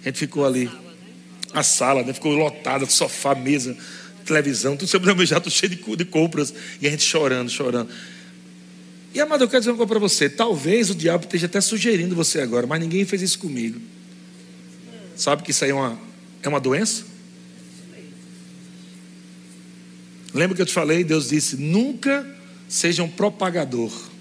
A 0.00 0.08
gente 0.08 0.18
ficou 0.18 0.46
ali. 0.46 0.70
A 1.52 1.62
sala, 1.62 2.02
né? 2.02 2.14
Ficou 2.14 2.32
lotada, 2.32 2.86
sofá, 2.86 3.34
mesa, 3.34 3.76
televisão, 4.24 4.74
tudo 4.74 4.88
sempre 4.88 5.26
já, 5.26 5.38
tudo 5.38 5.52
cheio 5.52 5.76
de, 5.76 5.96
de 5.96 6.04
compras. 6.06 6.54
E 6.80 6.86
a 6.86 6.90
gente 6.90 7.02
chorando, 7.02 7.50
chorando. 7.50 7.90
E 9.12 9.20
amado, 9.20 9.44
eu 9.44 9.48
quero 9.48 9.60
dizer 9.60 9.72
uma 9.72 9.76
coisa 9.76 9.90
para 9.90 9.98
você. 9.98 10.30
Talvez 10.30 10.88
o 10.88 10.94
diabo 10.94 11.24
esteja 11.24 11.44
até 11.44 11.60
sugerindo 11.60 12.14
você 12.14 12.40
agora, 12.40 12.66
mas 12.66 12.80
ninguém 12.80 13.04
fez 13.04 13.20
isso 13.20 13.38
comigo. 13.40 13.78
Sabe 15.14 15.42
que 15.42 15.50
isso 15.50 15.64
aí 15.64 15.70
é 15.70 15.74
uma, 15.74 16.00
é 16.42 16.48
uma 16.48 16.58
doença? 16.58 17.04
Lembra 20.32 20.56
que 20.56 20.62
eu 20.62 20.66
te 20.66 20.72
falei? 20.72 21.04
Deus 21.04 21.28
disse: 21.28 21.58
nunca 21.58 22.26
seja 22.66 23.02
um 23.02 23.08
propagador 23.10 24.11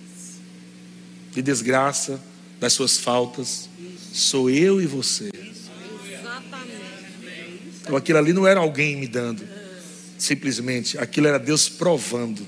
de 1.31 1.41
desgraça, 1.41 2.21
das 2.59 2.73
suas 2.73 2.97
faltas. 2.97 3.69
Sou 4.13 4.49
eu 4.49 4.81
e 4.81 4.85
você. 4.85 5.31
Então 7.81 7.95
aquilo 7.95 8.19
ali 8.19 8.31
não 8.31 8.47
era 8.47 8.59
alguém 8.59 8.95
me 8.95 9.07
dando, 9.07 9.43
simplesmente, 10.17 10.97
aquilo 10.97 11.27
era 11.27 11.39
Deus 11.39 11.67
provando. 11.67 12.45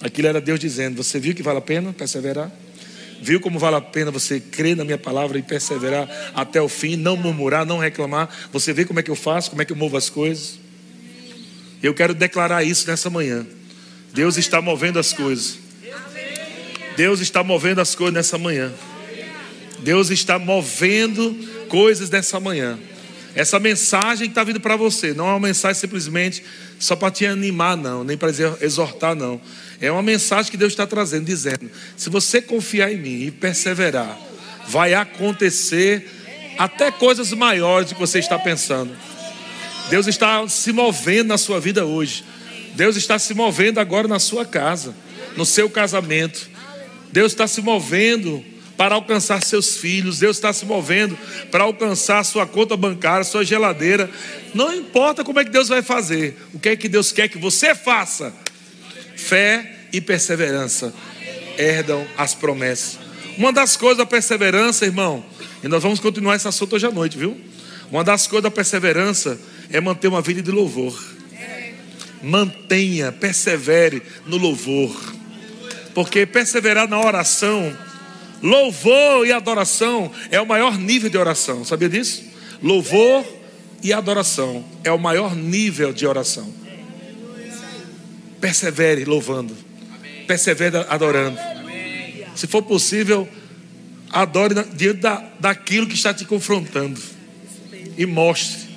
Aquilo 0.00 0.28
era 0.28 0.40
Deus 0.40 0.60
dizendo: 0.60 1.02
Você 1.02 1.18
viu 1.18 1.34
que 1.34 1.42
vale 1.42 1.58
a 1.58 1.62
pena 1.62 1.92
perseverar? 1.92 2.52
Viu 3.20 3.40
como 3.40 3.58
vale 3.58 3.76
a 3.76 3.80
pena 3.80 4.12
você 4.12 4.38
crer 4.38 4.76
na 4.76 4.84
minha 4.84 4.96
palavra 4.96 5.38
e 5.38 5.42
perseverar 5.42 6.08
até 6.34 6.62
o 6.62 6.68
fim, 6.68 6.94
não 6.94 7.16
murmurar, 7.16 7.66
não 7.66 7.78
reclamar? 7.78 8.28
Você 8.52 8.72
vê 8.72 8.84
como 8.84 9.00
é 9.00 9.02
que 9.02 9.10
eu 9.10 9.16
faço, 9.16 9.50
como 9.50 9.60
é 9.60 9.64
que 9.64 9.72
eu 9.72 9.76
movo 9.76 9.96
as 9.96 10.08
coisas? 10.08 10.60
Eu 11.82 11.92
quero 11.94 12.14
declarar 12.14 12.62
isso 12.62 12.86
nessa 12.86 13.10
manhã. 13.10 13.44
Deus 14.12 14.36
está 14.36 14.62
movendo 14.62 14.98
as 14.98 15.12
coisas. 15.12 15.58
Deus 16.98 17.20
está 17.20 17.44
movendo 17.44 17.80
as 17.80 17.94
coisas 17.94 18.12
nessa 18.12 18.36
manhã. 18.36 18.72
Deus 19.78 20.10
está 20.10 20.36
movendo 20.36 21.32
coisas 21.68 22.10
nessa 22.10 22.40
manhã. 22.40 22.76
Essa 23.36 23.60
mensagem 23.60 24.26
que 24.26 24.32
está 24.32 24.42
vindo 24.42 24.58
para 24.58 24.74
você 24.74 25.14
não 25.14 25.28
é 25.28 25.30
uma 25.30 25.46
mensagem 25.46 25.80
simplesmente 25.80 26.42
só 26.76 26.96
para 26.96 27.12
te 27.12 27.24
animar, 27.24 27.76
não, 27.76 28.02
nem 28.02 28.16
para 28.16 28.30
exortar, 28.60 29.14
não. 29.14 29.40
É 29.80 29.92
uma 29.92 30.02
mensagem 30.02 30.50
que 30.50 30.56
Deus 30.56 30.72
está 30.72 30.88
trazendo, 30.88 31.24
dizendo: 31.24 31.70
se 31.96 32.10
você 32.10 32.42
confiar 32.42 32.92
em 32.92 32.96
mim 32.96 33.26
e 33.26 33.30
perseverar, 33.30 34.18
vai 34.66 34.92
acontecer 34.92 36.04
até 36.58 36.90
coisas 36.90 37.32
maiores 37.32 37.90
do 37.90 37.94
que 37.94 38.00
você 38.00 38.18
está 38.18 38.40
pensando. 38.40 38.90
Deus 39.88 40.08
está 40.08 40.48
se 40.48 40.72
movendo 40.72 41.28
na 41.28 41.38
sua 41.38 41.60
vida 41.60 41.86
hoje. 41.86 42.24
Deus 42.74 42.96
está 42.96 43.20
se 43.20 43.34
movendo 43.34 43.78
agora 43.78 44.08
na 44.08 44.18
sua 44.18 44.44
casa, 44.44 44.92
no 45.36 45.46
seu 45.46 45.70
casamento. 45.70 46.57
Deus 47.18 47.32
está 47.32 47.48
se 47.48 47.60
movendo 47.60 48.44
para 48.76 48.94
alcançar 48.94 49.42
seus 49.42 49.76
filhos. 49.76 50.20
Deus 50.20 50.36
está 50.36 50.52
se 50.52 50.64
movendo 50.64 51.18
para 51.50 51.64
alcançar 51.64 52.22
sua 52.22 52.46
conta 52.46 52.76
bancária, 52.76 53.24
sua 53.24 53.44
geladeira. 53.44 54.08
Não 54.54 54.72
importa 54.72 55.24
como 55.24 55.40
é 55.40 55.44
que 55.44 55.50
Deus 55.50 55.66
vai 55.66 55.82
fazer. 55.82 56.36
O 56.54 56.60
que 56.60 56.68
é 56.68 56.76
que 56.76 56.88
Deus 56.88 57.10
quer 57.10 57.26
que 57.26 57.36
você 57.36 57.74
faça? 57.74 58.32
Fé 59.16 59.78
e 59.92 60.00
perseverança 60.00 60.94
herdam 61.58 62.06
as 62.16 62.34
promessas. 62.36 63.00
Uma 63.36 63.52
das 63.52 63.76
coisas 63.76 63.98
da 63.98 64.06
perseverança, 64.06 64.84
irmão, 64.84 65.26
e 65.60 65.66
nós 65.66 65.82
vamos 65.82 65.98
continuar 65.98 66.36
esse 66.36 66.46
assunto 66.46 66.76
hoje 66.76 66.86
à 66.86 66.90
noite, 66.92 67.18
viu? 67.18 67.36
Uma 67.90 68.04
das 68.04 68.28
coisas 68.28 68.44
da 68.44 68.50
perseverança 68.52 69.40
é 69.70 69.80
manter 69.80 70.06
uma 70.06 70.22
vida 70.22 70.40
de 70.40 70.52
louvor. 70.52 70.96
Mantenha, 72.22 73.10
persevere 73.10 74.04
no 74.24 74.36
louvor. 74.36 75.17
Porque 75.98 76.24
perseverar 76.24 76.88
na 76.88 77.04
oração, 77.04 77.76
louvor 78.40 79.26
e 79.26 79.32
adoração 79.32 80.12
é 80.30 80.40
o 80.40 80.46
maior 80.46 80.78
nível 80.78 81.10
de 81.10 81.18
oração. 81.18 81.64
Sabia 81.64 81.88
disso? 81.88 82.22
Louvor 82.62 83.26
e 83.82 83.92
adoração 83.92 84.64
é 84.84 84.92
o 84.92 84.98
maior 84.98 85.34
nível 85.34 85.92
de 85.92 86.06
oração. 86.06 86.54
Persevere 88.40 89.04
louvando. 89.06 89.56
Persevere 90.28 90.76
adorando. 90.88 91.36
Se 92.36 92.46
for 92.46 92.62
possível, 92.62 93.28
adore 94.08 94.54
diante 94.74 95.00
da, 95.00 95.28
daquilo 95.40 95.88
que 95.88 95.94
está 95.94 96.14
te 96.14 96.24
confrontando. 96.24 97.02
E 97.96 98.06
mostre 98.06 98.68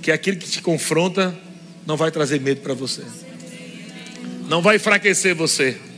que 0.00 0.12
aquilo 0.12 0.36
que 0.36 0.48
te 0.48 0.62
confronta 0.62 1.36
não 1.84 1.96
vai 1.96 2.12
trazer 2.12 2.40
medo 2.40 2.60
para 2.60 2.74
você. 2.74 3.02
Não 4.48 4.62
vai 4.62 4.76
enfraquecer 4.76 5.34
você. 5.34 5.89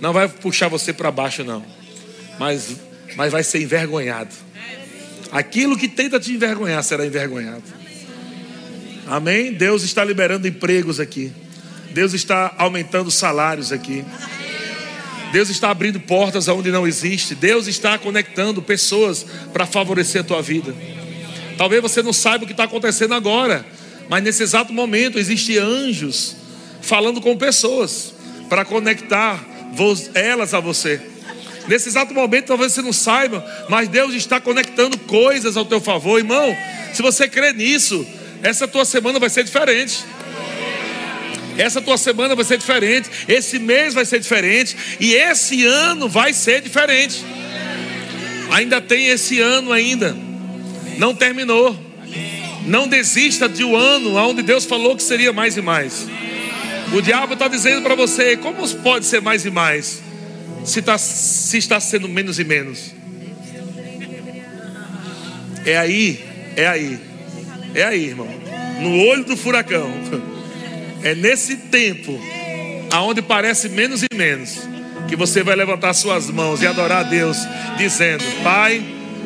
Não 0.00 0.12
vai 0.12 0.28
puxar 0.28 0.68
você 0.68 0.92
para 0.92 1.10
baixo, 1.10 1.44
não. 1.44 1.64
Mas, 2.38 2.76
mas 3.16 3.32
vai 3.32 3.42
ser 3.42 3.60
envergonhado. 3.60 4.34
Aquilo 5.30 5.76
que 5.76 5.88
tenta 5.88 6.18
te 6.18 6.32
envergonhar 6.32 6.82
será 6.82 7.04
envergonhado. 7.04 7.64
Amém? 9.06 9.52
Deus 9.52 9.82
está 9.82 10.04
liberando 10.04 10.46
empregos 10.46 11.00
aqui. 11.00 11.32
Deus 11.90 12.12
está 12.12 12.54
aumentando 12.58 13.10
salários 13.10 13.72
aqui. 13.72 14.04
Deus 15.32 15.50
está 15.50 15.70
abrindo 15.70 16.00
portas 16.00 16.48
aonde 16.48 16.70
não 16.70 16.86
existe. 16.86 17.34
Deus 17.34 17.66
está 17.66 17.98
conectando 17.98 18.62
pessoas 18.62 19.26
para 19.52 19.66
favorecer 19.66 20.20
a 20.20 20.24
tua 20.24 20.42
vida. 20.42 20.74
Talvez 21.56 21.82
você 21.82 22.02
não 22.02 22.12
saiba 22.12 22.44
o 22.44 22.46
que 22.46 22.52
está 22.52 22.64
acontecendo 22.64 23.14
agora, 23.14 23.66
mas 24.08 24.22
nesse 24.22 24.42
exato 24.42 24.72
momento 24.72 25.18
existem 25.18 25.58
anjos 25.58 26.36
falando 26.80 27.20
com 27.20 27.36
pessoas 27.36 28.14
para 28.48 28.64
conectar 28.64 29.44
elas 30.14 30.54
a 30.54 30.60
você. 30.60 31.00
Nesse 31.68 31.88
exato 31.88 32.14
momento, 32.14 32.46
talvez 32.46 32.72
você 32.72 32.80
não 32.80 32.92
saiba, 32.92 33.44
mas 33.68 33.88
Deus 33.88 34.14
está 34.14 34.40
conectando 34.40 34.98
coisas 35.00 35.56
ao 35.56 35.66
teu 35.66 35.80
favor, 35.80 36.18
irmão. 36.18 36.56
Se 36.94 37.02
você 37.02 37.28
crê 37.28 37.52
nisso, 37.52 38.06
essa 38.42 38.66
tua 38.66 38.84
semana 38.84 39.18
vai 39.18 39.28
ser 39.28 39.44
diferente. 39.44 40.04
Essa 41.58 41.82
tua 41.82 41.98
semana 41.98 42.34
vai 42.36 42.44
ser 42.44 42.56
diferente, 42.56 43.10
esse 43.26 43.58
mês 43.58 43.92
vai 43.92 44.04
ser 44.04 44.20
diferente 44.20 44.76
e 45.00 45.12
esse 45.12 45.66
ano 45.66 46.08
vai 46.08 46.32
ser 46.32 46.62
diferente. 46.62 47.24
Ainda 48.50 48.80
tem 48.80 49.08
esse 49.08 49.40
ano 49.40 49.72
ainda. 49.72 50.16
Não 50.96 51.14
terminou. 51.14 51.76
Não 52.64 52.86
desista 52.86 53.48
de 53.48 53.64
um 53.64 53.76
ano 53.76 54.14
onde 54.16 54.42
Deus 54.42 54.64
falou 54.64 54.96
que 54.96 55.02
seria 55.02 55.32
mais 55.32 55.56
e 55.56 55.60
mais. 55.60 56.06
O 56.92 57.02
diabo 57.02 57.34
está 57.34 57.48
dizendo 57.48 57.82
para 57.82 57.94
você: 57.94 58.36
como 58.36 58.66
pode 58.76 59.04
ser 59.04 59.20
mais 59.20 59.44
e 59.44 59.50
mais? 59.50 60.00
Se, 60.64 60.82
tá, 60.82 60.98
se 60.98 61.58
está 61.58 61.78
sendo 61.80 62.08
menos 62.08 62.38
e 62.38 62.44
menos. 62.44 62.94
É 65.64 65.76
aí, 65.76 66.24
é 66.56 66.66
aí, 66.66 66.98
é 67.74 67.82
aí, 67.84 68.06
irmão. 68.06 68.28
No 68.80 68.96
olho 69.06 69.24
do 69.24 69.36
furacão. 69.36 69.90
É 71.02 71.14
nesse 71.14 71.56
tempo, 71.56 72.18
aonde 72.90 73.22
parece 73.22 73.68
menos 73.68 74.02
e 74.02 74.16
menos, 74.16 74.58
que 75.06 75.14
você 75.14 75.42
vai 75.42 75.54
levantar 75.54 75.94
suas 75.94 76.28
mãos 76.28 76.60
e 76.60 76.66
adorar 76.66 77.00
a 77.00 77.08
Deus, 77.08 77.36
dizendo: 77.76 78.24
Pai, 78.42 78.82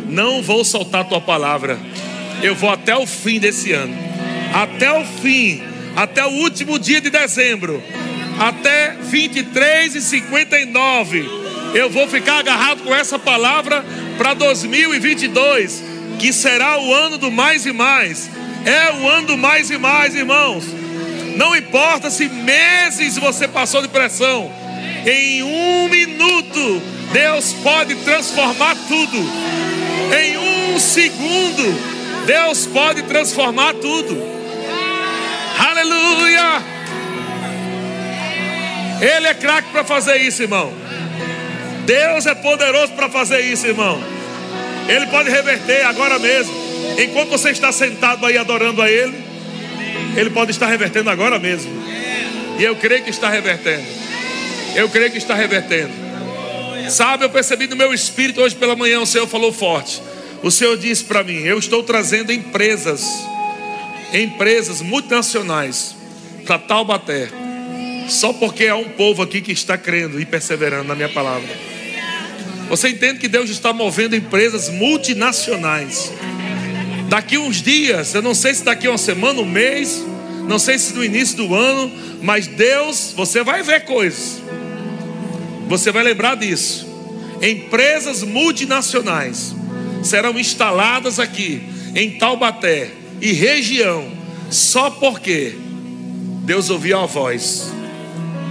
não 0.09 0.43
vou 0.43 0.65
soltar 0.65 1.09
tua 1.09 1.21
palavra, 1.21 1.79
eu 2.43 2.55
vou 2.55 2.71
até 2.71 2.95
o 2.95 3.07
fim 3.07 3.39
desse 3.39 3.73
ano, 3.73 3.95
até 4.53 4.93
o 4.93 5.05
fim, 5.05 5.63
até 5.97 6.25
o 6.25 6.31
último 6.31 6.79
dia 6.79 7.01
de 7.01 7.11
dezembro, 7.11 7.83
até 8.39 8.97
23 9.01 9.95
e 9.95 10.01
59. 10.01 11.29
Eu 11.75 11.91
vou 11.91 12.09
ficar 12.09 12.39
agarrado 12.39 12.83
com 12.83 12.95
essa 12.95 13.19
palavra 13.19 13.85
para 14.17 14.35
2022, 14.35 15.83
que 16.19 16.33
será 16.33 16.79
o 16.79 16.95
ano 16.95 17.19
do 17.19 17.31
mais 17.31 17.67
e 17.67 17.73
mais. 17.73 18.31
É 18.65 18.93
o 18.93 19.09
ano 19.09 19.29
do 19.29 19.39
mais 19.39 19.71
e 19.71 19.79
mais, 19.79 20.15
irmãos. 20.15 20.65
Não 21.37 21.57
importa 21.57 22.11
se 22.11 22.29
meses 22.29 23.17
você 23.17 23.49
passou 23.49 23.83
de 23.83 23.89
pressão, 23.89 24.53
em 25.07 25.43
um 25.43 25.89
minuto 25.89 26.83
Deus 27.13 27.53
pode 27.63 27.95
transformar 27.97 28.75
tudo. 28.89 29.19
Em 30.19 30.39
um 30.39 30.79
segundo, 30.81 32.25
Deus 32.27 32.67
pode 32.67 33.03
transformar 33.03 33.75
tudo. 33.75 34.42
Aleluia! 35.83 36.63
Ele 39.01 39.27
é 39.27 39.35
craque 39.35 39.71
para 39.73 39.83
fazer 39.83 40.17
isso, 40.19 40.43
irmão. 40.43 40.73
Deus 41.85 42.25
é 42.25 42.37
poderoso 42.37 42.93
para 42.93 43.09
fazer 43.09 43.41
isso, 43.41 43.67
irmão. 43.67 44.01
Ele 44.89 45.07
pode 45.09 45.29
reverter 45.29 45.85
agora 45.85 46.21
mesmo. 46.21 46.55
Enquanto 46.99 47.31
você 47.31 47.51
está 47.51 47.73
sentado 47.73 48.25
aí 48.25 48.39
adorando 48.39 48.81
a 48.81 48.89
Ele, 48.89 49.25
Ele 50.17 50.31
pode 50.31 50.53
estar 50.53 50.69
revertendo 50.69 51.11
agora 51.11 51.41
mesmo. 51.41 51.73
E 52.61 52.63
eu 52.63 52.77
creio 52.77 53.03
que 53.03 53.11
está 53.11 53.29
revertendo. 53.29 53.85
Eu 54.77 54.89
creio 54.89 55.11
que 55.11 55.19
está 55.19 55.35
revertendo. 55.35 55.93
Sabe, 56.91 57.25
eu 57.25 57.31
percebi 57.31 57.67
no 57.67 57.75
meu 57.75 57.93
espírito 57.93 58.41
hoje 58.41 58.55
pela 58.55 58.77
manhã, 58.77 59.01
o 59.01 59.07
Senhor 59.07 59.27
falou 59.27 59.53
forte. 59.53 60.01
O 60.45 60.51
Senhor 60.51 60.77
disse 60.77 61.03
para 61.03 61.25
mim: 61.25 61.43
Eu 61.43 61.59
estou 61.59 61.83
trazendo 61.83 62.33
empresas, 62.33 63.05
empresas 64.13 64.81
multinacionais 64.81 65.97
para 66.45 66.59
Taubaté 66.59 67.29
só 68.09 68.33
porque 68.33 68.67
há 68.67 68.77
um 68.77 68.91
povo 68.91 69.23
aqui 69.23 69.41
que 69.41 69.53
está 69.53 69.79
crendo 69.79 70.21
e 70.21 70.27
perseverando 70.27 70.89
na 70.89 70.95
minha 70.95 71.09
palavra. 71.09 71.49
Você 72.69 72.89
entende 72.89 73.19
que 73.19 73.29
Deus 73.29 73.51
está 73.51 73.73
movendo 73.73 74.17
empresas 74.17 74.69
multinacionais. 74.69 76.13
Daqui 77.09 77.39
uns 77.39 77.63
dias, 77.63 78.15
eu 78.15 78.23
não 78.23 78.35
sei 78.35 78.55
se 78.55 78.65
daqui 78.65 78.89
uma 78.89 78.99
semana, 78.99 79.41
um 79.41 79.47
mês, 79.47 80.05
não 80.49 80.59
sei 80.59 80.79
se 80.79 80.93
no 80.95 81.05
início 81.05 81.37
do 81.37 81.55
ano, 81.55 81.93
mas 82.23 82.47
Deus, 82.47 83.13
você 83.15 83.43
vai 83.43 83.63
ver 83.63 83.85
coisas. 83.85 84.43
Você 85.69 85.93
vai 85.93 86.03
lembrar 86.03 86.37
disso. 86.37 86.87
Empresas 87.41 88.23
multinacionais 88.23 89.55
serão 90.03 90.39
instaladas 90.39 91.19
aqui 91.19 91.63
em 91.95 92.19
Taubaté 92.19 93.02
e 93.23 93.33
região, 93.33 94.11
só 94.51 94.91
porque 94.91 95.55
Deus 96.45 96.69
ouviu 96.71 96.99
a 96.99 97.07
voz 97.07 97.73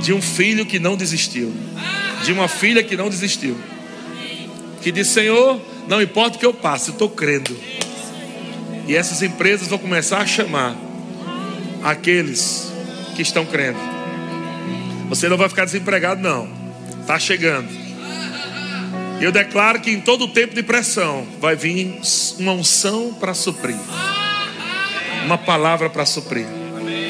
de 0.01 0.13
um 0.13 0.21
filho 0.21 0.65
que 0.65 0.79
não 0.79 0.95
desistiu, 0.95 1.53
de 2.23 2.31
uma 2.31 2.47
filha 2.47 2.81
que 2.81 2.95
não 2.95 3.09
desistiu, 3.09 3.57
que 4.81 4.89
disse: 4.89 5.11
Senhor, 5.11 5.59
não 5.89 6.01
importa 6.01 6.37
o 6.37 6.39
que 6.39 6.45
eu 6.45 6.53
passe, 6.53 6.87
eu 6.87 6.93
estou 6.93 7.09
crendo. 7.09 7.55
E 8.87 8.95
essas 8.95 9.21
empresas 9.21 9.67
vão 9.67 9.77
começar 9.77 10.19
a 10.19 10.25
chamar 10.25 10.75
aqueles 11.83 12.71
que 13.13 13.21
estão 13.21 13.45
crendo. 13.45 13.79
Você 15.09 15.27
não 15.27 15.35
vai 15.35 15.49
ficar 15.49 15.65
desempregado, 15.65 16.21
não. 16.21 16.49
Está 17.01 17.19
chegando. 17.19 17.67
Eu 19.19 19.31
declaro 19.31 19.81
que 19.81 19.91
em 19.91 19.99
todo 19.99 20.29
tempo 20.29 20.55
de 20.55 20.63
pressão 20.63 21.27
vai 21.39 21.55
vir 21.55 21.99
uma 22.39 22.53
unção 22.53 23.13
para 23.13 23.33
suprir, 23.33 23.75
uma 25.25 25.37
palavra 25.37 25.89
para 25.89 26.05
suprir. 26.05 26.45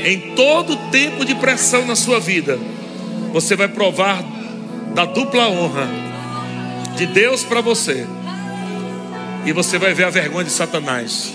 Em 0.05 0.35
todo 0.35 0.75
tempo 0.89 1.23
de 1.23 1.35
pressão 1.35 1.85
na 1.85 1.95
sua 1.95 2.19
vida, 2.19 2.59
você 3.31 3.55
vai 3.55 3.67
provar 3.67 4.23
da 4.93 5.05
dupla 5.05 5.47
honra 5.47 5.87
de 6.95 7.05
Deus 7.05 7.43
para 7.43 7.61
você. 7.61 8.05
E 9.45 9.51
você 9.51 9.77
vai 9.77 9.93
ver 9.93 10.05
a 10.05 10.09
vergonha 10.09 10.45
de 10.45 10.51
Satanás. 10.51 11.33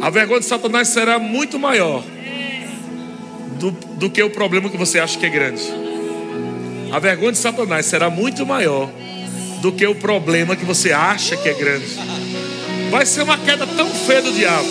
A 0.00 0.08
vergonha 0.08 0.40
de 0.40 0.46
Satanás 0.46 0.88
será 0.88 1.18
muito 1.18 1.58
maior 1.58 2.02
do, 3.58 3.70
do 3.70 4.08
que 4.08 4.22
o 4.22 4.30
problema 4.30 4.70
que 4.70 4.76
você 4.76 4.98
acha 4.98 5.18
que 5.18 5.26
é 5.26 5.28
grande. 5.28 5.62
A 6.90 6.98
vergonha 6.98 7.32
de 7.32 7.38
Satanás 7.38 7.86
será 7.86 8.08
muito 8.08 8.46
maior 8.46 8.90
do 9.60 9.70
que 9.70 9.86
o 9.86 9.94
problema 9.94 10.56
que 10.56 10.64
você 10.64 10.92
acha 10.92 11.36
que 11.36 11.48
é 11.48 11.54
grande. 11.54 11.98
Vai 12.90 13.06
ser 13.06 13.22
uma 13.22 13.38
queda 13.38 13.66
tão 13.66 13.88
feia 13.88 14.22
do 14.22 14.32
diabo. 14.32 14.68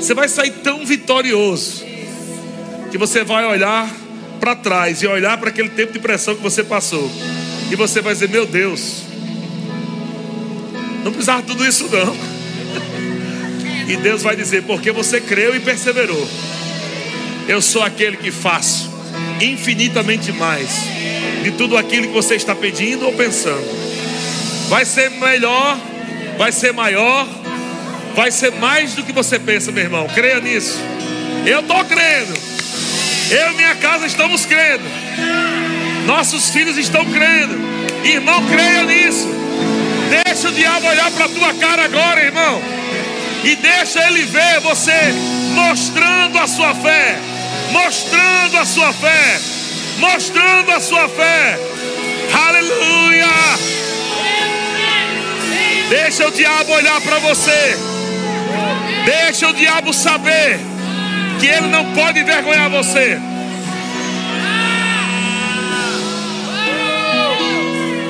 Você 0.00 0.14
vai 0.14 0.28
sair 0.28 0.52
tão 0.62 0.86
vitorioso 0.86 1.84
que 2.90 2.96
você 2.96 3.24
vai 3.24 3.44
olhar 3.44 3.88
para 4.38 4.54
trás 4.54 5.02
e 5.02 5.06
olhar 5.06 5.36
para 5.38 5.50
aquele 5.50 5.70
tempo 5.70 5.92
de 5.92 5.98
pressão 5.98 6.34
que 6.34 6.42
você 6.42 6.62
passou. 6.62 7.10
E 7.70 7.76
você 7.76 8.00
vai 8.00 8.14
dizer: 8.14 8.28
Meu 8.28 8.46
Deus, 8.46 9.02
não 11.04 11.12
precisava 11.12 11.42
de 11.42 11.48
tudo 11.48 11.66
isso 11.66 11.88
não. 11.88 12.16
E 13.88 13.96
Deus 13.96 14.22
vai 14.22 14.36
dizer: 14.36 14.62
Porque 14.64 14.92
você 14.92 15.20
creu 15.20 15.56
e 15.56 15.60
perseverou. 15.60 16.28
Eu 17.48 17.62
sou 17.62 17.82
aquele 17.82 18.18
que 18.18 18.30
faço 18.30 18.90
infinitamente 19.40 20.30
mais 20.32 20.68
de 21.42 21.52
tudo 21.52 21.76
aquilo 21.76 22.08
que 22.08 22.12
você 22.12 22.34
está 22.34 22.54
pedindo 22.54 23.06
ou 23.06 23.12
pensando. 23.14 23.66
Vai 24.68 24.84
ser 24.84 25.10
melhor, 25.10 25.78
vai 26.38 26.52
ser 26.52 26.72
maior, 26.72 27.26
vai 28.14 28.30
ser 28.30 28.52
mais 28.52 28.94
do 28.94 29.02
que 29.02 29.12
você 29.12 29.38
pensa, 29.38 29.72
meu 29.72 29.82
irmão. 29.82 30.06
Creia 30.14 30.40
nisso. 30.40 30.78
Eu 31.44 31.60
estou 31.60 31.84
crendo. 31.84 32.32
Eu 33.30 33.50
e 33.50 33.54
minha 33.56 33.74
casa 33.74 34.06
estamos 34.06 34.46
crendo. 34.46 34.84
Nossos 36.06 36.48
filhos 36.50 36.78
estão 36.78 37.04
crendo. 37.04 37.58
Irmão, 38.04 38.46
creia 38.46 38.84
nisso. 38.84 39.28
Deixa 40.24 40.48
o 40.48 40.52
diabo 40.52 40.86
olhar 40.86 41.10
para 41.10 41.24
a 41.26 41.28
tua 41.28 41.54
cara 41.54 41.84
agora, 41.84 42.24
irmão. 42.24 42.62
E 43.44 43.56
deixa 43.56 44.06
ele 44.06 44.22
ver 44.22 44.60
você 44.60 45.12
mostrando 45.54 46.38
a 46.38 46.46
sua 46.46 46.74
fé. 46.76 47.18
Mostrando 47.72 48.56
a 48.58 48.64
sua 48.64 48.92
fé. 48.92 49.40
Mostrando 49.98 50.70
a 50.70 50.80
sua 50.80 51.08
fé. 51.08 51.58
Aleluia. 52.32 53.77
Deixa 55.88 56.26
o 56.26 56.30
diabo 56.30 56.72
olhar 56.72 57.00
para 57.00 57.18
você. 57.18 57.76
Deixa 59.04 59.48
o 59.48 59.54
diabo 59.54 59.92
saber 59.92 60.58
que 61.40 61.46
ele 61.46 61.68
não 61.68 61.92
pode 61.94 62.20
envergonhar 62.20 62.68
você. 62.68 63.18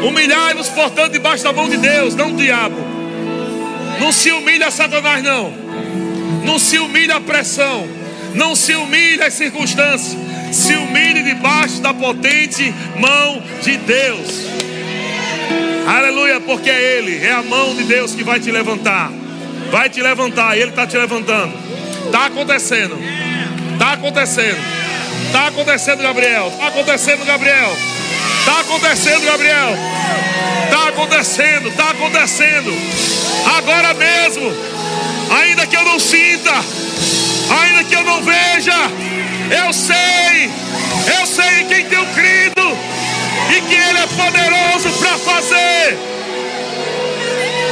Humilhai-vos, 0.05 0.69
portanto, 0.69 1.13
debaixo 1.13 1.45
da 1.45 1.53
mão 1.53 1.69
de 1.69 1.77
Deus, 1.77 2.15
não 2.15 2.33
do 2.33 2.43
diabo. 2.43 2.77
Não 4.01 4.13
se 4.13 4.31
humilha 4.31 4.69
a 4.69 4.71
Satanás, 4.71 5.23
não. 5.23 5.53
Não 6.45 6.59
se 6.59 6.79
humilha 6.79 7.17
a 7.17 7.21
pressão. 7.21 7.87
Não 8.35 8.55
se 8.55 8.75
humilha 8.75 9.27
as 9.27 9.35
circunstâncias. 9.35 10.17
Se 10.53 10.75
humilhe 10.75 11.23
debaixo 11.23 11.81
da 11.81 11.93
potente 11.93 12.73
mão 12.97 13.43
de 13.63 13.77
Deus. 13.77 14.68
Aleluia, 15.89 16.39
porque 16.39 16.69
é 16.69 16.99
Ele, 16.99 17.25
é 17.25 17.33
a 17.33 17.43
mão 17.43 17.75
de 17.75 17.85
Deus 17.85 18.15
que 18.15 18.23
vai 18.23 18.39
te 18.39 18.51
levantar. 18.51 19.11
Vai 19.71 19.89
te 19.89 20.03
levantar, 20.03 20.55
Ele 20.55 20.69
está 20.69 20.87
te 20.87 20.99
levantando. 20.99 21.51
Está 22.05 22.27
acontecendo. 22.27 22.95
Está 23.73 23.95
acontecendo. 23.95 24.59
Está 25.25 25.47
acontecendo, 25.47 26.03
Gabriel. 26.03 26.49
Está 26.49 26.67
acontecendo, 26.67 27.25
Gabriel. 27.25 27.75
Está 28.41 28.61
acontecendo, 28.61 29.25
Gabriel. 29.25 29.79
Está 30.65 30.89
acontecendo, 30.89 31.69
está 31.69 31.91
acontecendo. 31.91 32.71
Agora 33.57 33.95
mesmo. 33.95 34.53
Ainda 35.41 35.67
que 35.67 35.75
eu 35.75 35.85
não 35.85 35.99
sinta, 35.99 36.53
ainda 37.63 37.85
que 37.85 37.95
eu 37.95 38.05
não 38.05 38.23
veja, 38.23 38.77
eu 39.65 39.73
sei, 39.73 40.51
eu 41.19 41.27
sei 41.27 41.61
em 41.63 41.67
quem 41.67 41.85
tenho 41.87 42.05
crido 42.09 42.88
e 43.57 43.61
que 43.63 43.75
Ele 43.75 43.99
é 43.99 44.07
poderoso 44.07 44.91
para 44.99 45.19
fazer. 45.19 45.99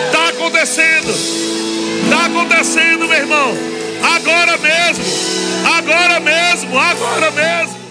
Está 0.07 0.29
acontecendo, 0.29 1.11
está 2.05 2.27
acontecendo, 2.27 3.09
meu 3.09 3.19
irmão. 3.19 3.55
Agora 4.17 4.57
mesmo, 4.59 5.05
agora 5.77 6.21
mesmo, 6.21 6.79
agora 6.79 7.31
mesmo. 7.31 7.86